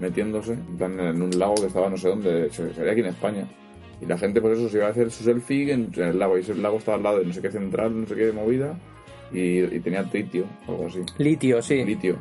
metiéndose 0.00 0.52
en, 0.54 0.76
plan, 0.76 0.98
en 1.00 1.22
un 1.22 1.38
lago 1.38 1.54
que 1.54 1.66
estaba 1.66 1.88
no 1.88 1.96
sé 1.96 2.08
dónde, 2.08 2.50
se- 2.50 2.74
sería 2.74 2.92
aquí 2.92 3.00
en 3.00 3.06
España. 3.06 3.46
Y 4.00 4.06
la 4.06 4.18
gente, 4.18 4.40
pues 4.40 4.58
eso, 4.58 4.68
se 4.68 4.78
iba 4.78 4.88
a 4.88 4.90
hacer 4.90 5.10
su 5.12 5.22
selfie 5.22 5.72
en, 5.72 5.90
en 5.94 6.02
el 6.02 6.18
lago. 6.18 6.36
Y 6.36 6.40
ese 6.40 6.54
lago 6.56 6.78
estaba 6.78 6.96
al 6.96 7.02
lado 7.04 7.18
de 7.20 7.26
no 7.26 7.32
sé 7.32 7.40
qué 7.40 7.50
central, 7.50 8.00
no 8.00 8.06
sé 8.06 8.16
qué 8.16 8.32
movida. 8.32 8.76
Y, 9.32 9.60
y 9.62 9.80
tenía 9.80 10.02
tritio, 10.04 10.44
algo 10.68 10.86
así. 10.88 11.00
Litio, 11.18 11.62
sí. 11.62 11.84
Litio. 11.84 12.16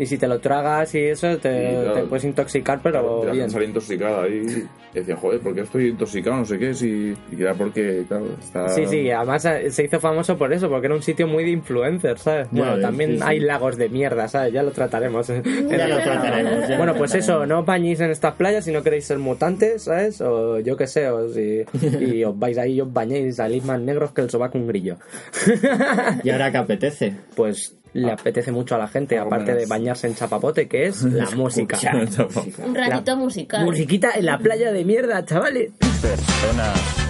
Y 0.00 0.06
si 0.06 0.16
te 0.16 0.26
lo 0.26 0.40
tragas 0.40 0.94
y 0.94 0.98
eso, 0.98 1.36
te, 1.36 1.72
Y 1.72 1.74
claro, 1.74 1.92
te 1.92 2.02
puedes 2.04 2.24
intoxicar, 2.24 2.80
pero 2.82 3.30
bien. 3.30 3.50
salía 3.50 3.68
intoxicada 3.68 4.22
ahí. 4.22 4.66
Y 4.94 4.98
decía, 4.98 5.14
joder, 5.14 5.40
¿por 5.40 5.54
qué 5.54 5.60
estoy 5.60 5.88
intoxicado? 5.88 6.36
No 6.38 6.44
sé 6.46 6.58
qué. 6.58 6.72
Si... 6.72 7.14
Y 7.30 7.42
era 7.42 7.52
porque, 7.52 8.04
claro, 8.08 8.24
está... 8.40 8.70
Sí, 8.70 8.86
sí, 8.86 9.10
además 9.10 9.44
eh, 9.44 9.70
se 9.70 9.84
hizo 9.84 10.00
famoso 10.00 10.38
por 10.38 10.54
eso, 10.54 10.70
porque 10.70 10.86
era 10.86 10.96
un 10.96 11.02
sitio 11.02 11.26
muy 11.26 11.44
de 11.44 11.50
influencers, 11.50 12.22
¿sabes? 12.22 12.48
Ya 12.50 12.58
Bueno, 12.58 12.72
ves, 12.76 12.82
también 12.82 13.10
sí, 13.10 13.16
sí. 13.18 13.22
hay 13.26 13.40
lagos 13.40 13.76
de 13.76 13.90
mierda, 13.90 14.26
¿sabes? 14.26 14.54
Ya 14.54 14.62
lo 14.62 14.70
trataremos. 14.70 15.28
Ya 15.28 15.86
lo 15.86 15.98
trataremos. 16.00 16.66
ya 16.66 16.76
Bueno, 16.78 16.94
pues 16.94 17.14
eso, 17.14 17.44
no 17.44 17.60
os 17.60 17.66
bañéis 17.66 18.00
en 18.00 18.10
estas 18.10 18.34
playas 18.36 18.64
si 18.64 18.72
no 18.72 18.82
queréis 18.82 19.04
ser 19.04 19.18
mutantes, 19.18 19.82
¿sabes? 19.82 20.20
O 20.22 20.60
yo 20.60 20.78
qué 20.78 20.86
sé, 20.86 21.10
o 21.10 21.28
si, 21.28 21.62
y 22.00 22.24
os 22.24 22.38
vais 22.38 22.56
ahí 22.56 22.72
y 22.76 22.80
os 22.80 22.90
bañéis 22.90 23.26
y 23.26 23.32
salís 23.32 23.64
más 23.66 23.78
negros 23.78 24.12
que 24.12 24.22
el 24.22 24.30
sobaco 24.30 24.56
un 24.56 24.66
grillo. 24.66 24.96
¿Y 26.24 26.30
ahora 26.30 26.50
qué 26.50 26.56
apetece? 26.56 27.14
Pues 27.36 27.76
le 27.92 28.10
apetece 28.10 28.52
mucho 28.52 28.74
a 28.74 28.78
la 28.78 28.88
gente, 28.88 29.18
Algo 29.18 29.34
aparte 29.34 29.54
de 29.54 29.66
bañarse 29.66 30.06
en 30.06 30.14
chapapote, 30.14 30.68
que 30.68 30.86
es 30.86 31.02
la 31.02 31.30
música. 31.36 31.78
Un 32.64 32.74
ratito 32.74 33.16
musical. 33.16 33.64
Musiquita 33.64 34.12
en 34.14 34.26
la 34.26 34.38
playa 34.38 34.72
de 34.72 34.84
mierda, 34.84 35.24
chavales. 35.24 35.72
Personas 36.00 37.09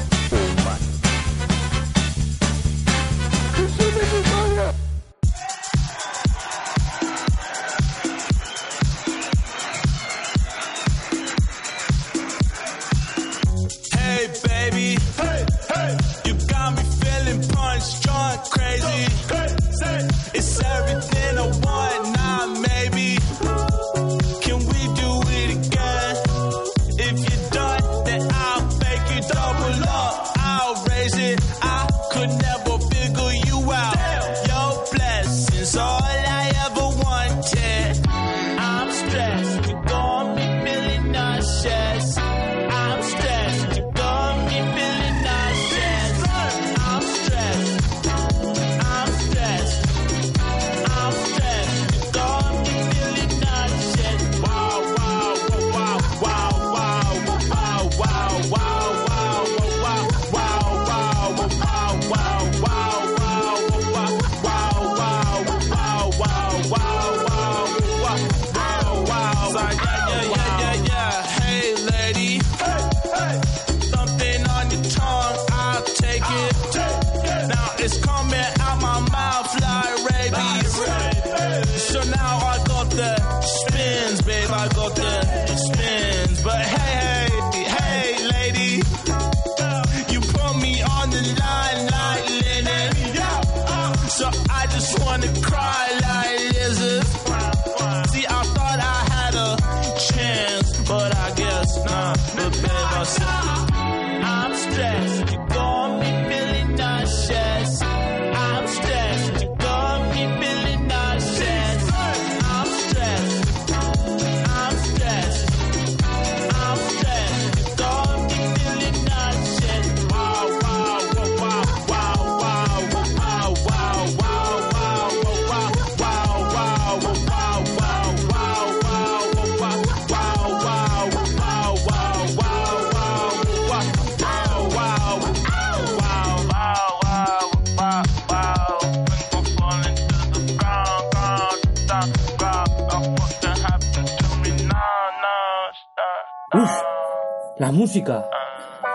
música. 147.81 148.27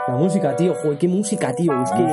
La 0.08 0.14
música, 0.16 0.56
tío. 0.56 0.76
Joder, 0.76 1.00
qué 1.00 1.08
música, 1.08 1.52
tío. 1.56 1.72
Es 1.82 1.90
que. 1.92 2.04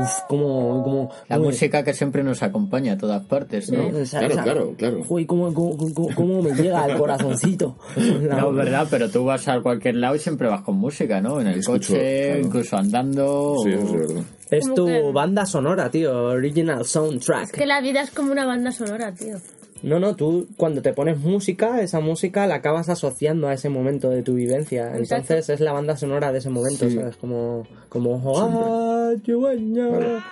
Uf, 0.00 0.20
como. 0.28 0.82
como 0.82 1.10
La 1.28 1.38
música 1.38 1.84
que 1.84 1.94
siempre 1.94 2.24
nos 2.24 2.42
acompaña 2.42 2.94
a 2.94 2.98
todas 2.98 3.24
partes, 3.24 3.70
¿no? 3.70 3.82
esa- 3.98 4.18
Claro, 4.18 4.34
esa- 4.34 4.42
claro, 4.42 4.74
claro. 4.76 5.04
Joder, 5.04 5.26
cómo, 5.28 5.54
cómo, 5.54 5.76
cómo- 5.94 6.08
cómo 6.16 6.42
me 6.42 6.50
llega 6.54 6.82
al 6.82 6.98
corazoncito. 6.98 7.76
La- 7.96 8.38
No, 8.40 8.52
verdad, 8.52 8.88
pero 8.90 9.08
tú 9.08 9.24
vas 9.24 9.46
a 9.46 9.60
cualquier 9.60 9.94
lado 9.94 10.16
y 10.16 10.18
siempre 10.18 10.48
vas 10.48 10.62
con 10.62 10.76
música, 10.76 11.20
¿no? 11.20 11.40
En 11.40 11.46
el 11.46 11.60
Escucho, 11.60 11.92
coche, 11.92 12.26
claro. 12.32 12.40
incluso 12.46 12.76
andando. 12.76 13.56
Sí, 13.62 13.70
o- 13.74 13.78
eso 13.78 13.84
es 13.94 14.08
verdad. 14.08 14.22
Es 14.50 14.74
tu 14.74 14.86
que- 14.86 15.02
banda 15.12 15.46
sonora, 15.46 15.88
tío. 15.90 16.24
Original 16.24 16.84
soundtrack. 16.84 17.44
Es 17.44 17.52
que 17.52 17.66
la 17.66 17.80
vida 17.80 18.00
es 18.02 18.10
como 18.10 18.32
una 18.32 18.44
banda 18.44 18.72
sonora, 18.72 19.12
tío. 19.14 19.36
No, 19.82 20.00
no, 20.00 20.16
tú 20.16 20.48
cuando 20.56 20.82
te 20.82 20.92
pones 20.92 21.18
música, 21.18 21.80
esa 21.80 22.00
música 22.00 22.46
la 22.46 22.56
acabas 22.56 22.88
asociando 22.88 23.46
a 23.48 23.52
ese 23.54 23.68
momento 23.68 24.10
de 24.10 24.22
tu 24.22 24.34
vivencia. 24.34 24.96
Entonces 24.96 25.48
es 25.48 25.60
la 25.60 25.72
banda 25.72 25.96
sonora 25.96 26.32
de 26.32 26.38
ese 26.38 26.50
momento, 26.50 26.90
¿sabes? 26.90 27.16
Como. 27.16 27.66
Como. 27.88 28.20
"Ah, 28.40 29.12
chihuahua". 29.22 30.22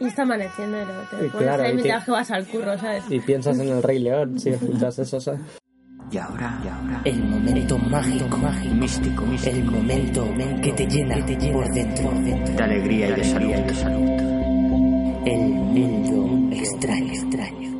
Y 0.00 0.06
está 0.06 0.22
amaneciendo 0.22 0.78
y 0.80 0.84
te 0.84 1.26
Y 1.26 1.28
pones 1.28 1.32
claro, 1.46 1.62
ahí 1.62 1.70
y 1.72 1.74
mientras 1.74 2.00
te- 2.00 2.04
que 2.06 2.10
vas 2.10 2.30
al 2.30 2.46
curro, 2.46 2.78
¿sabes? 2.78 3.04
Y 3.10 3.20
piensas 3.20 3.58
en 3.58 3.68
el 3.68 3.82
Rey 3.82 3.98
León, 3.98 4.38
si 4.40 4.48
escuchas 4.50 4.98
eso, 4.98 5.20
¿sabes? 5.20 5.40
Y 6.10 6.16
ahora, 6.16 6.58
y 6.64 6.68
ahora, 6.68 7.02
el 7.04 7.22
momento 7.22 7.78
mágico, 7.78 8.36
mágico, 8.38 8.74
místico, 8.74 9.24
místico, 9.26 9.56
el 9.56 9.64
momento 9.64 10.26
que 10.62 10.72
te 10.72 10.86
llena, 10.86 11.16
por 11.52 11.68
dentro, 11.72 12.10
de 12.56 12.62
alegría 12.62 13.08
y 13.10 13.12
de 13.14 13.24
salud, 13.24 13.52
de 13.54 13.74
salud. 13.74 14.39
El 15.26 15.38
mundo 15.40 16.56
extraño, 16.56 17.12
extraño. 17.12 17.70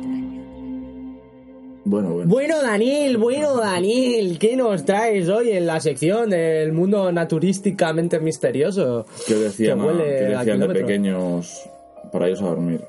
Bueno, 1.83 2.13
bueno. 2.13 2.29
Bueno, 2.29 2.61
Daniel, 2.61 3.17
bueno, 3.17 3.57
Daniel, 3.57 4.37
¿qué 4.39 4.55
nos 4.55 4.85
traes 4.85 5.27
hoy 5.29 5.51
en 5.51 5.65
la 5.65 5.79
sección 5.79 6.29
del 6.29 6.71
mundo 6.73 7.11
naturísticamente 7.11 8.19
misterioso? 8.19 9.05
¿Qué 9.27 9.33
decían, 9.35 9.79
que 9.79 9.85
huele 9.85 10.03
¿qué 10.03 10.25
a 10.35 10.39
decían 10.39 10.59
de 10.59 10.69
pequeños 10.69 11.69
para 12.11 12.29
irse 12.29 12.43
a 12.43 12.47
dormir? 12.47 12.81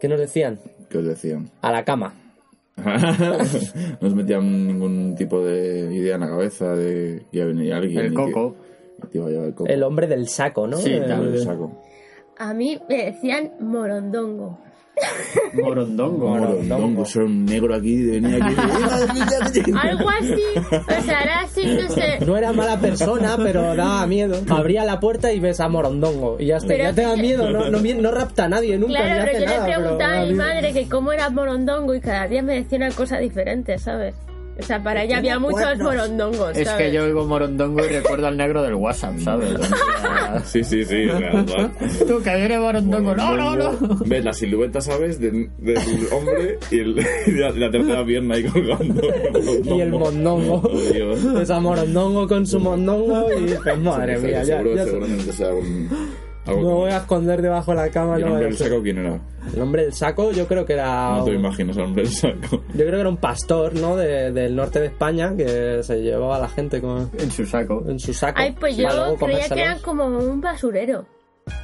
¿Qué 0.00 0.08
nos 0.08 0.18
decían? 0.18 0.58
¿Qué 0.90 0.98
os 0.98 1.04
decían? 1.06 1.50
A 1.62 1.70
la 1.72 1.84
cama. 1.84 2.14
no 2.76 4.06
os 4.08 4.14
metían 4.14 4.66
ningún 4.66 5.14
tipo 5.16 5.42
de 5.42 5.94
idea 5.94 6.16
en 6.16 6.20
la 6.22 6.28
cabeza 6.28 6.74
de 6.74 7.22
que 7.30 7.36
iba 7.38 7.44
a 7.44 7.48
venir 7.48 7.72
alguien. 7.72 8.00
El 8.06 8.14
coco. 8.14 8.54
Que, 9.00 9.02
que 9.02 9.08
te 9.12 9.18
iba 9.18 9.26
a 9.28 9.30
llevar 9.30 9.46
el 9.46 9.54
coco. 9.54 9.70
El 9.70 9.82
hombre 9.82 10.06
del 10.08 10.28
saco, 10.28 10.66
¿no? 10.66 10.76
Sí, 10.76 10.92
El- 10.92 11.06
tal 11.06 11.32
El 11.32 11.40
saco. 11.42 11.82
A 12.38 12.52
mí 12.54 12.78
me 12.88 13.06
decían 13.12 13.52
morondongo. 13.60 14.58
Morondongo. 15.52 16.28
Morondongo, 16.28 17.04
ser 17.04 17.24
un 17.24 17.44
negro 17.44 17.74
aquí, 17.74 18.02
venía 18.06 18.36
aquí. 18.36 18.54
Algo 19.78 20.08
así. 20.08 20.42
O 20.56 21.02
sea, 21.02 21.20
era 21.22 21.40
así, 21.40 21.66
no 21.66 21.88
sé. 21.90 22.18
No 22.24 22.36
era 22.36 22.52
mala 22.52 22.78
persona, 22.80 23.36
pero 23.36 23.74
daba 23.76 24.06
miedo. 24.06 24.40
Abría 24.48 24.84
la 24.84 24.98
puerta 24.98 25.32
y 25.32 25.40
ves 25.40 25.60
a 25.60 25.68
Morondongo. 25.68 26.36
Y 26.38 26.46
ya 26.46 26.56
está. 26.56 26.68
Pero- 26.68 26.84
ya 26.84 26.92
te 26.94 27.02
da 27.02 27.16
miedo. 27.16 27.50
No, 27.50 27.70
no, 27.70 27.78
no 27.80 28.10
rapta 28.10 28.44
a 28.44 28.48
nadie 28.48 28.78
nunca. 28.78 28.94
Claro, 29.00 29.24
pero 29.26 29.30
hace 29.36 29.40
yo 29.40 29.46
nada, 29.46 29.66
le 29.68 29.74
preguntaba 29.74 30.20
a 30.20 30.24
mi 30.24 30.34
madre 30.34 30.72
que 30.72 30.88
cómo 30.88 31.12
era 31.12 31.30
morondongo 31.30 31.94
y 31.94 32.00
cada 32.00 32.26
día 32.26 32.42
me 32.42 32.54
decía 32.54 32.78
una 32.78 32.90
cosa 32.90 33.18
diferente, 33.18 33.78
¿sabes? 33.78 34.14
O 34.58 34.62
sea, 34.62 34.82
para 34.82 35.04
ella 35.04 35.18
había 35.18 35.38
muchos 35.38 35.78
morondongos, 35.78 36.56
Es 36.56 36.66
¿sabes? 36.66 36.86
que 36.86 36.92
yo 36.94 37.04
oigo 37.04 37.26
morondongo 37.26 37.84
y 37.84 37.88
recuerdo 37.88 38.26
al 38.26 38.36
negro 38.38 38.62
del 38.62 38.74
WhatsApp, 38.74 39.18
¿sabes? 39.18 39.50
Sí, 40.44 40.62
sí, 40.64 40.84
sí, 40.84 41.06
verdad. 41.06 41.70
Tú, 42.08 42.22
que 42.22 42.34
viene 42.36 42.58
morondongo. 42.58 43.14
No, 43.14 43.36
no, 43.36 43.56
no. 43.56 43.78
Ves 44.06 44.24
la 44.24 44.32
silueta, 44.32 44.80
¿sabes? 44.80 45.18
Del, 45.20 45.50
del 45.58 45.78
hombre 46.12 46.58
y, 46.70 46.78
el, 46.80 46.98
y 47.26 47.30
la, 47.32 47.50
la 47.50 47.70
tercera 47.70 48.04
pierna 48.04 48.34
ahí 48.34 48.44
colgando. 48.44 49.02
Y 49.64 49.80
el 49.80 49.90
mondongo. 49.92 50.62
Oh, 50.64 50.78
Dios. 50.92 51.34
Ves 51.34 51.50
a 51.50 51.60
Morondongo 51.60 52.26
con 52.28 52.46
su 52.46 52.58
mondongo 52.60 53.32
y 53.38 53.42
dices, 53.44 53.78
madre 53.82 54.18
mía, 54.18 54.42
ya, 54.42 54.56
Seguro- 54.58 54.74
ya 54.76 54.84
seguramente 54.84 55.32
sea 55.32 55.48
un. 55.54 55.88
Me 56.46 56.52
Algo 56.52 56.74
voy 56.76 56.90
a 56.92 56.98
esconder 56.98 57.42
debajo 57.42 57.72
de 57.72 57.76
la 57.76 57.88
cama. 57.90 58.18
¿Y 58.18 58.22
el 58.22 58.28
hombre 58.28 58.44
del 58.46 58.56
saco 58.56 58.82
quién 58.82 58.98
era? 58.98 59.20
El 59.54 59.62
hombre 59.62 59.82
del 59.82 59.92
saco 59.92 60.30
yo 60.32 60.46
creo 60.46 60.64
que 60.64 60.72
era... 60.74 61.16
No 61.16 61.24
te 61.24 61.30
un- 61.30 61.36
imaginas 61.36 61.76
al 61.76 61.84
hombre 61.84 62.02
del 62.04 62.12
saco. 62.12 62.62
Yo 62.68 62.84
creo 62.84 62.90
que 62.92 63.00
era 63.00 63.08
un 63.08 63.16
pastor, 63.16 63.74
¿no? 63.74 63.96
De- 63.96 64.30
del 64.32 64.54
norte 64.54 64.80
de 64.80 64.86
España 64.86 65.34
que 65.36 65.82
se 65.82 66.02
llevaba 66.02 66.36
a 66.36 66.40
la 66.40 66.48
gente 66.48 66.80
con, 66.80 67.10
En 67.18 67.30
su 67.30 67.44
saco. 67.46 67.84
en 67.88 67.98
su 67.98 68.12
saco. 68.14 68.38
Ay, 68.40 68.54
pues 68.58 68.76
yo 68.76 68.86
creía 69.18 69.48
que 69.48 69.60
era 69.60 69.78
como 69.78 70.06
un 70.06 70.40
basurero. 70.40 71.04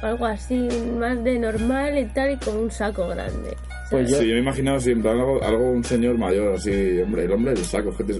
Algo 0.01 0.25
así, 0.25 0.67
más 0.97 1.21
de 1.25 1.37
normal 1.39 1.97
y 1.97 2.05
tal, 2.05 2.31
y 2.31 2.37
con 2.37 2.55
un 2.55 2.71
saco 2.71 3.05
grande. 3.07 3.55
Pues 3.91 4.09
yo, 4.09 4.17
Sí, 4.17 4.27
yo 4.29 4.33
me 4.35 4.39
imaginaba 4.39 4.79
siempre 4.79 5.11
algo, 5.11 5.43
algo 5.43 5.71
un 5.71 5.83
señor 5.83 6.17
mayor, 6.17 6.55
así, 6.55 6.99
hombre, 7.01 7.25
el 7.25 7.31
hombre 7.33 7.53
del 7.53 7.65
saco, 7.65 7.91
gente, 7.93 8.13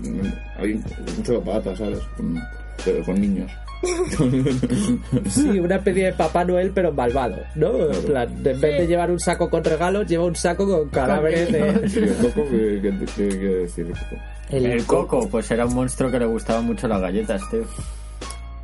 alguien 0.58 0.82
con 0.82 1.16
mucho 1.18 1.42
pata, 1.42 1.74
¿sabes? 1.76 2.00
Con, 2.18 2.38
pero 2.84 3.02
con 3.06 3.20
niños. 3.20 3.50
sí, 5.30 5.60
una 5.60 5.76
especie 5.76 6.06
de 6.06 6.14
Papá 6.14 6.44
Noel, 6.46 6.72
pero 6.74 6.92
malvado, 6.92 7.38
¿no? 7.56 7.92
En 7.92 8.04
plan, 8.04 8.30
en 8.30 8.44
vez 8.44 8.62
de 8.62 8.88
llevar 8.88 9.12
un 9.12 9.20
saco 9.20 9.50
con 9.50 9.64
regalos, 9.64 10.08
lleva 10.08 10.26
un 10.26 10.36
saco 10.36 10.68
con 10.68 10.90
cadáveres 10.90 11.50
¿Y 11.50 11.52
de... 11.54 11.60
el 12.10 12.16
coco 12.16 12.48
qué, 12.50 12.80
qué, 12.82 12.90
qué- 12.92 13.06
qué 13.16 13.28
quiere 13.30 13.56
decir? 13.56 13.86
el 13.88 13.94
coco? 13.94 14.22
El 14.50 14.86
coco, 14.86 15.30
pues 15.30 15.50
era 15.52 15.66
un 15.66 15.74
monstruo 15.76 16.12
que 16.12 16.20
le 16.20 16.26
gustaban 16.26 16.66
mucho 16.66 16.88
las 16.88 17.02
galletas, 17.02 17.42
tío. 17.50 17.64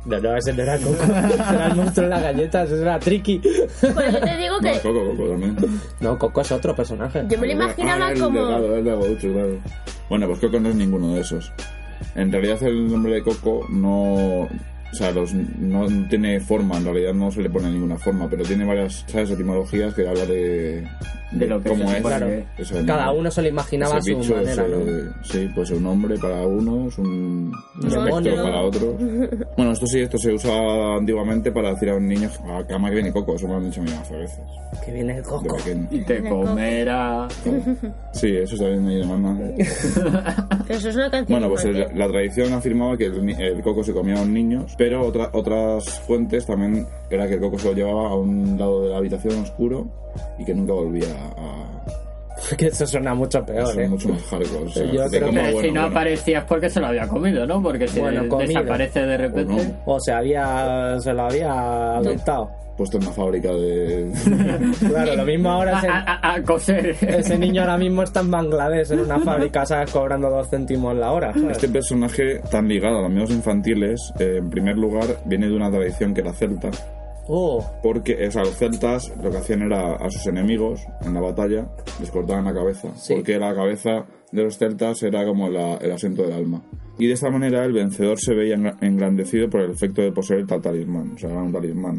No, 0.06 0.18
no, 0.18 0.34
ese 0.34 0.54
no 0.54 0.62
era 0.62 0.78
Coco. 0.78 1.04
Era 1.04 1.66
el 1.66 1.76
monstruo 1.76 2.04
de 2.04 2.10
las 2.10 2.22
galletas, 2.22 2.70
ese 2.70 2.80
era 2.80 2.98
Tricky. 2.98 3.38
Pues 3.38 4.12
yo 4.12 4.20
te 4.20 4.36
digo 4.38 4.54
No, 4.54 4.60
que 4.72 4.78
coco, 4.80 5.04
coco 5.10 5.28
también. 5.28 5.56
No, 6.00 6.18
Coco 6.18 6.40
es 6.40 6.52
otro 6.52 6.74
personaje. 6.74 7.22
yo 7.28 7.38
me 7.38 7.46
lo 7.48 7.52
imaginaba 7.52 8.08
Ah, 8.08 8.14
como... 8.18 8.38
delgado, 8.40 8.76
el 8.76 8.84
de 8.84 9.16
claro. 9.16 9.58
Bueno, 10.08 10.26
pues 10.26 10.38
Coco 10.40 10.58
no 10.58 10.70
es 10.70 10.74
ninguno 10.74 11.12
de 11.14 11.20
esos. 11.20 11.52
En 12.14 12.32
realidad 12.32 12.62
el 12.62 12.90
nombre 12.90 13.12
de 13.12 13.22
Coco 13.22 13.66
no... 13.68 14.48
O 14.92 14.94
sea, 14.94 15.12
los, 15.12 15.32
no 15.34 15.86
tiene 16.08 16.40
forma, 16.40 16.76
en 16.76 16.84
realidad 16.84 17.14
no 17.14 17.30
se 17.30 17.42
le 17.42 17.48
pone 17.50 17.70
ninguna 17.70 17.96
forma, 17.96 18.28
pero 18.28 18.42
tiene 18.44 18.64
varias, 18.64 19.04
¿sabes? 19.06 19.30
Etimologías 19.30 19.94
que 19.94 20.06
habla 20.08 20.26
de, 20.26 20.84
De 21.30 21.46
lo 21.46 21.62
que 21.62 21.68
cómo 21.68 21.90
es. 21.92 22.04
Ese 22.58 22.84
Cada 22.84 23.12
uno 23.12 23.30
se 23.30 23.40
lo 23.42 23.48
imaginaba 23.48 23.96
a 23.96 24.02
su 24.02 24.16
bicho, 24.18 24.34
manera, 24.34 24.66
ese- 24.66 24.68
¿no? 24.68 25.12
Sí, 25.22 25.50
pues 25.54 25.70
un 25.70 25.86
hombre 25.86 26.18
para 26.18 26.44
unos, 26.46 26.98
un 26.98 27.52
espectro 27.86 28.42
para 28.42 28.62
otros. 28.62 28.94
Bueno, 29.56 29.72
esto 29.72 29.86
sí, 29.86 30.00
esto 30.00 30.18
se 30.18 30.32
usaba 30.32 30.96
antiguamente 30.96 31.52
para 31.52 31.70
decir 31.70 31.90
a 31.90 31.96
un 31.96 32.08
niño, 32.08 32.28
a 32.48 32.66
cama 32.66 32.88
que 32.88 32.94
viene 32.96 33.12
Coco, 33.12 33.36
eso 33.36 33.46
me 33.46 33.52
lo 33.52 33.58
han 33.58 33.66
dicho 33.66 33.80
a 33.80 33.84
mí 33.84 33.90
más 33.92 34.10
veces, 34.10 34.40
Que 34.84 34.92
viene 34.92 35.12
el 35.12 35.22
de 35.22 35.22
Coco. 35.22 35.56
Y 35.90 36.00
te 36.00 36.28
comerá. 36.28 37.28
Sí, 38.12 38.36
eso 38.36 38.56
también 38.56 38.84
me 38.84 38.98
llama. 38.98 39.38
Pero 40.66 40.78
eso 40.78 40.88
es 40.88 40.96
una 40.96 41.10
canción 41.10 41.26
Bueno, 41.40 41.48
pues 41.48 41.64
el- 41.64 41.86
la 41.96 42.08
tradición 42.08 42.52
afirmaba 42.52 42.96
que 42.96 43.04
el, 43.06 43.28
el 43.40 43.62
coco 43.62 43.84
se 43.84 43.92
comía 43.92 44.14
a 44.14 44.18
los 44.18 44.28
niños, 44.28 44.74
pero 44.80 45.04
otra- 45.06 45.28
otras 45.34 46.00
fuentes 46.06 46.46
también 46.46 46.86
era 47.10 47.28
que 47.28 47.34
el 47.34 47.40
coco 47.40 47.58
se 47.58 47.68
lo 47.68 47.74
llevaba 47.74 48.08
a 48.08 48.14
un 48.14 48.56
lado 48.58 48.80
de 48.84 48.88
la 48.88 48.96
habitación 48.96 49.42
oscuro 49.42 49.86
y 50.38 50.44
que 50.46 50.54
nunca 50.54 50.72
volvía 50.72 51.04
a... 51.36 51.84
Que 52.56 52.68
eso 52.68 52.86
suena 52.86 53.12
mucho 53.12 53.44
peor, 53.44 53.66
ser 53.74 53.82
¿eh? 53.82 53.88
mucho 53.90 54.08
más 54.08 54.22
hardcore. 54.22 54.64
O 54.64 54.68
sea, 54.70 54.84
Yo 54.86 55.06
creo 55.10 55.10
Pero 55.10 55.26
si 55.26 55.32
no 55.52 55.52
bueno, 55.52 55.82
aparecía 55.82 56.38
es 56.38 56.44
porque 56.44 56.70
se 56.70 56.80
lo 56.80 56.86
había 56.86 57.06
comido, 57.06 57.46
¿no? 57.46 57.62
Porque 57.62 57.86
si 57.88 58.00
Bueno, 58.00 58.22
desaparece 58.38 59.00
de 59.04 59.16
repente. 59.18 59.52
O 59.52 59.56
no. 59.56 59.94
O 59.96 60.00
se 60.00 60.12
había... 60.12 60.98
Se 61.00 61.12
lo 61.12 61.22
había 61.24 61.96
adoptado. 61.98 62.50
Puesto 62.80 62.96
en 62.96 63.02
una 63.04 63.12
fábrica 63.12 63.52
de... 63.52 64.10
Claro, 64.88 65.14
lo 65.16 65.24
mismo 65.26 65.50
ahora 65.50 65.76
A, 65.76 65.78
ese, 65.80 65.88
a- 65.88 65.98
a- 66.00 66.34
a 66.36 66.42
coser. 66.42 66.96
ese 67.02 67.38
niño 67.38 67.60
ahora 67.60 67.76
mismo 67.76 68.02
está 68.02 68.20
en 68.20 68.30
Bangladesh 68.30 68.90
en 68.92 69.00
una 69.00 69.18
fábrica, 69.20 69.66
¿sabes? 69.66 69.90
Cobrando 69.92 70.30
dos 70.30 70.48
céntimos 70.48 70.96
la 70.96 71.12
hora. 71.12 71.34
¿sabes? 71.34 71.52
Este 71.58 71.68
personaje 71.68 72.40
tan 72.50 72.66
ligado 72.68 72.96
a 72.96 73.00
los 73.02 73.10
amigos 73.10 73.30
infantiles, 73.30 74.00
eh, 74.18 74.36
en 74.38 74.48
primer 74.48 74.78
lugar, 74.78 75.04
viene 75.26 75.46
de 75.48 75.54
una 75.54 75.70
tradición 75.70 76.14
que 76.14 76.22
era 76.22 76.32
celta, 76.32 76.70
Oh, 77.32 77.64
porque 77.82 78.26
o 78.26 78.30
sea, 78.32 78.42
los 78.42 78.56
celtas 78.56 79.12
lo 79.22 79.30
que 79.30 79.36
hacían 79.36 79.62
era 79.62 79.94
a 79.94 80.10
sus 80.10 80.26
enemigos 80.26 80.80
en 81.04 81.14
la 81.14 81.20
batalla 81.20 81.68
les 82.00 82.10
cortaban 82.10 82.44
la 82.46 82.52
cabeza, 82.54 82.88
Sí. 82.96 83.14
porque 83.14 83.38
la 83.38 83.54
cabeza 83.54 84.04
de 84.32 84.42
los 84.42 84.56
celtas 84.58 85.00
era 85.04 85.24
como 85.24 85.48
la- 85.48 85.76
el 85.76 85.92
asiento 85.92 86.22
del 86.22 86.32
alma. 86.32 86.62
Y 86.98 87.06
de 87.06 87.12
esta 87.12 87.30
manera 87.30 87.64
el 87.64 87.72
vencedor 87.72 88.18
se 88.18 88.34
veía 88.34 88.56
engra- 88.56 88.76
engrandecido 88.80 89.48
por 89.48 89.60
el 89.60 89.70
efecto 89.70 90.02
de 90.02 90.10
poseer 90.10 90.44
tal 90.46 90.60
talismán, 90.60 91.12
o 91.14 91.18
sea, 91.18 91.30
era 91.30 91.40
un 91.42 91.52
talismán. 91.52 91.98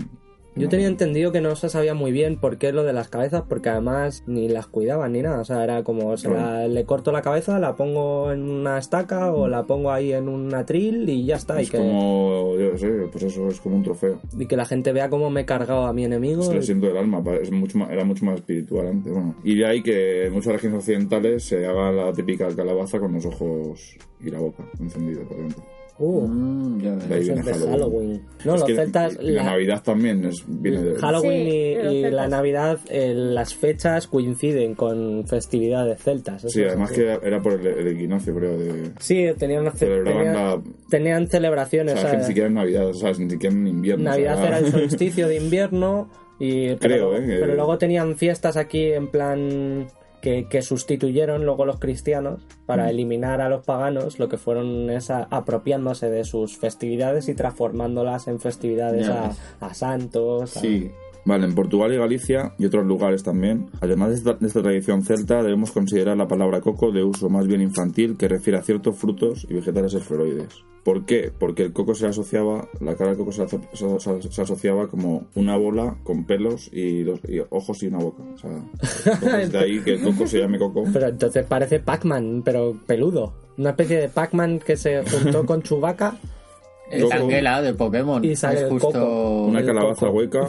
Yo 0.53 0.67
tenía 0.67 0.87
entendido 0.87 1.31
que 1.31 1.39
no 1.39 1.55
se 1.55 1.69
sabía 1.69 1.93
muy 1.93 2.11
bien 2.11 2.35
por 2.37 2.57
qué 2.57 2.73
lo 2.73 2.83
de 2.83 2.91
las 2.91 3.07
cabezas, 3.07 3.43
porque 3.47 3.69
además 3.69 4.23
ni 4.27 4.49
las 4.49 4.67
cuidaban 4.67 5.13
ni 5.13 5.21
nada. 5.21 5.39
O 5.39 5.45
sea, 5.45 5.63
era 5.63 5.83
como, 5.83 6.17
se 6.17 6.29
la- 6.29 6.67
le 6.67 6.83
corto 6.83 7.13
la 7.13 7.21
cabeza, 7.21 7.57
la 7.57 7.75
pongo 7.77 8.33
en 8.33 8.41
una 8.49 8.77
estaca 8.77 9.31
o 9.33 9.47
la 9.47 9.63
pongo 9.63 9.91
ahí 9.91 10.11
en 10.11 10.27
un 10.27 10.53
atril 10.53 11.07
y 11.09 11.25
ya 11.25 11.37
está. 11.37 11.59
Y 11.59 11.63
Es 11.63 11.71
que, 11.71 11.77
como, 11.77 12.55
yo 12.59 12.77
sé, 12.77 12.89
pues 13.11 13.23
eso 13.23 13.47
es 13.47 13.61
como 13.61 13.77
un 13.77 13.83
trofeo. 13.83 14.19
y 14.37 14.45
que 14.45 14.57
la 14.57 14.65
gente 14.65 14.91
vea 14.91 15.09
cómo 15.09 15.29
me 15.29 15.41
he 15.41 15.45
cargado 15.45 15.85
a 15.85 15.93
mi 15.93 16.03
enemigo. 16.03 16.41
Es 16.41 16.49
el 16.49 16.55
y- 16.55 16.59
asiento 16.59 16.87
del 16.87 16.97
alma, 16.97 17.23
pa- 17.23 17.35
es 17.35 17.49
mucho 17.49 17.77
más- 17.77 17.89
era 17.89 18.03
mucho 18.03 18.25
más 18.25 18.35
espiritual 18.35 18.87
antes. 18.87 19.13
Bueno. 19.13 19.35
Y 19.45 19.55
de 19.55 19.65
ahí 19.65 19.81
que 19.81 20.25
en 20.27 20.33
muchas 20.33 20.51
regiones 20.53 20.79
occidentales 20.79 21.43
se 21.45 21.65
haga 21.65 21.91
la 21.93 22.11
típica 22.11 22.53
calabaza 22.53 22.99
con 22.99 23.13
los 23.13 23.25
ojos 23.25 23.95
y 24.19 24.29
la 24.29 24.39
boca 24.39 24.63
encendida 24.79 25.21
por 25.23 25.37
dentro. 25.37 25.63
Uh, 25.97 26.27
Mm, 26.27 26.81
ya. 26.81 26.95
De 26.95 27.15
ahí 27.15 27.21
eso 27.21 27.33
viene 27.33 27.39
es 27.39 27.45
de 27.45 27.67
Halloween. 27.67 27.71
Halloween. 27.71 28.21
No, 28.45 28.55
Es 28.55 28.61
los 28.61 28.69
celtas... 28.75 29.17
y 29.21 29.25
la, 29.25 29.31
la- 29.31 29.43
Navidad 29.51 29.83
también 29.83 30.25
es, 30.25 30.43
viene 30.47 30.81
de... 30.81 30.95
Halloween 30.95 31.45
Sí, 31.45 31.87
y, 31.97 32.01
la. 32.09 32.27
Navidad, 32.27 32.79
eh, 32.89 33.13
las 33.15 33.53
fechas 33.53 34.07
coinciden 34.07 34.73
con 34.75 35.27
festividades 35.27 36.01
celtas. 36.01 36.41
Sí, 36.47 36.63
además 36.63 36.91
así. 36.91 37.01
que 37.01 37.19
era 37.27 37.39
por 37.41 37.53
el, 37.53 37.67
el 37.67 37.87
equinoccio, 37.89 38.33
creo, 38.35 38.57
de... 38.57 38.91
Sí, 38.99 39.25
tenían, 39.37 39.71
Celebraban 39.75 40.23
tenían, 40.23 40.33
la... 40.33 40.61
tenían 40.89 41.23
O 41.23 41.27
celebraciones. 41.27 41.93
sea, 41.95 42.03
ni 42.03 42.09
¿sabes? 42.11 42.27
siquiera 42.27 42.47
en 42.47 42.53
Navidad, 42.55 42.93
¿sabes? 42.93 43.19
Ni 43.19 43.29
siquiera 43.29 43.55
en 43.55 43.67
invierno. 43.67 44.03
Navidad 44.09 44.33
o 44.35 44.37
sea, 44.37 44.47
era 44.47 44.57
el 44.59 44.71
solsticio 44.71 45.27
de 45.27 45.35
invierno 45.37 46.09
y 46.39 46.73
pero, 46.75 46.79
Creo, 46.79 47.15
¿eh? 47.17 47.37
pero 47.41 47.53
luego 47.55 47.77
tenían 47.77 48.15
fiestas 48.17 48.57
aquí 48.57 48.85
en 48.91 49.09
plan 49.11 49.87
que, 50.22 50.47
que 50.47 50.61
sustituyeron 50.61 51.45
luego 51.45 51.65
los 51.65 51.80
cristianos 51.80 52.41
para 52.65 52.86
Mm. 52.86 52.89
eliminar 52.89 53.41
a 53.41 53.49
los 53.49 53.65
paganos 53.65 54.19
lo 54.19 54.30
que 54.30 54.38
fueron 54.38 54.89
esa 54.89 55.28
apropiándose 55.32 56.09
de 56.09 56.24
sus 56.24 56.57
festividades 56.57 57.28
y 57.30 57.34
transformándolas 57.36 58.28
en 58.28 58.39
festividades 58.39 59.09
a, 59.09 59.32
a 59.59 59.74
santos 59.74 60.55
a- 60.57 60.59
Sí. 60.59 60.91
Vale, 61.24 61.45
en 61.45 61.53
Portugal 61.53 61.93
y 61.93 61.97
Galicia 61.97 62.53
y 62.57 62.65
otros 62.65 62.86
lugares 62.86 63.22
también, 63.24 63.67
además 63.80 64.09
de 64.09 64.15
esta, 64.15 64.34
de 64.34 64.47
esta 64.47 64.61
tradición 64.63 65.03
celta, 65.03 65.43
debemos 65.43 65.72
considerar 65.72 66.17
la 66.17 66.28
palabra 66.28 66.61
coco 66.61 66.91
de 66.91 67.03
uso 67.03 67.30
más 67.30 67.45
bien 67.47 67.61
infantil 67.61 68.17
que 68.17 68.28
refiere 68.28 68.57
a 68.57 68.63
ciertos 68.63 68.97
frutos 68.97 69.45
y 69.47 69.53
vegetales 69.53 69.93
esferoides. 69.93 70.47
¿Por 70.84 71.05
qué? 71.05 71.32
Porque 71.38 71.61
el 71.61 71.74
coco 71.74 71.93
se 71.93 72.07
asociaba, 72.07 72.67
la 72.80 72.95
cara 72.95 73.11
del 73.11 73.19
coco 73.19 73.32
se, 73.32 73.43
aso- 73.43 73.61
se- 73.72 73.99
se- 73.99 74.32
se 74.32 74.41
asociaba 74.41 74.88
como 74.88 75.28
una 75.36 75.55
bola 75.57 75.95
con 76.03 76.26
pelos 76.26 76.69
y, 76.74 77.03
dos- 77.03 77.19
y 77.28 77.38
ojos 77.51 77.84
y 77.84 77.88
una 77.88 77.99
boca. 77.99 78.24
O 78.34 78.38
sea, 78.39 78.51
entonces 79.13 79.51
de 79.51 79.59
ahí 79.59 79.80
que 79.82 79.93
el 79.93 80.01
coco 80.01 80.26
se 80.26 80.39
llame 80.39 80.57
coco. 80.57 80.86
pero 80.91 81.07
entonces 81.09 81.45
parece 81.45 81.80
Pac-Man 81.82 82.41
pero 82.43 82.76
peludo 82.88 83.34
una 83.59 83.69
especie 83.72 83.97
de 83.99 84.09
Pac-Man 84.09 84.57
que 84.57 84.76
se 84.76 85.03
juntó 85.03 85.45
con 85.45 85.61
Chewbacca 85.61 86.17
El 86.89 87.03
Coco. 87.03 87.15
Tangela 87.15 87.61
de 87.61 87.74
Pokémon. 87.76 88.26
Y 88.26 88.36
sale 88.36 88.55
es 88.57 88.61
el 88.63 88.69
justo. 88.72 88.88
coco. 88.88 89.43
Una 89.45 89.63
calabaza 89.63 90.07
coco. 90.07 90.17
hueca 90.17 90.47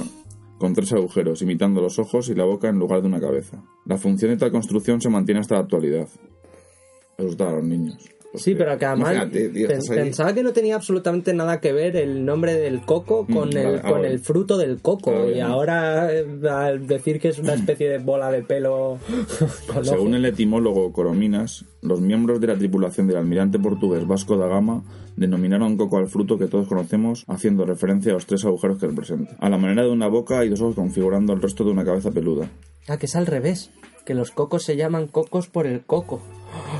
con 0.62 0.74
tres 0.74 0.92
agujeros, 0.92 1.42
imitando 1.42 1.80
los 1.80 1.98
ojos 1.98 2.28
y 2.28 2.36
la 2.36 2.44
boca 2.44 2.68
en 2.68 2.78
lugar 2.78 3.02
de 3.02 3.08
una 3.08 3.18
cabeza. 3.18 3.64
La 3.84 3.98
función 3.98 4.30
de 4.30 4.36
tal 4.36 4.52
construcción 4.52 5.00
se 5.00 5.08
mantiene 5.08 5.40
hasta 5.40 5.56
la 5.56 5.62
actualidad. 5.62 6.06
Asustar 7.18 7.48
a 7.48 7.52
los 7.56 7.64
niños. 7.64 7.96
Sí, 8.36 8.54
pero 8.54 8.78
que 8.78 8.86
además 8.86 9.28
pensaba 9.88 10.32
que 10.32 10.44
no 10.44 10.52
tenía 10.52 10.76
absolutamente 10.76 11.34
nada 11.34 11.58
que 11.60 11.72
ver 11.72 11.96
el 11.96 12.24
nombre 12.24 12.54
del 12.54 12.82
coco 12.82 13.26
con, 13.26 13.48
Mm, 13.48 13.56
el, 13.56 13.64
vale, 13.66 13.80
ah, 13.82 13.90
con 13.90 14.04
el 14.04 14.20
fruto 14.20 14.56
del 14.56 14.80
coco. 14.80 15.10
Ah, 15.10 15.26
y 15.26 15.32
bien. 15.32 15.46
ahora 15.46 16.14
eh, 16.14 16.24
al 16.48 16.86
decir 16.86 17.18
que 17.18 17.30
es 17.30 17.40
una 17.40 17.54
especie 17.54 17.88
de 17.88 17.98
bola 17.98 18.30
de 18.30 18.42
pelo 18.42 18.98
con 19.66 19.84
Según 19.84 20.14
el 20.14 20.24
etimólogo 20.26 20.92
Corominas, 20.92 21.64
los 21.82 22.00
miembros 22.00 22.40
de 22.40 22.46
la 22.46 22.56
tripulación 22.56 23.08
del 23.08 23.16
almirante 23.16 23.58
portugués 23.58 24.06
Vasco 24.06 24.36
da 24.36 24.46
Gama 24.46 24.84
denominaron 25.16 25.76
coco 25.76 25.98
al 25.98 26.08
fruto 26.08 26.38
que 26.38 26.46
todos 26.46 26.68
conocemos, 26.68 27.24
haciendo 27.28 27.64
referencia 27.64 28.12
a 28.12 28.14
los 28.14 28.26
tres 28.26 28.44
agujeros 28.44 28.78
que 28.78 28.86
representa. 28.86 29.36
A 29.38 29.48
la 29.48 29.58
manera 29.58 29.82
de 29.82 29.90
una 29.90 30.08
boca 30.08 30.44
y 30.44 30.48
dos 30.48 30.60
ojos 30.60 30.74
configurando 30.74 31.32
el 31.32 31.42
resto 31.42 31.64
de 31.64 31.70
una 31.70 31.84
cabeza 31.84 32.10
peluda. 32.10 32.48
Ah, 32.88 32.96
que 32.96 33.06
es 33.06 33.16
al 33.16 33.26
revés. 33.26 33.70
Que 34.04 34.14
los 34.14 34.32
cocos 34.32 34.64
se 34.64 34.76
llaman 34.76 35.06
cocos 35.06 35.46
por 35.46 35.66
el 35.66 35.82
coco. 35.82 36.20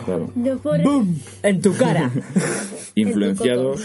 Claro. 0.04 0.30
No 0.34 0.58
por 0.58 0.82
¡Bum! 0.82 1.16
En 1.42 1.60
tu 1.60 1.72
cara. 1.72 2.10
Influenciados, 2.94 3.80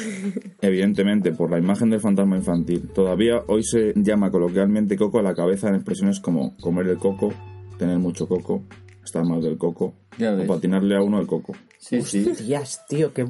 evidentemente, 0.60 1.32
por 1.32 1.52
la 1.52 1.60
imagen 1.60 1.92
del 1.92 2.00
fantasma 2.00 2.36
infantil. 2.36 2.90
Todavía 2.90 3.44
hoy 3.48 3.64
se 3.64 3.94
llama 3.96 4.32
coloquialmente 4.32 4.98
coco 4.98 5.20
a 5.20 5.24
la 5.24 5.36
cabeza 5.36 5.70
en 5.70 5.76
expresiones 5.76 6.20
como 6.20 6.58
comer 6.58 6.88
el 6.88 6.98
coco, 6.98 7.32
tener 7.78 8.00
mucho 8.00 8.28
coco, 8.28 8.64
estar 9.04 9.24
mal 9.24 9.42
del 9.42 9.58
coco, 9.58 9.94
Ya 10.18 10.34
o 10.34 10.46
patinarle 10.46 10.98
a 10.98 11.02
uno 11.02 11.20
el 11.20 11.28
coco. 11.28 11.54
Sí, 11.80 12.02
sí. 12.02 12.34
Tías, 12.38 12.86
tío, 12.88 13.14
que... 13.14 13.26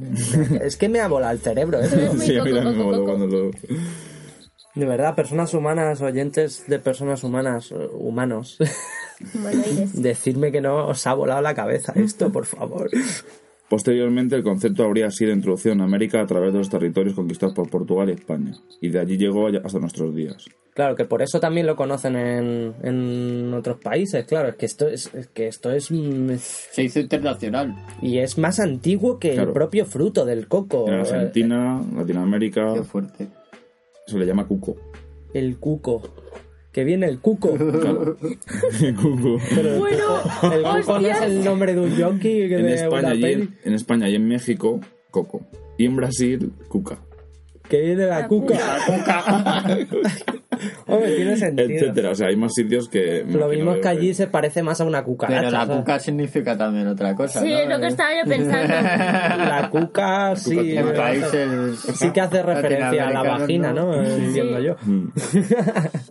Es 0.62 0.78
que 0.78 0.90
me 0.90 1.00
ha 1.00 1.08
volado 1.08 1.34
el 1.34 1.40
cerebro. 1.40 1.80
Muy 2.14 2.26
Sí, 2.26 2.38
a 2.38 2.44
mí 2.44 2.54
también 2.54 2.78
me 2.78 3.04
cuando 3.04 3.28
lo... 3.28 3.52
De 4.76 4.86
verdad, 4.86 5.16
personas 5.16 5.54
humanas, 5.56 6.02
oyentes 6.02 6.66
de 6.68 6.78
personas 6.78 7.24
humanas, 7.24 7.72
eh, 7.72 7.90
humanos, 7.94 8.60
Humanoides. 9.34 9.94
decidme 10.02 10.52
que 10.52 10.62
no 10.62 10.88
os 10.88 11.08
ha 11.08 11.16
volado 11.16 11.42
la 11.42 11.56
cabeza 11.56 11.94
esto, 11.96 12.32
por 12.32 12.46
favor. 12.46 12.90
Posteriormente, 13.70 14.36
el 14.36 14.44
concepto 14.44 14.84
habría 14.86 15.12
sido 15.12 15.34
introducido 15.34 15.74
en 15.74 15.82
América 15.82 16.22
a 16.22 16.26
través 16.26 16.54
de 16.54 16.60
los 16.60 16.70
territorios 16.70 17.16
conquistados 17.16 17.54
por 17.54 17.70
Portugal 17.70 18.10
y 18.10 18.14
España, 18.14 18.54
y 18.80 18.90
de 18.90 19.00
allí 19.00 19.18
llegó 19.18 19.48
hasta 19.48 19.80
nuestros 19.80 20.16
días. 20.16 20.46
Claro, 20.74 20.96
que 20.96 21.06
por 21.06 21.22
eso 21.24 21.40
también 21.40 21.66
lo 21.66 21.76
conocen 21.76 22.16
en, 22.16 22.74
en 22.84 23.54
otros 23.54 23.78
países, 23.82 24.24
claro, 24.26 24.50
es 24.50 24.56
que 24.56 24.66
esto 24.68 24.88
es, 24.88 25.14
es 25.14 25.28
que 25.28 25.48
esto 25.48 25.72
es 25.72 25.92
mm, 25.92 26.36
Se 26.38 26.84
hizo 26.84 27.00
internacional. 27.00 27.76
y 28.02 28.20
es 28.20 28.38
más 28.38 28.60
antiguo 28.60 29.20
que 29.20 29.34
el 29.36 29.52
propio 29.52 29.86
fruto 29.86 30.24
del 30.24 30.48
coco. 30.48 30.88
En 30.88 30.94
Eh, 30.94 31.00
Argentina, 31.00 31.82
Latinoamérica, 31.96 32.74
Qué 32.76 32.84
fuerte. 32.84 33.28
se 34.06 34.18
le 34.18 34.26
llama 34.26 34.48
cuco. 34.48 34.78
El 35.34 35.58
cuco. 35.58 36.04
Que 36.78 36.84
viene 36.84 37.08
el 37.08 37.18
cuco. 37.22 37.50
Cuco. 37.58 39.40
Bueno, 39.80 40.04
El 40.44 40.62
cuco 40.62 41.00
no 41.00 41.08
es 41.08 41.22
el 41.24 41.44
nombre 41.44 41.74
de 41.74 41.80
un 41.82 42.00
jockey 42.00 42.48
que 42.48 42.56
En 42.60 42.66
de 42.68 42.76
España, 42.76 43.08
una 43.08 43.16
y 43.16 43.22
peli. 43.22 43.42
en, 43.42 43.58
en 43.64 43.74
España 43.74 44.08
y 44.10 44.14
en 44.14 44.28
México, 44.28 44.80
coco. 45.10 45.42
Y 45.80 45.86
en 45.86 45.96
Brasil, 45.96 46.52
cuca. 46.68 47.00
Que 47.70 47.82
viene 47.82 48.04
de 48.04 48.08
la 48.10 48.28
cuca. 48.28 48.56
Hombre, 50.88 51.16
tiene 51.16 51.36
sentido. 51.38 51.70
Etcétera. 51.70 52.12
O 52.12 52.16
sea, 52.16 52.28
hay 52.28 52.36
más 52.36 52.54
sitios 52.54 52.88
que... 52.90 53.24
Lo 53.28 53.48
mismo 53.48 53.74
es 53.74 53.82
que 53.82 53.88
allí 53.90 54.14
se 54.14 54.28
parece 54.28 54.64
más 54.64 54.82
a 54.82 54.86
una 54.86 55.04
cucaracha. 55.04 55.40
Pero 55.42 55.52
la 55.52 55.66
¿sabes? 55.66 55.78
cuca 55.78 56.00
significa 56.00 56.58
también 56.58 56.88
otra 56.88 57.14
cosa. 57.14 57.42
Sí, 57.42 57.50
¿no? 57.50 57.58
es 57.60 57.70
lo 57.70 57.80
que 57.80 57.88
estaba 57.88 58.10
yo 58.24 58.30
pensando. 58.30 58.74
La 58.74 59.70
cuca 59.72 60.36
sí, 60.36 60.78
En 60.78 60.88
eh, 60.88 60.92
países 60.94 61.80
sí 61.94 62.12
que 62.12 62.22
hace 62.22 62.42
referencia 62.42 63.08
a 63.08 63.12
la 63.12 63.24
vagina, 63.24 63.74
¿no? 63.74 63.94
Entiendo 64.02 64.60
yo. 64.60 64.76
Mm. 64.84 65.08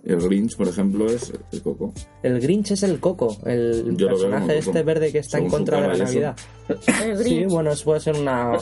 El 0.05 0.17
Grinch, 0.21 0.57
por 0.57 0.69
ejemplo, 0.69 1.07
es 1.07 1.33
el 1.53 1.63
coco. 1.63 1.93
El 2.23 2.41
Grinch 2.41 2.71
es 2.73 2.83
el 2.83 3.01
coco, 3.01 3.37
el 3.47 3.97
Yo 3.97 4.09
personaje 4.09 4.47
coco. 4.47 4.59
este 4.59 4.83
verde 4.83 5.11
que 5.13 5.19
está 5.19 5.39
en 5.39 5.45
Según 5.51 5.51
su 5.51 5.57
contra 5.73 5.81
de 5.81 5.99
la. 5.99 6.05
Navidad. 6.05 6.37
El 6.69 7.17
Sí, 7.19 7.25
Grinch. 7.37 7.51
bueno, 7.51 7.71
eso 7.73 7.85
puede 7.85 8.01
ser 8.01 8.17
una 8.17 8.53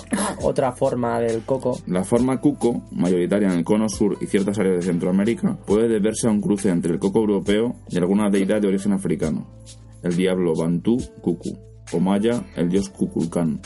otra 0.43 0.73
forma 0.73 1.21
del 1.21 1.43
coco. 1.43 1.79
La 1.87 2.05
forma 2.05 2.41
cuco, 2.41 2.84
mayoritaria 2.93 3.49
en 3.49 3.59
el 3.59 3.65
cono 3.65 3.89
sur 3.89 4.17
y 4.21 4.27
ciertas 4.27 4.59
áreas 4.59 4.77
de 4.77 4.83
Centroamérica, 4.83 5.57
puede 5.67 5.89
deberse 5.89 6.27
a 6.29 6.31
un 6.31 6.41
cruce 6.41 6.69
entre 6.71 6.93
el 6.93 6.99
coco 6.99 7.21
europeo 7.21 7.75
y 7.89 7.97
alguna 7.99 8.31
deidad 8.31 8.61
de 8.61 8.69
origen 8.69 8.93
africano. 8.93 9.47
El 10.03 10.17
diablo 10.17 10.55
Bantú, 10.55 10.99
Cucu, 11.21 11.57
o 11.93 12.01
maya, 12.01 12.45
el 12.57 12.69
dios 12.69 12.89
Cuculcán. 12.91 13.61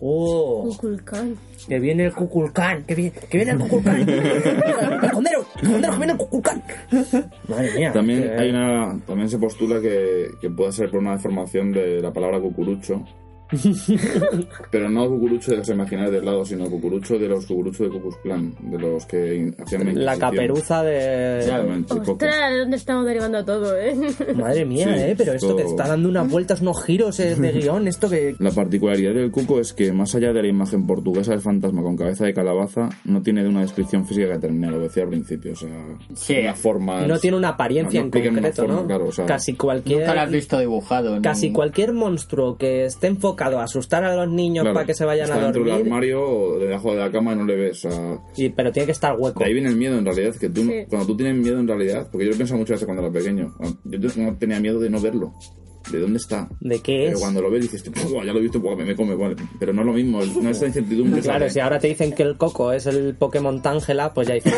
Oh, 0.00 0.64
Kukulkan. 0.68 1.34
que 1.68 1.78
viene 1.80 2.04
el 2.06 2.12
cuculcán, 2.12 2.84
que 2.84 2.94
viene, 2.94 3.12
que 3.28 3.36
viene 3.38 3.52
el 3.52 3.58
cuculcán. 3.58 4.08
el 4.08 5.10
condero, 5.12 5.44
el 5.60 5.68
condero 5.70 5.92
que 5.92 5.98
viene 5.98 6.12
el 6.12 6.18
cuculcán. 6.18 6.62
Madre 7.48 7.74
mía. 7.76 7.92
También 7.92 8.22
que- 8.22 8.30
hay 8.30 8.50
una, 8.50 9.00
también 9.06 9.28
se 9.28 9.38
postula 9.38 9.80
que, 9.80 10.28
que 10.40 10.50
puede 10.50 10.70
ser 10.72 10.90
por 10.90 11.00
una 11.00 11.12
deformación 11.12 11.72
de 11.72 12.00
la 12.00 12.12
palabra 12.12 12.40
cucurucho. 12.40 13.04
Pero 14.70 14.90
no 14.90 15.08
cucurucho 15.08 15.50
de 15.52 15.58
los 15.58 15.68
imaginarios 15.68 16.12
del 16.12 16.24
lado, 16.24 16.44
sino 16.44 16.68
cucurucho 16.70 17.18
de 17.18 17.28
los 17.28 17.46
cucuruchos 17.46 17.80
de 17.90 17.98
Cucus 17.98 18.16
Clan, 18.18 18.54
de 18.60 18.78
los 18.78 19.06
que 19.06 19.52
hacían 19.58 20.04
la 20.04 20.16
caperuza 20.18 20.82
de... 20.82 21.38
Exactamente. 21.38 21.94
Ostras, 21.94 22.50
¿de 22.50 22.58
dónde 22.58 22.76
estamos 22.76 23.06
derivando 23.06 23.44
todo, 23.44 23.76
eh? 23.78 23.94
Madre 24.36 24.64
mía, 24.64 24.84
Sí, 24.94 25.00
eh, 25.00 25.14
pero 25.16 25.32
esto 25.32 25.56
que 25.56 25.62
esto- 25.62 25.74
está 25.76 25.88
dando 25.88 26.08
unas 26.08 26.30
vueltas, 26.30 26.60
unos 26.60 26.82
giros 26.84 27.18
eh, 27.20 27.34
de 27.34 27.52
guion, 27.52 27.88
esto 27.88 28.08
que... 28.10 28.34
La 28.38 28.50
particularidad 28.50 29.14
del 29.14 29.30
cuco 29.30 29.60
es 29.60 29.72
que, 29.72 29.92
más 29.92 30.14
allá 30.14 30.32
de 30.32 30.42
la 30.42 30.48
imagen 30.48 30.86
portuguesa 30.86 31.32
del 31.32 31.40
fantasma 31.40 31.82
con 31.82 31.96
cabeza 31.96 32.24
de 32.26 32.34
calabaza, 32.34 32.88
no 33.04 33.22
tiene 33.22 33.42
de 33.42 33.48
una 33.48 33.62
descripción 33.62 34.06
física 34.06 34.32
que 34.32 34.38
termine, 34.38 34.70
lo 34.70 34.80
decía 34.80 35.04
al 35.04 35.08
principio. 35.10 35.52
O 35.52 35.56
sea, 35.56 35.68
Sí. 36.14 36.36
una 36.42 36.54
forma. 36.54 37.06
No 37.06 37.18
tiene 37.18 37.36
una 37.36 37.50
apariencia 37.50 38.00
no 38.00 38.06
en 38.06 38.08
explican 38.08 38.32
una 38.32 38.42
concreto, 38.42 38.62
forma, 38.66 38.80
¿no? 38.82 38.86
claro, 38.86 39.06
o 39.06 39.12
sea- 39.12 39.26
Casi 39.26 39.54
cualquier... 39.54 40.00
Nunca 40.00 40.14
lo 40.14 40.20
has 40.20 40.30
visto 40.30 40.58
dibujado. 40.58 41.16
en 41.16 41.22
Casi 41.22 41.48
un- 41.48 41.52
cualquier 41.54 41.92
monstruo 41.92 42.56
que 42.56 42.84
esté 42.84 43.06
enfocado 43.06 43.37
a 43.44 43.64
asustar 43.64 44.04
a 44.04 44.14
los 44.14 44.28
niños 44.28 44.62
Claro, 44.62 44.74
para 44.74 44.86
que 44.86 44.94
se 44.94 45.04
vayan 45.04 45.24
está 45.26 45.38
a 45.38 45.42
dentro 45.44 45.62
del 45.62 45.70
dormir, 45.72 45.86
armario 45.92 46.22
o 46.28 46.58
debajo 46.58 46.92
de 46.92 46.98
la 46.98 47.10
cama 47.10 47.32
y 47.32 47.36
no 47.36 47.44
le 47.44 47.56
ves. 47.56 47.80
Sea, 47.80 48.18
y, 48.36 48.48
pero 48.50 48.70
tiene 48.72 48.86
que 48.86 48.92
estar 48.92 49.14
hueco. 49.18 49.38
de 49.40 49.46
ahí 49.46 49.52
viene 49.54 49.68
el 49.68 49.76
miedo 49.76 49.96
en 49.98 50.04
realidad. 50.04 50.34
Que 50.36 50.48
tú, 50.48 50.62
Sí. 50.62 50.84
cuando 50.88 51.06
tú 51.06 51.16
tienes 51.16 51.36
miedo 51.36 51.58
en 51.58 51.68
realidad, 51.68 52.08
porque 52.10 52.24
yo 52.26 52.30
lo 52.30 52.34
he 52.34 52.38
pensado 52.38 52.58
muchas 52.58 52.74
veces 52.76 52.86
cuando 52.86 53.02
era 53.04 53.12
pequeño, 53.12 53.54
yo 53.84 53.98
no 54.22 54.36
tenía 54.36 54.60
miedo 54.60 54.78
de 54.80 54.90
no 54.90 55.00
verlo. 55.00 55.32
¿De 55.92 55.98
dónde 56.00 56.18
está? 56.18 56.48
¿De 56.60 56.80
qué 56.80 57.04
Pero 57.06 57.16
es? 57.16 57.20
cuando 57.20 57.40
lo 57.42 57.50
ves 57.50 57.62
dices, 57.70 57.82
"Buah, 58.10 58.24
ya 58.24 58.32
lo 58.32 58.38
he 58.38 58.42
visto, 58.42 58.60
me, 58.60 58.84
me 58.84 58.94
come, 58.96 59.14
vale. 59.14 59.36
Pero 59.58 59.72
no 59.72 59.80
es 59.82 59.86
lo 59.86 59.92
mismo, 59.94 60.20
no 60.42 60.50
es 60.50 60.60
la 60.60 60.66
incertidumbre. 60.68 61.20
Claro, 61.22 61.38
¿sabes? 61.40 61.52
si 61.54 61.60
ahora 61.60 61.78
te 61.78 61.88
dicen 61.88 62.12
que 62.12 62.22
el 62.22 62.36
coco 62.36 62.72
es 62.72 62.86
el 62.86 63.14
Pokémon 63.14 63.62
Tángela, 63.62 64.12
pues 64.12 64.28
ya 64.28 64.34
dices, 64.34 64.52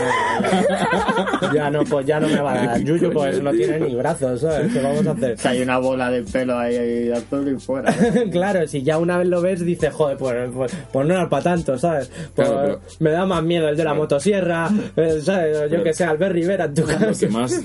no, 1.43 1.53
ya 1.55 1.71
no, 1.71 1.85
pues 1.85 2.07
ya 2.07 2.21
no 2.21 2.29
me 2.29 2.41
va 2.41 2.53
a 2.53 2.67
dar 2.67 2.81
Yuyu, 2.85 3.13
pues 3.13 3.41
no 3.43 3.51
tiene 3.53 3.81
ni 3.81 3.95
brazos, 3.95 4.41
¿sabes? 4.41 4.73
¿Qué 4.73 4.81
vamos 4.81 5.07
a 5.07 5.11
hacer? 5.13 5.37
Que 5.41 5.49
hay 5.49 5.63
una 5.63 5.79
bola 5.79 6.11
de 6.11 6.23
pelo 6.23 6.59
ahí, 6.59 6.77
ahí 6.77 7.11
azul 7.13 7.55
y 7.57 7.61
fuera. 7.61 7.95
claro, 8.31 8.67
si 8.67 8.83
ya 8.83 8.99
una 8.99 9.19
vez 9.19 9.29
lo 9.29 9.41
ves, 9.41 9.65
dices, 9.65 9.93
joder, 9.93 10.17
pues, 10.19 10.35
pues, 10.55 10.73
pues 10.93 11.07
no 11.07 11.15
era 11.15 11.29
para 11.29 11.43
tanto, 11.45 11.79
¿sabes? 11.79 12.11
Pues 12.35 12.49
Claro, 12.49 12.63
pero- 12.63 12.81
me 13.01 13.11
da 13.11 13.27
más 13.27 13.43
miedo 13.43 13.69
el 13.69 13.77
de 13.77 13.85
la 13.85 13.95
motosierra, 13.95 14.69
eh, 14.97 15.21
¿sabes? 15.23 15.57
Yo 15.65 15.69
Pero- 15.71 15.85
que 15.85 15.95
sé, 15.95 16.05
Albert 16.05 16.33
Rivera 16.35 16.65
en 16.67 16.75
tu 16.75 16.83
Lo 16.83 16.87
casa. 16.89 17.13
que 17.21 17.29
más, 17.29 17.63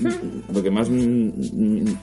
lo 0.52 0.62
que 0.62 0.70
más 0.70 0.88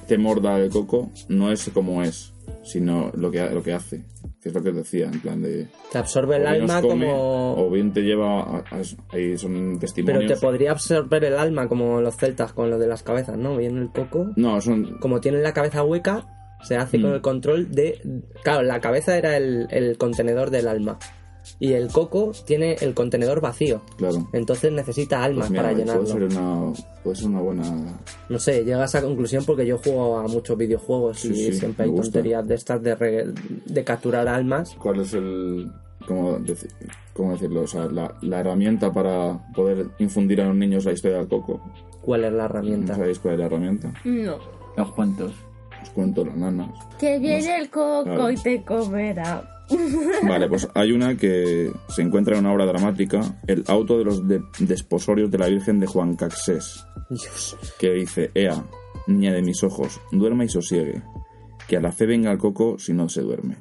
temor 0.07 0.41
da 0.41 0.57
el 0.59 0.69
coco 0.69 1.11
no 1.29 1.51
es 1.51 1.52
cómo 1.73 2.03
es, 2.03 2.33
sino 2.63 3.11
lo 3.15 3.29
que, 3.31 3.41
lo 3.49 3.61
que 3.63 3.73
hace. 3.73 4.03
Que 4.41 4.49
es 4.49 4.55
lo 4.55 4.61
que 4.61 4.69
os 4.69 4.75
decía, 4.75 5.05
en 5.05 5.19
plan 5.21 5.41
de. 5.41 5.67
Te 5.91 5.97
absorbe 5.97 6.35
el 6.35 6.45
alma 6.47 6.81
come, 6.81 7.05
como... 7.07 7.55
O 7.55 7.69
bien 7.69 7.93
te 7.93 8.01
lleva. 8.01 8.41
A, 8.41 8.57
a- 8.57 9.15
ahí 9.15 9.37
son 9.37 9.53
Pero 9.53 9.79
testimonios. 9.79 10.31
te 10.33 10.37
podría 10.45 10.71
absorber 10.71 11.23
el 11.23 11.37
alma 11.37 11.67
como 11.69 12.01
los 12.01 12.17
celtas 12.17 12.51
con 12.53 12.69
lo 12.69 12.77
de 12.77 12.87
las 12.87 13.03
cabezas, 13.03 13.37
¿no? 13.37 13.55
Viene 13.55 13.79
el 13.81 13.89
coco. 13.91 14.31
No, 14.35 14.59
son. 14.59 14.97
Como 14.99 15.21
tienen 15.21 15.43
la 15.43 15.53
cabeza 15.53 15.83
hueca, 15.83 16.27
se 16.63 16.75
hace 16.75 16.99
con 17.01 17.11
Mm. 17.11 17.13
el 17.15 17.21
control 17.21 17.71
de... 17.71 18.01
Claro, 18.43 18.63
la 18.63 18.81
cabeza 18.81 19.17
era 19.17 19.37
el, 19.37 19.67
el 19.69 19.97
contenedor 19.97 20.49
del 20.49 20.67
alma. 20.67 20.99
Y 21.59 21.73
el 21.73 21.89
coco 21.89 22.31
tiene 22.45 22.75
el 22.81 22.93
contenedor 22.93 23.41
vacío. 23.41 23.81
Claro. 23.97 24.27
Entonces 24.33 24.71
necesita 24.71 25.23
almas 25.23 25.47
Pues 25.47 25.51
mira, 25.51 25.63
para 25.63 25.73
llenarlo. 25.77 26.03
Puede 26.03 26.29
ser, 26.29 26.39
una, 26.39 26.73
puede 27.03 27.15
ser 27.15 27.27
una 27.27 27.41
buena. 27.41 27.99
No 28.29 28.39
sé, 28.39 28.63
llega 28.63 28.81
a 28.81 28.85
esa 28.85 29.01
conclusión 29.01 29.43
porque 29.45 29.65
yo 29.65 29.77
juego 29.77 30.17
a 30.19 30.27
muchos 30.27 30.57
videojuegos 30.57 31.19
Sí, 31.19 31.29
y 31.29 31.35
sí, 31.51 31.53
siempre 31.59 31.85
hay 31.85 31.91
gusta. 31.91 32.13
tonterías 32.13 32.47
de 32.47 32.55
estas 32.55 32.81
de, 32.81 32.95
re- 32.95 33.33
de 33.65 33.83
capturar 33.83 34.27
almas. 34.27 34.75
¿Cuál 34.81 35.01
es 35.01 35.13
el. 35.13 35.71
¿Cómo, 36.07 36.37
deci- 36.39 36.67
cómo 37.13 37.31
decirlo? 37.33 37.61
O 37.61 37.67
sea, 37.67 37.85
la, 37.85 38.13
la 38.21 38.39
herramienta 38.41 38.91
para 38.91 39.39
poder 39.53 39.87
infundir 39.99 40.41
a 40.41 40.47
los 40.47 40.55
niños 40.55 40.83
la 40.85 40.91
historia 40.91 41.17
del 41.19 41.27
coco. 41.29 41.61
¿Cuál 42.01 42.25
es 42.25 42.33
la 42.33 42.39
¿No 42.39 42.45
herramienta? 42.45 42.95
sabéis 42.95 43.19
cuál 43.19 43.35
es 43.35 43.39
la 43.39 43.45
herramienta? 43.45 43.93
No. 44.03 44.37
Los 44.75 44.91
cuentos. 44.93 45.31
Os 45.81 45.89
cuento 45.91 46.25
las 46.25 46.35
nanas. 46.35 46.69
Que 46.99 47.19
viene 47.19 47.57
el 47.57 47.69
coco 47.69 48.03
Claro. 48.03 48.31
y 48.31 48.35
te 48.35 48.63
comerá. 48.63 49.49
Vale, 50.27 50.47
pues 50.47 50.67
hay 50.73 50.91
una 50.91 51.15
que 51.17 51.71
se 51.89 52.01
encuentra 52.01 52.37
en 52.37 52.45
una 52.45 52.53
obra 52.53 52.65
dramática, 52.65 53.39
El 53.47 53.63
auto 53.67 53.97
de 53.97 54.05
los 54.05 54.27
de- 54.27 54.41
desposorios 54.59 55.29
de 55.31 55.37
la 55.37 55.47
Virgen 55.47 55.79
de 55.79 55.87
Juan 55.87 56.15
Caxés, 56.15 56.85
Dios. 57.09 57.57
que 57.79 57.91
dice, 57.93 58.31
Ea, 58.33 58.63
niña 59.07 59.33
de 59.33 59.41
mis 59.41 59.63
ojos, 59.63 59.99
duerma 60.11 60.45
y 60.45 60.49
sosiegue, 60.49 61.01
que 61.67 61.77
a 61.77 61.81
la 61.81 61.91
fe 61.91 62.05
venga 62.05 62.31
el 62.31 62.37
coco 62.37 62.77
si 62.79 62.93
no 62.93 63.09
se 63.09 63.21
duerme. 63.21 63.57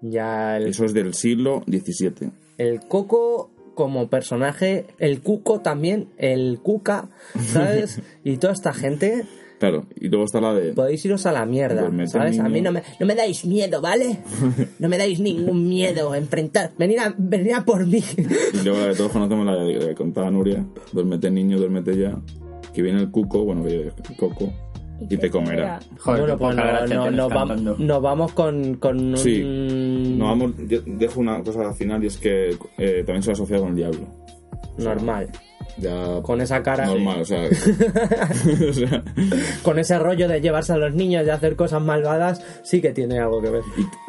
Ya 0.00 0.56
el, 0.56 0.68
Eso 0.68 0.84
es 0.84 0.94
del 0.94 1.14
siglo 1.14 1.62
XVII. 1.66 2.30
el 2.58 2.80
coco 2.80 3.50
como 3.74 4.08
personaje, 4.08 4.86
el 4.98 5.20
cuco 5.22 5.60
también, 5.60 6.08
el 6.18 6.58
cuca, 6.62 7.08
¿sabes? 7.52 8.00
y 8.24 8.36
toda 8.38 8.52
esta 8.52 8.72
gente, 8.72 9.24
Claro, 9.58 9.86
y 10.00 10.08
luego 10.08 10.24
está 10.24 10.40
la 10.40 10.54
de... 10.54 10.72
podéis 10.72 11.04
iros 11.04 11.26
a 11.26 11.32
la 11.32 11.44
mierda, 11.44 11.90
¿sabes? 12.06 12.38
A 12.38 12.48
mí 12.48 12.60
no 12.60 12.70
me, 12.70 12.82
no 13.00 13.06
me 13.06 13.14
dais 13.16 13.44
miedo, 13.44 13.80
¿vale? 13.80 14.18
No 14.78 14.88
me 14.88 14.96
dais 14.98 15.18
ningún 15.18 15.68
miedo, 15.68 16.14
enfrentar, 16.14 16.70
venid 16.78 16.98
a, 16.98 17.14
venid 17.18 17.52
a 17.52 17.64
por 17.64 17.84
mí. 17.86 18.02
Y 18.54 18.62
luego 18.64 18.78
la 18.78 18.86
de 18.86 18.94
todos 18.94 19.10
conocemos 19.10 19.44
la 19.46 19.56
de 19.56 19.78
que 19.78 19.94
contaba 19.96 20.30
Nuria, 20.30 20.64
duérmete 20.92 21.30
niño, 21.30 21.58
duérmete 21.58 21.96
ya, 21.98 22.16
que 22.72 22.82
viene 22.82 23.00
el 23.00 23.10
cuco, 23.10 23.44
bueno, 23.44 23.64
que 23.64 23.88
el 23.88 24.16
coco, 24.16 24.52
y 25.10 25.16
te 25.16 25.28
comerá. 25.30 25.80
Joder, 25.98 26.20
bueno, 26.20 26.38
pues 26.38 26.56
no, 26.56 26.86
no- 26.86 27.10
nos, 27.10 27.30
vam- 27.32 27.38
cantando. 27.48 27.76
nos 27.78 28.02
vamos 28.02 28.32
con, 28.34 28.74
con 28.76 28.96
un... 29.10 29.16
Sí. 29.18 29.42
No, 30.16 30.26
vamos, 30.26 30.52
yo 30.68 30.80
dejo 30.86 31.18
una 31.20 31.42
cosa 31.42 31.66
al 31.68 31.74
final 31.74 32.02
y 32.04 32.06
es 32.06 32.16
que 32.18 32.50
eh, 32.78 33.02
también 33.04 33.22
se 33.24 33.32
asocia 33.32 33.58
con 33.58 33.70
el 33.70 33.74
diablo. 33.76 34.06
Normal. 34.78 35.28
Ya 35.76 36.20
Con 36.22 36.40
esa 36.40 36.62
cara. 36.62 36.86
normal, 36.86 37.20
o 37.20 37.24
sea, 37.24 37.42
o 38.68 38.72
sea, 38.72 39.02
Con 39.62 39.78
ese 39.78 39.98
rollo 39.98 40.26
de 40.28 40.40
llevarse 40.40 40.72
a 40.72 40.76
los 40.76 40.94
niños 40.94 41.24
y 41.26 41.30
hacer 41.30 41.54
cosas 41.56 41.82
malvadas, 41.82 42.42
sí 42.62 42.80
que 42.80 42.92
tiene 42.92 43.18
algo 43.18 43.40
que 43.42 43.50
ver. 43.50 43.62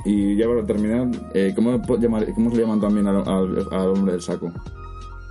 y, 0.06 0.12
y 0.34 0.36
ya 0.38 0.48
para 0.48 0.64
terminar, 0.66 1.08
eh, 1.34 1.52
¿cómo, 1.56 1.78
llamar- 1.98 2.34
¿cómo 2.34 2.50
se 2.50 2.56
le 2.58 2.62
llaman 2.64 2.82
también 2.82 3.08
al, 3.08 3.18
al- 3.28 3.68
al 3.72 3.88
hombre 3.90 4.14
del 4.14 4.22
saco? 4.22 4.52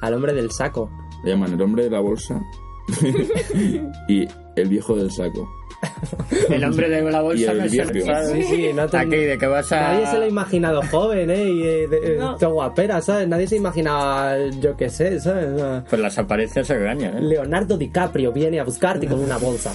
Al 0.03 0.15
hombre 0.15 0.33
del 0.33 0.51
saco. 0.51 0.91
Le 1.25 1.31
llaman 1.33 1.53
el 1.55 1.63
hombre 1.63 1.85
de 1.85 1.91
la 1.91 2.01
bolsa 2.01 2.41
y 4.09 4.27
el 4.57 4.69
viejo 4.69 4.97
del 4.97 5.11
saco. 5.11 5.49
El 6.51 6.65
hombre 6.65 6.89
de 6.89 7.03
la 7.03 7.19
Y 7.21 7.23
bolsa 7.23 7.53
el 7.53 7.59
no 7.59 7.65
es 7.65 7.73
viejo. 7.73 7.91
Sí, 8.35 8.43
sí, 8.43 8.71
no 8.75 8.87
te- 8.89 8.97
Aquí, 8.97 9.17
de 9.17 9.39
que 9.39 9.47
vas 9.47 9.71
a... 9.73 9.93
Nadie 9.93 10.07
se 10.07 10.19
lo 10.19 10.25
ha 10.25 10.29
imaginado 10.29 10.83
joven, 10.91 11.31
¿eh? 11.31 11.45
Y 11.49 11.63
eh, 11.63 11.89
de- 11.89 12.17
No. 12.19 12.37
todo 12.37 12.55
guapera, 12.55 13.01
¿sabes? 13.01 13.29
Nadie 13.29 13.47
se 13.47 13.57
imaginaba, 13.57 14.37
yo 14.61 14.77
qué 14.77 14.89
sé, 14.89 15.21
¿sabes? 15.21 15.61
Ah, 15.61 15.85
Pues 15.89 16.01
las 16.03 16.19
apariencias 16.19 16.69
engañan, 16.71 17.19
¿eh? 17.19 17.21
Leonardo 17.21 17.77
DiCaprio 17.79 18.33
viene 18.33 18.61
a 18.61 18.65
buscarte 18.65 19.07
con 19.07 19.21
una 19.21 19.37
bolsa. 19.39 19.73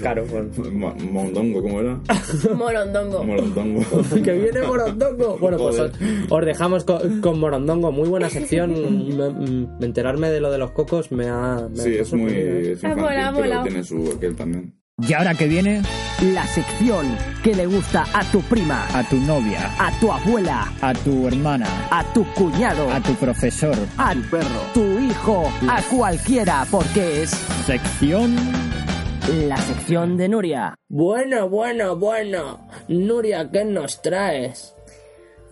Claro, 0.00 0.24
pues, 0.24 0.72
Mo- 0.72 0.94
Mondongo, 1.10 1.62
¿cómo 1.62 1.80
era? 1.80 1.98
Morondongo. 2.54 3.24
Morondongo. 3.24 3.82
que 4.24 4.32
viene 4.32 4.62
Morondongo. 4.62 5.38
Bueno, 5.38 5.56
pues 5.58 5.78
os, 6.30 6.44
dejamos 6.44 6.84
con, 6.84 7.20
con 7.20 7.38
Morondongo. 7.38 7.92
Muy 7.92 8.08
buena 8.08 8.28
sección. 8.30 8.72
Me- 9.16 9.30
me- 9.30 9.84
enterarme 9.86 10.30
de 10.30 10.40
lo 10.40 10.50
de 10.50 10.58
los 10.58 10.72
cocos 10.72 11.12
me 11.12 11.28
ha. 11.28 11.68
me 11.70 11.76
Sí, 11.82 11.98
ha 11.98 12.02
es 12.02 12.12
muy 12.12 12.32
¿eh? 12.32 12.72
es 12.72 12.84
Ha 12.84 12.88
infantil, 12.90 13.16
pero 13.16 13.32
molado. 13.34 13.62
tiene 13.64 13.84
su 13.84 14.12
aquel 14.16 14.34
también. 14.36 14.74
Y 14.98 15.12
ahora 15.12 15.34
que 15.34 15.48
viene, 15.48 15.82
la 16.22 16.46
sección 16.46 17.16
que 17.42 17.52
le 17.52 17.66
gusta 17.66 18.04
a 18.14 18.22
tu 18.30 18.40
prima, 18.42 18.86
A 18.94 19.02
tu 19.02 19.16
novia, 19.16 19.74
a 19.76 19.90
tu 19.98 20.12
abuela, 20.12 20.72
a 20.80 20.94
tu 20.94 21.26
hermana, 21.26 21.66
a 21.90 22.04
tu 22.12 22.24
cuñado, 22.34 22.88
a 22.92 23.00
tu 23.00 23.12
profesor. 23.14 23.76
a 23.98 24.14
tu 24.14 24.22
perro, 24.30 24.60
tu 24.72 24.98
hijo, 25.00 25.52
a 25.68 25.82
cualquiera, 25.82 26.64
porque 26.70 27.22
es 27.22 27.30
Sección 27.66 28.36
la 29.48 29.56
sección 29.56 30.16
de 30.16 30.28
Nuria. 30.28 30.76
Bueno, 30.88 31.48
bueno, 31.48 31.96
bueno. 31.96 32.68
Nuria, 32.86 33.50
¿qué 33.50 33.64
nos 33.64 34.00
traes? 34.00 34.76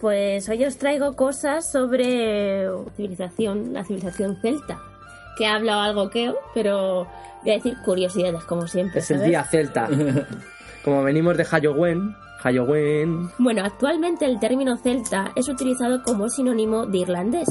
Pues 0.00 0.48
hoy 0.48 0.64
os 0.64 0.76
traigo 0.76 1.16
cosas 1.16 1.70
sobre 1.72 2.68
civilización, 2.96 3.72
la 3.72 3.82
civilización 3.84 4.38
celta. 4.40 4.91
Que 5.42 5.48
ha 5.48 5.56
hablado 5.56 5.80
algo 5.80 6.08
queo, 6.08 6.36
pero 6.54 7.08
voy 7.42 7.50
a 7.50 7.54
decir 7.54 7.76
curiosidades, 7.84 8.44
como 8.44 8.68
siempre. 8.68 9.00
Es 9.00 9.10
el 9.10 9.24
día 9.24 9.42
celta. 9.42 9.88
Como 10.84 11.02
venimos 11.02 11.36
de 11.36 11.44
Halloween, 11.44 12.14
Halloween. 12.38 13.28
Bueno, 13.38 13.64
actualmente 13.64 14.24
el 14.24 14.38
término 14.38 14.76
celta 14.76 15.32
es 15.34 15.48
utilizado 15.48 16.04
como 16.04 16.28
sinónimo 16.28 16.86
de 16.86 16.98
irlandés. 16.98 17.48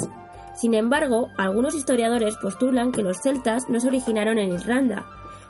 Sin 0.56 0.74
embargo, 0.74 1.32
algunos 1.38 1.76
historiadores 1.76 2.38
postulan 2.38 2.94
que 2.94 3.04
los 3.04 3.18
celtas 3.22 3.68
no 3.68 3.82
se 3.82 3.90
originaron 3.90 4.38
en 4.38 4.54
Irlanda, 4.54 5.06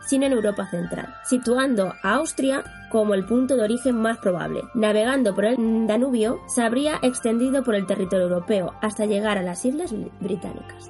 sino 0.08 0.26
en 0.26 0.34
Europa 0.34 0.68
Central, 0.72 1.14
situando 1.24 1.94
a 2.02 2.16
Austria 2.16 2.64
como 2.90 3.14
el 3.14 3.26
punto 3.26 3.56
de 3.56 3.66
origen 3.66 4.02
más 4.02 4.18
probable. 4.18 4.64
Navegando 4.74 5.36
por 5.36 5.46
el 5.46 5.86
Danubio, 5.86 6.40
se 6.48 6.64
habría 6.64 6.98
extendido 7.04 7.64
por 7.64 7.76
el 7.76 7.86
territorio 7.86 8.26
europeo 8.26 8.74
hasta 8.82 9.06
llegar 9.06 9.38
a 9.38 9.44
las 9.44 9.64
Islas 9.64 9.94
Británicas. 10.20 10.90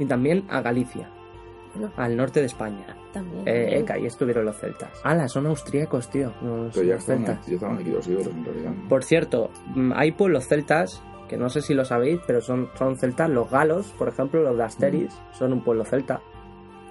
Y 0.00 0.06
también 0.06 0.44
a 0.50 0.60
Galicia, 0.62 1.08
Bueno, 1.74 1.92
al 1.96 2.16
norte 2.16 2.40
de 2.40 2.46
España. 2.46 2.84
también. 3.12 3.42
Eh, 3.46 3.84
que 3.86 3.92
ahí 3.92 4.06
estuvieron 4.06 4.44
los 4.44 4.56
celtas. 4.56 4.90
¡Hala! 5.04 5.28
Son 5.28 5.46
austríacos, 5.46 6.08
tío. 6.10 6.32
No, 6.42 6.68
Pero 6.74 6.86
ya 6.86 6.94
los 6.94 7.02
estaban, 7.02 7.26
celtas. 7.26 7.46
ya 7.46 7.54
estaban 7.54 7.78
aquí 7.78 7.90
los 7.90 8.08
íberos 8.08 8.26
en 8.28 8.44
realidad. 8.44 8.72
Por 8.88 9.04
cierto, 9.04 9.50
mm, 9.76 9.92
hay 9.94 10.10
pueblos 10.12 10.48
celtas 10.48 11.02
que 11.28 11.36
no 11.36 11.48
sé 11.48 11.60
si 11.62 11.74
lo 11.74 11.84
sabéis, 11.84 12.18
pero 12.26 12.40
son, 12.40 12.68
son 12.76 12.96
celtas. 12.96 13.30
Los 13.30 13.48
galos, 13.50 13.86
por 13.98 14.08
ejemplo, 14.08 14.42
los 14.42 14.56
de 14.56 14.64
Asteris, 14.64 15.12
son 15.38 15.52
un 15.52 15.60
pueblo 15.62 15.84
celta. 15.84 16.20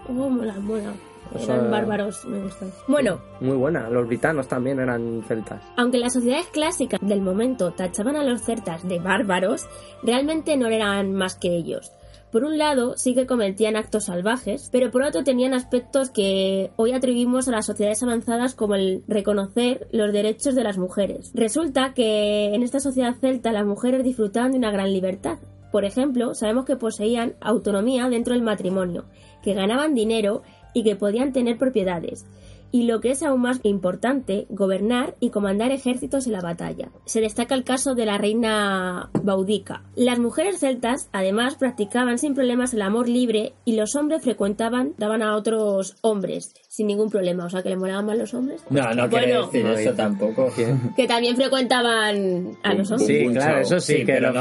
Oh, 0.08 0.30
mola, 0.30 0.54
mola. 0.62 0.94
O 1.36 1.38
sea- 1.40 1.56
Eran 1.56 1.70
bárbaros, 1.72 2.26
me 2.26 2.40
gustan. 2.42 2.72
Bueno, 2.88 3.20
Muy 3.42 3.56
buena. 3.58 3.90
Los 3.90 4.08
britanos 4.08 4.48
también 4.48 4.80
eran 4.80 5.22
celtas. 5.28 5.62
Aunque 5.78 6.00
las 6.00 6.14
sociedades 6.14 6.48
clásicas 6.48 7.00
del 7.04 7.22
momento 7.22 7.72
tachaban 7.72 8.16
a 8.16 8.24
los 8.24 8.42
celtas 8.42 8.88
de 8.88 9.00
bárbaros, 9.00 9.68
realmente 10.04 10.56
no 10.58 10.68
eran 10.68 11.14
más 11.14 11.36
que 11.36 11.50
ellos. 11.56 11.92
Por 12.32 12.44
un 12.44 12.60
lado, 12.60 12.96
sí 12.96 13.16
que 13.16 13.26
cometían 13.26 13.76
actos 13.76 14.06
salvajes, 14.06 14.70
pero 14.72 14.92
por 14.92 15.02
otro 15.02 15.24
tenían 15.24 15.56
aspectos 15.56 16.12
que 16.12 16.70
hoy 16.76 16.92
atribuimos 16.92 17.48
a 17.48 17.52
las 17.52 17.66
sociedades 17.66 18.04
avanzadas 18.04 18.54
como 18.54 18.76
el 18.76 19.04
reconocer 19.08 19.88
los 19.92 20.14
derechos 20.14 20.54
de 20.54 20.64
las 20.64 20.78
mujeres. 20.78 21.32
Resulta 21.34 21.94
que 21.96 22.54
en 22.54 22.62
esta 22.62 22.80
sociedad 22.80 23.16
celta 23.20 23.52
las 23.52 23.66
mujeres 23.66 24.04
disfrutaban 24.04 24.52
de 24.52 24.60
una 24.60 24.72
gran 24.72 24.94
libertad. 24.94 25.40
Por 25.72 25.86
ejemplo, 25.86 26.36
sabemos 26.36 26.66
que 26.66 26.76
poseían 26.76 27.34
autonomía 27.42 28.10
dentro 28.10 28.36
del 28.36 28.44
matrimonio, 28.44 29.06
que 29.44 29.56
ganaban 29.56 29.96
dinero 29.96 30.44
y 30.74 30.84
que 30.84 30.96
podían 30.96 31.34
tener 31.34 31.58
propiedades 31.58 32.26
y 32.72 32.84
lo 32.84 33.02
que 33.02 33.12
es 33.12 33.24
aún 33.24 33.42
más 33.42 33.60
importante, 33.64 34.48
gobernar 34.50 35.16
y 35.20 35.30
comandar 35.30 35.72
ejércitos 35.72 36.28
en 36.28 36.34
la 36.34 36.42
batalla. 36.42 36.92
Se 37.06 37.22
destaca 37.22 37.56
el 37.56 37.64
caso 37.64 37.96
de 37.96 38.06
la 38.06 38.18
reina 38.18 39.10
Baudica. 39.24 39.84
Las 39.96 40.20
mujeres 40.20 40.60
celtas, 40.60 41.10
además, 41.12 41.56
practicaban 41.56 42.18
sin 42.18 42.34
problemas 42.34 42.74
el 42.74 42.82
amor 42.82 43.10
libre 43.10 43.54
y 43.66 43.76
los 43.76 43.96
hombres 43.96 44.24
frecuentaban, 44.24 44.94
daban 44.98 45.22
a 45.22 45.36
otros 45.36 45.98
hombres 46.02 46.54
sin 46.72 46.86
ningún 46.86 47.10
problema. 47.10 47.46
O 47.46 47.50
sea, 47.50 47.64
que 47.64 47.70
le 47.70 47.76
molaban 47.78 48.06
más 48.06 48.16
los 48.16 48.32
hombres. 48.36 48.62
No, 48.70 48.94
no 48.94 49.10
quiere 49.10 49.26
Bueno. 49.34 49.46
decir 49.48 49.66
No 49.66 49.74
eso 49.74 49.94
tampoco. 49.94 50.54
Que 50.96 51.08
también 51.08 51.36
frecuentaban 51.36 52.58
a 52.62 52.74
los 52.76 52.92
hombres. 52.92 53.08
Sí, 53.08 53.28
claro, 53.34 53.60
eso 53.62 53.80
sí, 53.80 54.06
que 54.06 54.14
pero, 54.14 54.32
no- 54.32 54.40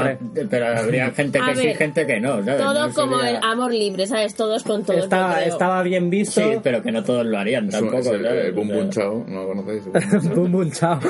habría 0.79 1.09
gente 1.11 1.39
que 1.39 1.55
sí, 1.55 1.65
ver, 1.67 1.75
gente 1.77 2.05
que 2.05 2.19
no, 2.19 2.43
¿sabes? 2.43 2.57
Todo 2.61 2.87
No 2.87 2.93
como 2.93 3.19
sería- 3.19 3.39
el 3.39 3.43
amor 3.43 3.73
libre, 3.73 4.05
¿sabes? 4.05 4.35
Todos 4.35 4.63
con 4.63 4.83
todos. 4.85 5.05
estaba, 5.05 5.41
estaba 5.43 5.81
bien 5.81 6.11
visto. 6.11 6.39
Sí, 6.39 6.59
pero 6.61 6.83
que 6.83 6.91
no 6.91 7.03
todos 7.03 7.25
lo 7.25 7.35
harían 7.37 7.67
tampoco, 7.67 7.97
es 7.97 8.07
O 8.07 8.19
sea, 8.19 8.51
Bum 8.53 8.89
Chao, 8.91 9.25
¿no 9.27 9.41
lo 9.41 9.47
conocéis? 9.47 9.83
Bum, 10.35 10.51
bum, 10.51 10.71
chao. 10.71 10.99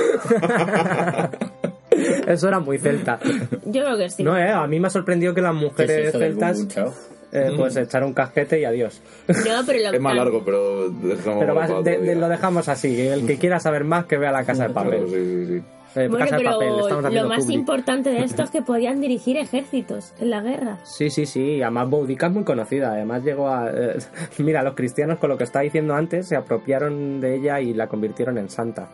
Eso 2.27 2.47
era 2.47 2.59
muy 2.59 2.77
celta. 2.77 3.19
Yo 3.65 3.83
creo 3.83 3.97
que 3.97 4.09
sí. 4.09 4.23
No, 4.23 4.37
eh, 4.37 4.49
a 4.49 4.65
mí 4.67 4.79
me 4.79 4.87
ha 4.87 4.89
sorprendido 4.89 5.33
que 5.33 5.41
las 5.41 5.51
¿qué 5.51 5.57
es 5.57 5.63
mujeres 5.63 6.11
celtas? 6.13 6.67
Eh, 7.31 7.51
pues 7.55 7.75
echaron 7.77 8.09
un 8.09 8.13
casquete 8.13 8.59
y 8.59 8.65
adiós. 8.65 9.01
No, 9.27 9.33
pero 9.65 9.79
lo 9.79 9.89
Es 9.95 10.01
más 10.01 10.15
largo, 10.15 10.43
pero 10.43 10.89
dejamos 10.89 11.39
Pero 11.39 11.55
vas- 11.55 11.83
de- 11.83 11.97
de- 11.99 12.15
lo 12.15 12.27
dejamos 12.29 12.67
así. 12.67 12.99
El 13.01 13.25
que 13.27 13.37
quiera 13.37 13.59
saber 13.59 13.83
más, 13.83 14.05
que 14.05 14.17
vea 14.17 14.31
la 14.31 14.43
casa 14.43 14.67
de 14.67 14.73
Claro, 14.73 14.89
papel. 14.91 15.07
sí, 15.09 15.15
sí, 15.15 15.45
sí. 15.59 15.63
Eh, 15.95 16.07
Bueno, 16.07 16.23
casa 16.25 16.37
de 16.37 16.43
papel, 16.43 16.67
pero 16.69 16.87
estamos 16.87 17.13
lo 17.13 17.27
más 17.29 17.49
importante 17.49 18.09
de 18.11 18.23
esto 18.23 18.43
es 18.43 18.51
que 18.51 18.61
podían 18.63 19.01
dirigir 19.01 19.37
ejércitos 19.37 20.13
en 20.19 20.29
la 20.29 20.41
guerra. 20.41 20.77
Sí, 20.83 21.09
sí, 21.09 21.25
sí. 21.25 21.61
Además, 21.63 21.89
Boudica 21.89 22.27
es 22.27 22.31
muy 22.33 22.43
conocida. 22.43 22.91
Además, 22.91 23.23
llegó 23.23 23.49
a. 23.49 23.71
eh, 23.73 23.97
mira, 24.37 24.61
los 24.61 24.75
cristianos, 24.75 25.17
con 25.17 25.29
lo 25.31 25.37
que 25.37 25.45
estaba 25.45 25.63
diciendo 25.63 25.95
antes, 25.95 26.27
se 26.27 26.35
apropiaron 26.35 27.19
de 27.21 27.35
ella 27.35 27.59
y 27.59 27.73
la 27.73 27.87
convirtieron 27.87 28.37
en 28.37 28.49
santa. 28.49 28.87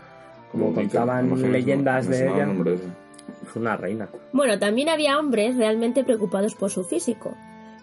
Como 0.51 0.67
Boudica, 0.71 0.99
contaban 0.99 1.51
leyendas 1.51 2.07
de 2.07 2.27
ella. 2.29 2.47
Es 3.45 3.55
una 3.55 3.75
reina. 3.75 4.07
Bueno, 4.31 4.57
también 4.57 4.87
había 4.87 5.19
hombres 5.19 5.57
realmente 5.57 6.03
preocupados 6.05 6.55
por 6.55 6.69
su 6.71 6.83
físico. 6.85 7.35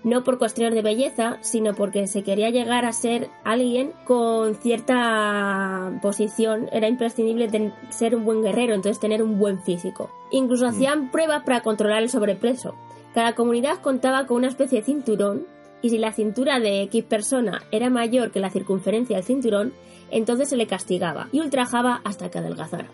No 0.05 0.25
por 0.25 0.39
cuestiones 0.39 0.75
de 0.75 0.83
belleza, 0.83 1.39
sino 1.43 1.75
porque 1.75 2.07
se 2.09 2.23
quería 2.25 2.51
llegar 2.51 2.85
a 2.85 2.93
ser 2.93 3.29
alguien 3.45 3.93
con 4.05 4.57
cierta 4.57 5.93
posición. 6.03 6.69
Era 6.73 6.89
imprescindible 6.89 7.49
ten- 7.49 7.73
ser 7.91 8.17
un 8.17 8.25
buen 8.25 8.43
guerrero, 8.43 8.75
entonces 8.75 8.99
tener 9.01 9.23
un 9.23 9.39
buen 9.39 9.63
físico. 9.63 10.11
Incluso 10.31 10.67
hacían 10.67 11.11
pruebas 11.11 11.43
para 11.45 11.61
controlar 11.63 12.03
el 12.03 12.11
sobrepeso. 12.11 12.75
Cada 13.15 13.35
comunidad 13.35 13.79
contaba 13.81 14.27
con 14.27 14.39
una 14.39 14.49
especie 14.49 14.81
de 14.81 14.85
cinturón 14.87 15.47
y 15.83 15.91
si 15.91 15.99
la 15.99 16.13
cintura 16.13 16.59
de 16.61 16.83
X 16.83 17.05
persona 17.05 17.63
era 17.71 17.91
mayor 17.91 18.31
que 18.33 18.41
la 18.41 18.51
circunferencia 18.51 19.17
del 19.17 19.25
cinturón, 19.25 19.73
entonces 20.11 20.49
se 20.49 20.57
le 20.57 20.67
castigaba 20.67 21.29
y 21.33 21.41
ultrajaba 21.41 22.01
hasta 22.05 22.31
que 22.31 22.39
adelgazara. 22.39 22.87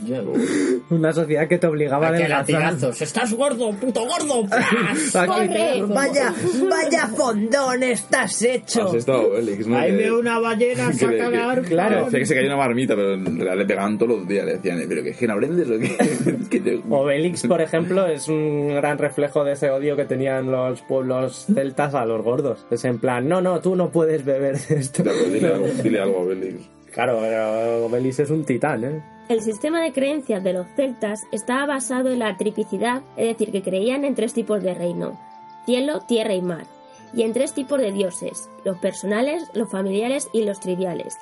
Una 0.90 1.12
sociedad 1.12 1.48
que 1.48 1.58
te 1.58 1.66
obligaba 1.66 2.06
a 2.06 2.10
adelgazar. 2.10 2.38
latigazos. 2.38 3.02
¡Estás 3.02 3.34
gordo, 3.34 3.72
puto 3.72 4.00
gordo! 4.06 4.46
¡Corre! 5.26 5.82
Vaya, 5.82 6.34
vaya 6.68 7.06
fondón 7.08 7.82
estás 7.82 8.42
hecho. 8.42 8.88
Has 8.88 8.94
estado 8.94 9.28
Obelix, 9.28 9.66
¿no? 9.66 9.78
Ahí 9.78 9.94
veo 9.94 10.18
una 10.18 10.38
ballena, 10.38 10.92
saca 10.92 11.30
la. 11.30 11.60
Claro. 11.62 12.04
Decía 12.06 12.18
que 12.20 12.26
se 12.26 12.34
cayó 12.34 12.46
una 12.46 12.56
marmita, 12.56 12.94
pero 12.94 13.14
en 13.14 13.24
realidad 13.24 13.56
le 13.56 13.66
pegaban 13.66 13.98
todos 13.98 14.18
los 14.18 14.28
días. 14.28 14.44
Le 14.44 14.52
decían, 14.54 14.82
¿pero 14.88 15.02
que 15.02 15.10
es 15.10 15.16
que 15.16 15.26
no 15.26 15.34
aprendes 15.34 15.68
o 15.68 15.78
qué? 15.78 16.36
que 16.50 16.60
te... 16.60 16.80
Obelix, 16.88 17.46
por 17.46 17.60
ejemplo, 17.60 18.06
es 18.06 18.28
un 18.28 18.74
gran 18.74 18.98
reflejo 18.98 19.44
de 19.44 19.52
ese 19.52 19.70
odio 19.70 19.96
que 19.96 20.04
tenían 20.04 20.50
los 20.50 20.80
pueblos 20.82 21.46
celtas 21.52 21.94
a 21.94 22.04
los 22.04 22.22
gordos. 22.22 22.66
Es 22.70 22.84
en 22.84 22.98
plan, 22.98 23.28
no, 23.28 23.40
no, 23.40 23.60
tú 23.60 23.76
no 23.76 23.90
puedes 23.90 24.24
beber 24.24 24.58
de 24.58 24.76
esto. 24.76 25.02
Claro, 25.02 25.18
dile, 25.24 25.48
algo, 25.48 25.66
dile 25.82 26.00
algo 26.00 26.18
a 26.18 26.22
Obelix. 26.22 26.68
Claro, 26.92 27.18
pero 27.20 27.86
Obelix 27.86 28.18
es 28.20 28.30
un 28.30 28.44
titán, 28.44 28.84
¿eh? 28.84 29.02
El 29.30 29.42
sistema 29.42 29.80
de 29.80 29.92
creencias 29.92 30.42
de 30.42 30.52
los 30.52 30.66
celtas 30.74 31.20
estaba 31.30 31.64
basado 31.64 32.10
en 32.10 32.18
la 32.18 32.36
tripicidad, 32.36 33.02
es 33.16 33.28
decir, 33.28 33.52
que 33.52 33.62
creían 33.62 34.04
en 34.04 34.16
tres 34.16 34.34
tipos 34.34 34.60
de 34.60 34.74
reino, 34.74 35.20
cielo, 35.66 36.00
tierra 36.08 36.34
y 36.34 36.42
mar, 36.42 36.66
y 37.14 37.22
en 37.22 37.32
tres 37.32 37.52
tipos 37.52 37.80
de 37.80 37.92
dioses, 37.92 38.50
los 38.64 38.76
personales, 38.78 39.44
los 39.54 39.70
familiares 39.70 40.26
y 40.32 40.42
los 40.42 40.58
triviales. 40.58 41.16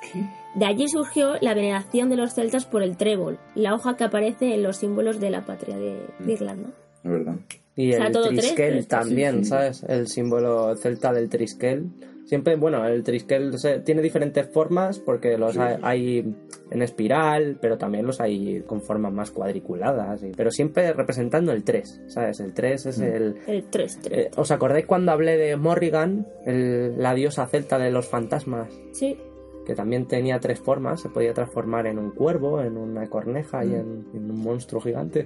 De 0.55 0.65
allí 0.65 0.87
surgió 0.87 1.35
la 1.39 1.53
veneración 1.53 2.09
de 2.09 2.15
los 2.15 2.33
celtas 2.33 2.65
por 2.65 2.81
el 2.81 2.97
trébol, 2.97 3.37
la 3.53 3.75
hoja 3.75 3.95
que 3.95 4.05
aparece 4.05 4.55
en 4.55 4.63
los 4.63 4.77
símbolos 4.77 5.19
de 5.19 5.29
la 5.29 5.45
patria 5.45 5.77
de, 5.77 6.01
de 6.17 6.33
Irlanda. 6.33 6.69
Es 7.03 7.11
verdad. 7.11 7.35
Y 7.75 7.93
O 7.93 7.97
sea, 7.97 8.07
el 8.07 8.13
tres, 8.13 8.55
tres, 8.55 8.87
también, 8.87 9.45
¿sabes? 9.45 9.83
El 9.87 10.07
símbolo 10.07 10.75
celta 10.77 11.13
del 11.13 11.29
triskel. 11.29 11.85
Siempre, 12.29 12.55
bueno, 12.57 12.85
el 12.85 13.01
triskel 13.01 13.57
se- 13.57 13.79
tiene 13.79 14.03
diferentes 14.03 14.47
formas 14.47 14.99
porque 14.99 15.35
los 15.35 15.57
hay, 15.57 15.77
hay 15.81 16.35
en 16.69 16.81
espiral, 16.83 17.57
pero 17.59 17.79
también 17.79 18.05
los 18.05 18.21
hay 18.21 18.61
con 18.67 18.81
formas 18.83 19.11
más 19.11 19.31
cuadriculadas. 19.31 20.21
y- 20.21 20.31
pero 20.37 20.51
siempre 20.51 20.93
representando 20.93 21.51
el 21.51 21.63
3, 21.63 22.03
¿sabes? 22.05 22.39
El 22.39 22.53
3 22.53 22.85
Mm. 22.85 22.89
es 22.89 22.99
el... 22.99 23.35
El 23.47 23.63
3, 23.71 23.99
3. 24.03 24.17
eh, 24.27 24.31
¿Os 24.37 24.51
acordáis 24.51 24.85
cuando 24.85 25.11
hablé 25.11 25.37
de 25.37 25.55
Morrigan, 25.57 26.27
el- 26.45 27.01
la 27.01 27.15
diosa 27.15 27.47
celta 27.47 27.79
de 27.79 27.89
los 27.89 28.07
fantasmas? 28.07 28.69
Sí. 28.93 29.17
que 29.65 29.75
también 29.75 30.07
tenía 30.07 30.39
tres 30.39 30.59
formas, 30.59 30.99
se 30.99 31.09
podía 31.09 31.31
transformar 31.31 31.85
en 31.85 31.99
un 31.99 32.09
cuervo, 32.09 32.59
en 32.59 32.75
una 32.75 33.07
corneja 33.07 33.63
y 33.63 33.75
en, 33.75 34.07
en 34.15 34.31
un 34.31 34.39
monstruo 34.39 34.81
gigante. 34.81 35.25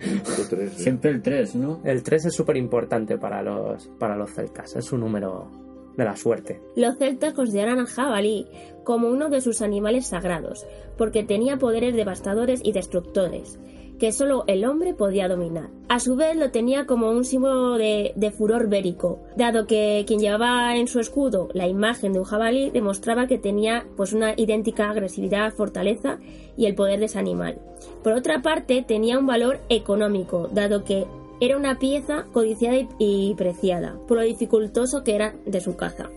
Siempre 0.75 1.11
el 1.11 1.21
3, 1.21 1.55
¿no? 1.55 1.79
El 1.85 2.03
3 2.03 2.25
es 2.25 2.33
súper 2.33 2.57
importante 2.57 3.17
para 3.17 3.41
los, 3.41 3.87
para 3.99 4.17
los 4.17 4.33
celtas, 4.33 4.75
es 4.75 4.91
un 4.91 4.99
número 4.99 5.49
de 5.97 6.05
la 6.05 6.15
suerte. 6.15 6.61
Los 6.75 6.97
celtas 6.97 7.33
consideran 7.33 7.79
al 7.79 7.87
jabalí 7.87 8.47
como 8.83 9.07
uno 9.09 9.29
de 9.29 9.41
sus 9.41 9.61
animales 9.61 10.07
sagrados, 10.07 10.65
porque 10.97 11.23
tenía 11.23 11.57
poderes 11.57 11.95
devastadores 11.95 12.61
y 12.63 12.71
destructores, 12.71 13.59
que 13.99 14.11
solo 14.11 14.43
el 14.47 14.65
hombre 14.65 14.93
podía 14.93 15.27
dominar. 15.27 15.69
A 15.87 15.99
su 15.99 16.15
vez 16.15 16.35
lo 16.35 16.51
tenía 16.51 16.85
como 16.85 17.11
un 17.11 17.23
símbolo 17.23 17.77
de, 17.77 18.11
de 18.15 18.31
furor 18.31 18.67
bélico, 18.67 19.19
dado 19.37 19.65
que 19.65 20.03
quien 20.07 20.19
llevaba 20.19 20.75
en 20.75 20.87
su 20.87 20.99
escudo 20.99 21.49
la 21.53 21.67
imagen 21.67 22.13
de 22.13 22.19
un 22.19 22.25
jabalí 22.25 22.69
demostraba 22.71 23.27
que 23.27 23.37
tenía 23.37 23.85
pues 23.95 24.11
una 24.11 24.33
idéntica 24.35 24.89
agresividad, 24.89 25.53
fortaleza 25.53 26.19
y 26.57 26.65
el 26.65 26.75
poder 26.75 26.99
de 26.99 27.05
ese 27.05 27.19
animal. 27.19 27.59
Por 28.03 28.13
otra 28.13 28.41
parte, 28.41 28.83
tenía 28.85 29.17
un 29.17 29.27
valor 29.27 29.59
económico, 29.69 30.49
dado 30.51 30.83
que 30.83 31.05
era 31.45 31.57
una 31.57 31.79
pieza 31.79 32.25
codiciada 32.31 32.77
y- 32.99 33.33
preciada, 33.35 33.97
por 34.07 34.17
lo 34.17 34.23
dificultoso 34.23 35.03
que 35.03 35.15
era 35.15 35.33
de 35.45 35.61
su 35.61 35.75
caza. 35.75 36.09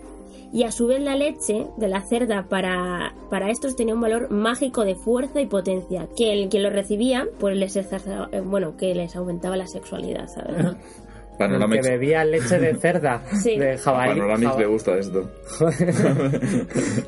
Y 0.52 0.62
a 0.62 0.70
su 0.70 0.86
vez 0.86 1.00
la 1.02 1.16
leche 1.16 1.66
de 1.76 1.88
la 1.88 2.02
cerda 2.02 2.46
para, 2.48 3.14
para 3.30 3.50
estos 3.50 3.74
tenía 3.76 3.94
un 3.94 4.00
valor 4.00 4.30
mágico 4.30 4.84
de 4.84 4.94
fuerza 4.94 5.40
y 5.40 5.46
potencia, 5.46 6.08
que 6.16 6.32
el 6.32 6.48
que 6.48 6.60
lo 6.60 6.70
recibía, 6.70 7.26
pues 7.40 7.56
les 7.56 7.76
eh, 7.76 8.40
bueno, 8.44 8.76
que 8.76 8.94
les 8.94 9.16
aumentaba 9.16 9.56
la 9.56 9.66
sexualidad, 9.66 10.28
¿sabes? 10.28 10.56
Panoramix, 11.38 11.84
Que 11.84 11.90
bebía 11.92 12.24
leche 12.24 12.58
de 12.58 12.74
cerda, 12.76 13.22
Sí. 13.42 13.58
de 13.58 13.76
jabalí. 13.78 14.10
Panoramix 14.14 14.48
jaba- 14.50 14.60
le 14.60 14.66
gusta 14.66 14.96
esto. 14.98 15.30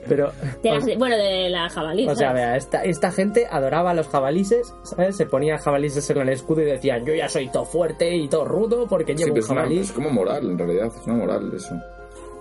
Pero, 0.09 0.33
De 0.62 0.70
las- 0.70 0.99
bueno, 0.99 1.16
de 1.16 1.49
la 1.51 1.68
jabalí. 1.68 2.09
o 2.09 2.14
sea, 2.14 2.33
vea, 2.33 2.57
esta, 2.57 2.85
esta 2.85 3.11
gente 3.11 3.47
adoraba 3.51 3.91
a 3.91 3.95
los 3.95 4.09
jabalises, 4.09 4.72
¿sabes? 4.83 5.16
Se 5.16 5.26
ponía 5.26 5.59
jabalises 5.59 6.09
en 6.11 6.18
el 6.18 6.29
escudo 6.31 6.62
y 6.62 6.66
decían, 6.66 7.05
yo 7.05 7.14
ya 7.14 7.29
soy 7.29 7.49
todo 7.51 7.64
fuerte 7.64 8.14
y 8.16 8.29
todo 8.29 8.45
rudo 8.45 8.87
porque 8.89 9.12
Sí, 9.16 9.24
llevo 9.24 9.35
pero 9.35 9.35
un 9.35 9.39
es, 9.45 9.51
una- 9.51 9.61
jabalí. 9.62 9.79
es 9.81 9.93
como 9.93 10.11
moral, 10.11 10.51
en 10.51 10.59
realidad, 10.59 10.87
es 10.87 11.07
una 11.07 11.16
moral 11.16 11.53
eso. 11.55 11.74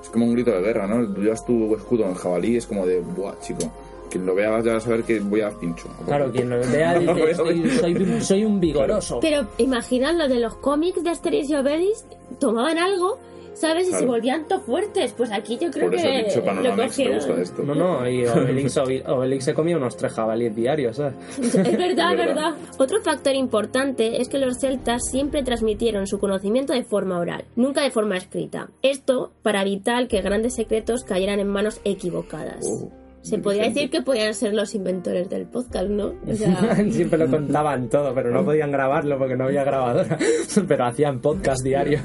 Es 0.01 0.09
como 0.09 0.25
un 0.25 0.33
grito 0.33 0.51
de 0.51 0.61
guerra, 0.61 0.87
¿no? 0.87 1.13
Tú 1.13 1.21
llevas 1.21 1.45
tu 1.45 1.75
escudo 1.75 2.05
en 2.05 2.13
jabalí, 2.13 2.57
es 2.57 2.65
como 2.67 2.85
de, 2.85 3.01
buah, 3.01 3.33
chico, 3.41 3.71
quien 4.09 4.25
lo 4.25 4.35
vea 4.35 4.59
ya 4.61 4.71
va 4.71 4.77
a 4.77 4.81
saber 4.81 5.03
que 5.03 5.19
voy 5.19 5.41
a 5.41 5.49
pincho. 5.49 5.87
Claro, 6.05 6.31
quien 6.31 6.49
lo 6.49 6.57
vea 6.71 6.93
No, 6.99 7.13
dice, 7.13 7.13
pero- 7.25 7.35
soy, 7.35 7.69
soy, 7.69 8.21
soy 8.21 8.45
un 8.45 8.59
vigoroso. 8.59 9.19
Pero 9.21 9.47
imaginad 9.57 10.15
lo 10.15 10.27
de 10.27 10.39
los 10.39 10.55
cómics 10.55 11.03
de 11.03 11.09
Asterix 11.09 11.49
y 11.49 11.55
Obelix, 11.55 12.05
tomaban 12.39 12.77
algo, 12.77 13.17
¿sabes? 13.53 13.83
Y 13.87 13.91
se 13.91 13.97
Claro. 13.97 14.07
volvían 14.13 14.47
todo 14.47 14.59
fuertes. 14.61 15.13
Pues 15.17 15.31
aquí 15.31 15.57
yo 15.59 15.71
creo 15.71 15.85
Por 15.85 15.95
eso 15.95 16.05
que 16.07 16.23
dicho 16.25 16.41
lo 16.61 16.75
cogieron. 16.75 17.41
esto. 17.41 17.63
No, 17.63 17.73
no, 17.73 18.07
y 18.09 18.25
Obelix, 18.27 18.77
Obelix 18.77 19.45
se 19.45 19.53
comía 19.55 19.77
unos 19.77 19.97
tres 19.97 20.13
jabalíes 20.13 20.55
diarios, 20.55 20.97
¿sabes? 20.97 21.15
Es 21.39 21.53
verdad, 21.53 21.71
Es 21.71 21.77
verdad. 21.77 22.15
verdad. 22.17 22.53
Otro 22.77 23.01
factor 23.01 23.33
importante 23.33 24.21
es 24.21 24.29
que 24.29 24.37
los 24.37 24.59
celtas 24.59 25.01
siempre 25.09 25.41
transmitieron 25.41 26.05
su 26.05 26.19
conocimiento 26.19 26.73
de 26.73 26.83
forma 26.83 27.17
oral, 27.19 27.45
nunca 27.55 27.81
de 27.81 27.89
forma 27.91 28.17
escrita. 28.17 28.69
Esto 28.83 29.31
para 29.41 29.61
evitar 29.63 30.07
que 30.07 30.21
grandes 30.21 30.53
secretos 30.53 31.03
cayeran 31.03 31.39
en 31.39 31.47
manos 31.47 31.81
equivocadas. 31.83 32.63
Oh, 32.69 32.91
Se 33.27 33.37
podría 33.39 33.63
decir 33.63 33.89
que 33.89 34.01
podían 34.01 34.33
ser 34.33 34.53
los 34.53 34.73
inventores 34.73 35.29
del 35.29 35.45
podcast, 35.47 35.89
¿no? 35.89 36.13
O 36.25 36.33
sea, 36.33 36.75
Siempre 36.91 37.19
lo 37.19 37.27
contaban 37.31 37.89
todo, 37.89 38.13
pero 38.15 38.31
no 38.31 38.45
podían 38.45 38.71
grabarlo 38.71 39.17
porque 39.17 39.35
no 39.35 39.45
había 39.45 39.63
grabadora. 39.63 40.17
Pero 40.67 40.85
hacían 40.85 41.19
podcast 41.19 41.63
diarios. 41.63 42.01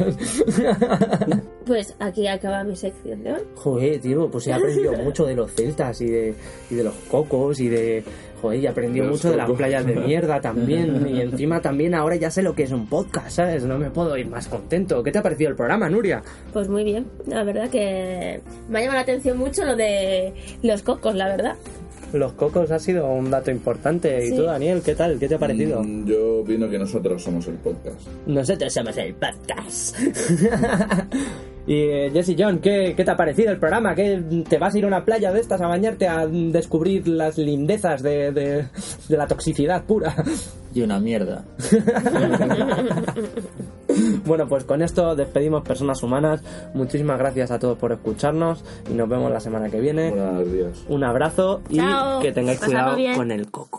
pues 1.65 1.95
aquí 1.99 2.27
acaba 2.27 2.65
mi 2.65 2.77
sección 2.77 3.27
hoy. 3.27 3.41
Joder, 3.55 4.01
tío, 4.01 4.31
pues 4.31 4.47
he 4.47 4.53
aprendido 4.53 4.93
mucho 4.95 5.25
de 5.27 5.35
los 5.35 5.53
celtas 5.53 6.01
y 6.01 6.07
de, 6.07 6.35
y 6.71 6.75
de 6.75 6.85
los 6.85 6.95
cocos 7.11 7.61
y 7.61 7.69
de... 7.69 8.05
Joder, 8.43 8.59
y 8.59 8.99
los 8.99 9.09
mucho 9.09 9.31
de 9.31 9.37
las 9.37 9.49
playas 9.53 9.87
de 9.87 9.95
mierda 9.95 10.41
también. 10.41 11.07
Y 11.13 11.21
encima 11.21 11.61
también 11.61 11.95
ahora 11.95 12.17
ya 12.17 12.31
sé 12.31 12.43
lo 12.43 12.55
que 12.55 12.65
es 12.65 12.73
un 12.73 12.89
podcast, 12.89 13.31
¿sabes? 13.31 13.65
No 13.65 13.79
me 13.79 13.91
puedo 13.91 14.17
ir 14.17 14.27
más 14.27 14.49
contento. 14.49 15.03
¿Qué 15.03 15.13
te 15.13 15.19
ha 15.19 15.23
parecido 15.23 15.51
el 15.51 15.57
programa, 15.57 15.89
Nuria? 15.89 16.23
Pues 16.53 16.69
muy 16.69 16.85
bien, 16.85 17.07
la 17.27 17.45
verdad 17.45 17.69
que 17.71 18.41
me 18.69 18.79
ha 18.79 18.83
llamado 18.83 18.97
la 18.97 19.03
atención 19.03 19.39
mucho 19.39 19.65
lo 19.65 19.77
de 19.77 20.33
los 20.63 20.83
cocos, 20.83 21.15
la 21.15 21.29
verdad. 21.29 21.57
Los 22.13 22.33
cocos 22.35 22.71
ha 22.71 22.79
sido 22.79 23.07
un 23.11 23.31
dato 23.31 23.51
importante. 23.51 24.27
¿Y 24.27 24.37
tú, 24.37 24.43
Daniel, 24.43 24.83
qué 24.85 24.95
tal? 24.95 25.19
¿Qué 25.19 25.29
te 25.29 25.37
ha 25.37 25.39
parecido? 25.39 25.83
Mm, 25.83 26.07
Yo 26.07 26.41
opino 26.41 26.69
que 26.69 26.79
nosotros 26.79 27.23
somos 27.23 27.47
el 27.49 27.55
podcast. 27.55 28.01
Nosotros 28.27 28.73
somos 28.73 28.97
el 28.99 29.15
podcast. 29.15 29.97
y 31.67 31.75
eh, 31.75 32.11
Jesse 32.13 32.35
John, 32.39 32.59
¿qué, 32.59 32.95
¿qué 32.97 33.05
te 33.05 33.11
ha 33.11 33.17
parecido 33.17 33.51
el 33.53 33.59
programa? 33.59 33.95
¿Qué, 33.95 34.23
¿Te 34.49 34.59
vas 34.59 34.75
a 34.75 34.79
ir 34.79 34.85
a 34.85 34.89
una 34.89 35.05
playa 35.05 35.33
de 35.33 35.41
estas 35.41 35.61
a 35.61 35.67
bañarte 35.67 36.09
a 36.09 36.27
descubrir 36.27 37.07
las 37.09 37.39
lindezas 37.39 38.03
de, 38.03 38.33
de- 38.33 38.65
de 39.09 39.17
la 39.17 39.27
toxicidad 39.27 39.85
pura? 39.85 40.15
Y 40.75 40.81
una 40.83 40.99
mierda. 40.99 41.45
bueno, 44.25 44.49
pues 44.49 44.65
con 44.65 44.83
esto 44.83 45.15
despedimos 45.15 45.63
personas 45.63 46.03
humanas. 46.03 46.43
Muchísimas 46.75 47.19
gracias 47.19 47.51
a 47.51 47.59
todos 47.59 47.79
por 47.79 47.93
escucharnos 47.93 48.65
y 48.91 48.95
nos 48.95 49.09
vemos 49.09 49.31
la 49.31 49.41
semana 49.41 49.69
que 49.69 49.81
viene. 49.81 50.11
Buenos 50.11 50.53
días. 50.53 50.85
Un 50.89 51.05
abrazo 51.05 51.61
y 51.69 51.77
Chao. 51.77 52.02
Que 52.21 52.33
tengáis 52.33 52.61
cuidado 52.61 52.97
bien. 52.97 53.17
con 53.17 53.31
el 53.31 53.51
coco. 53.51 53.79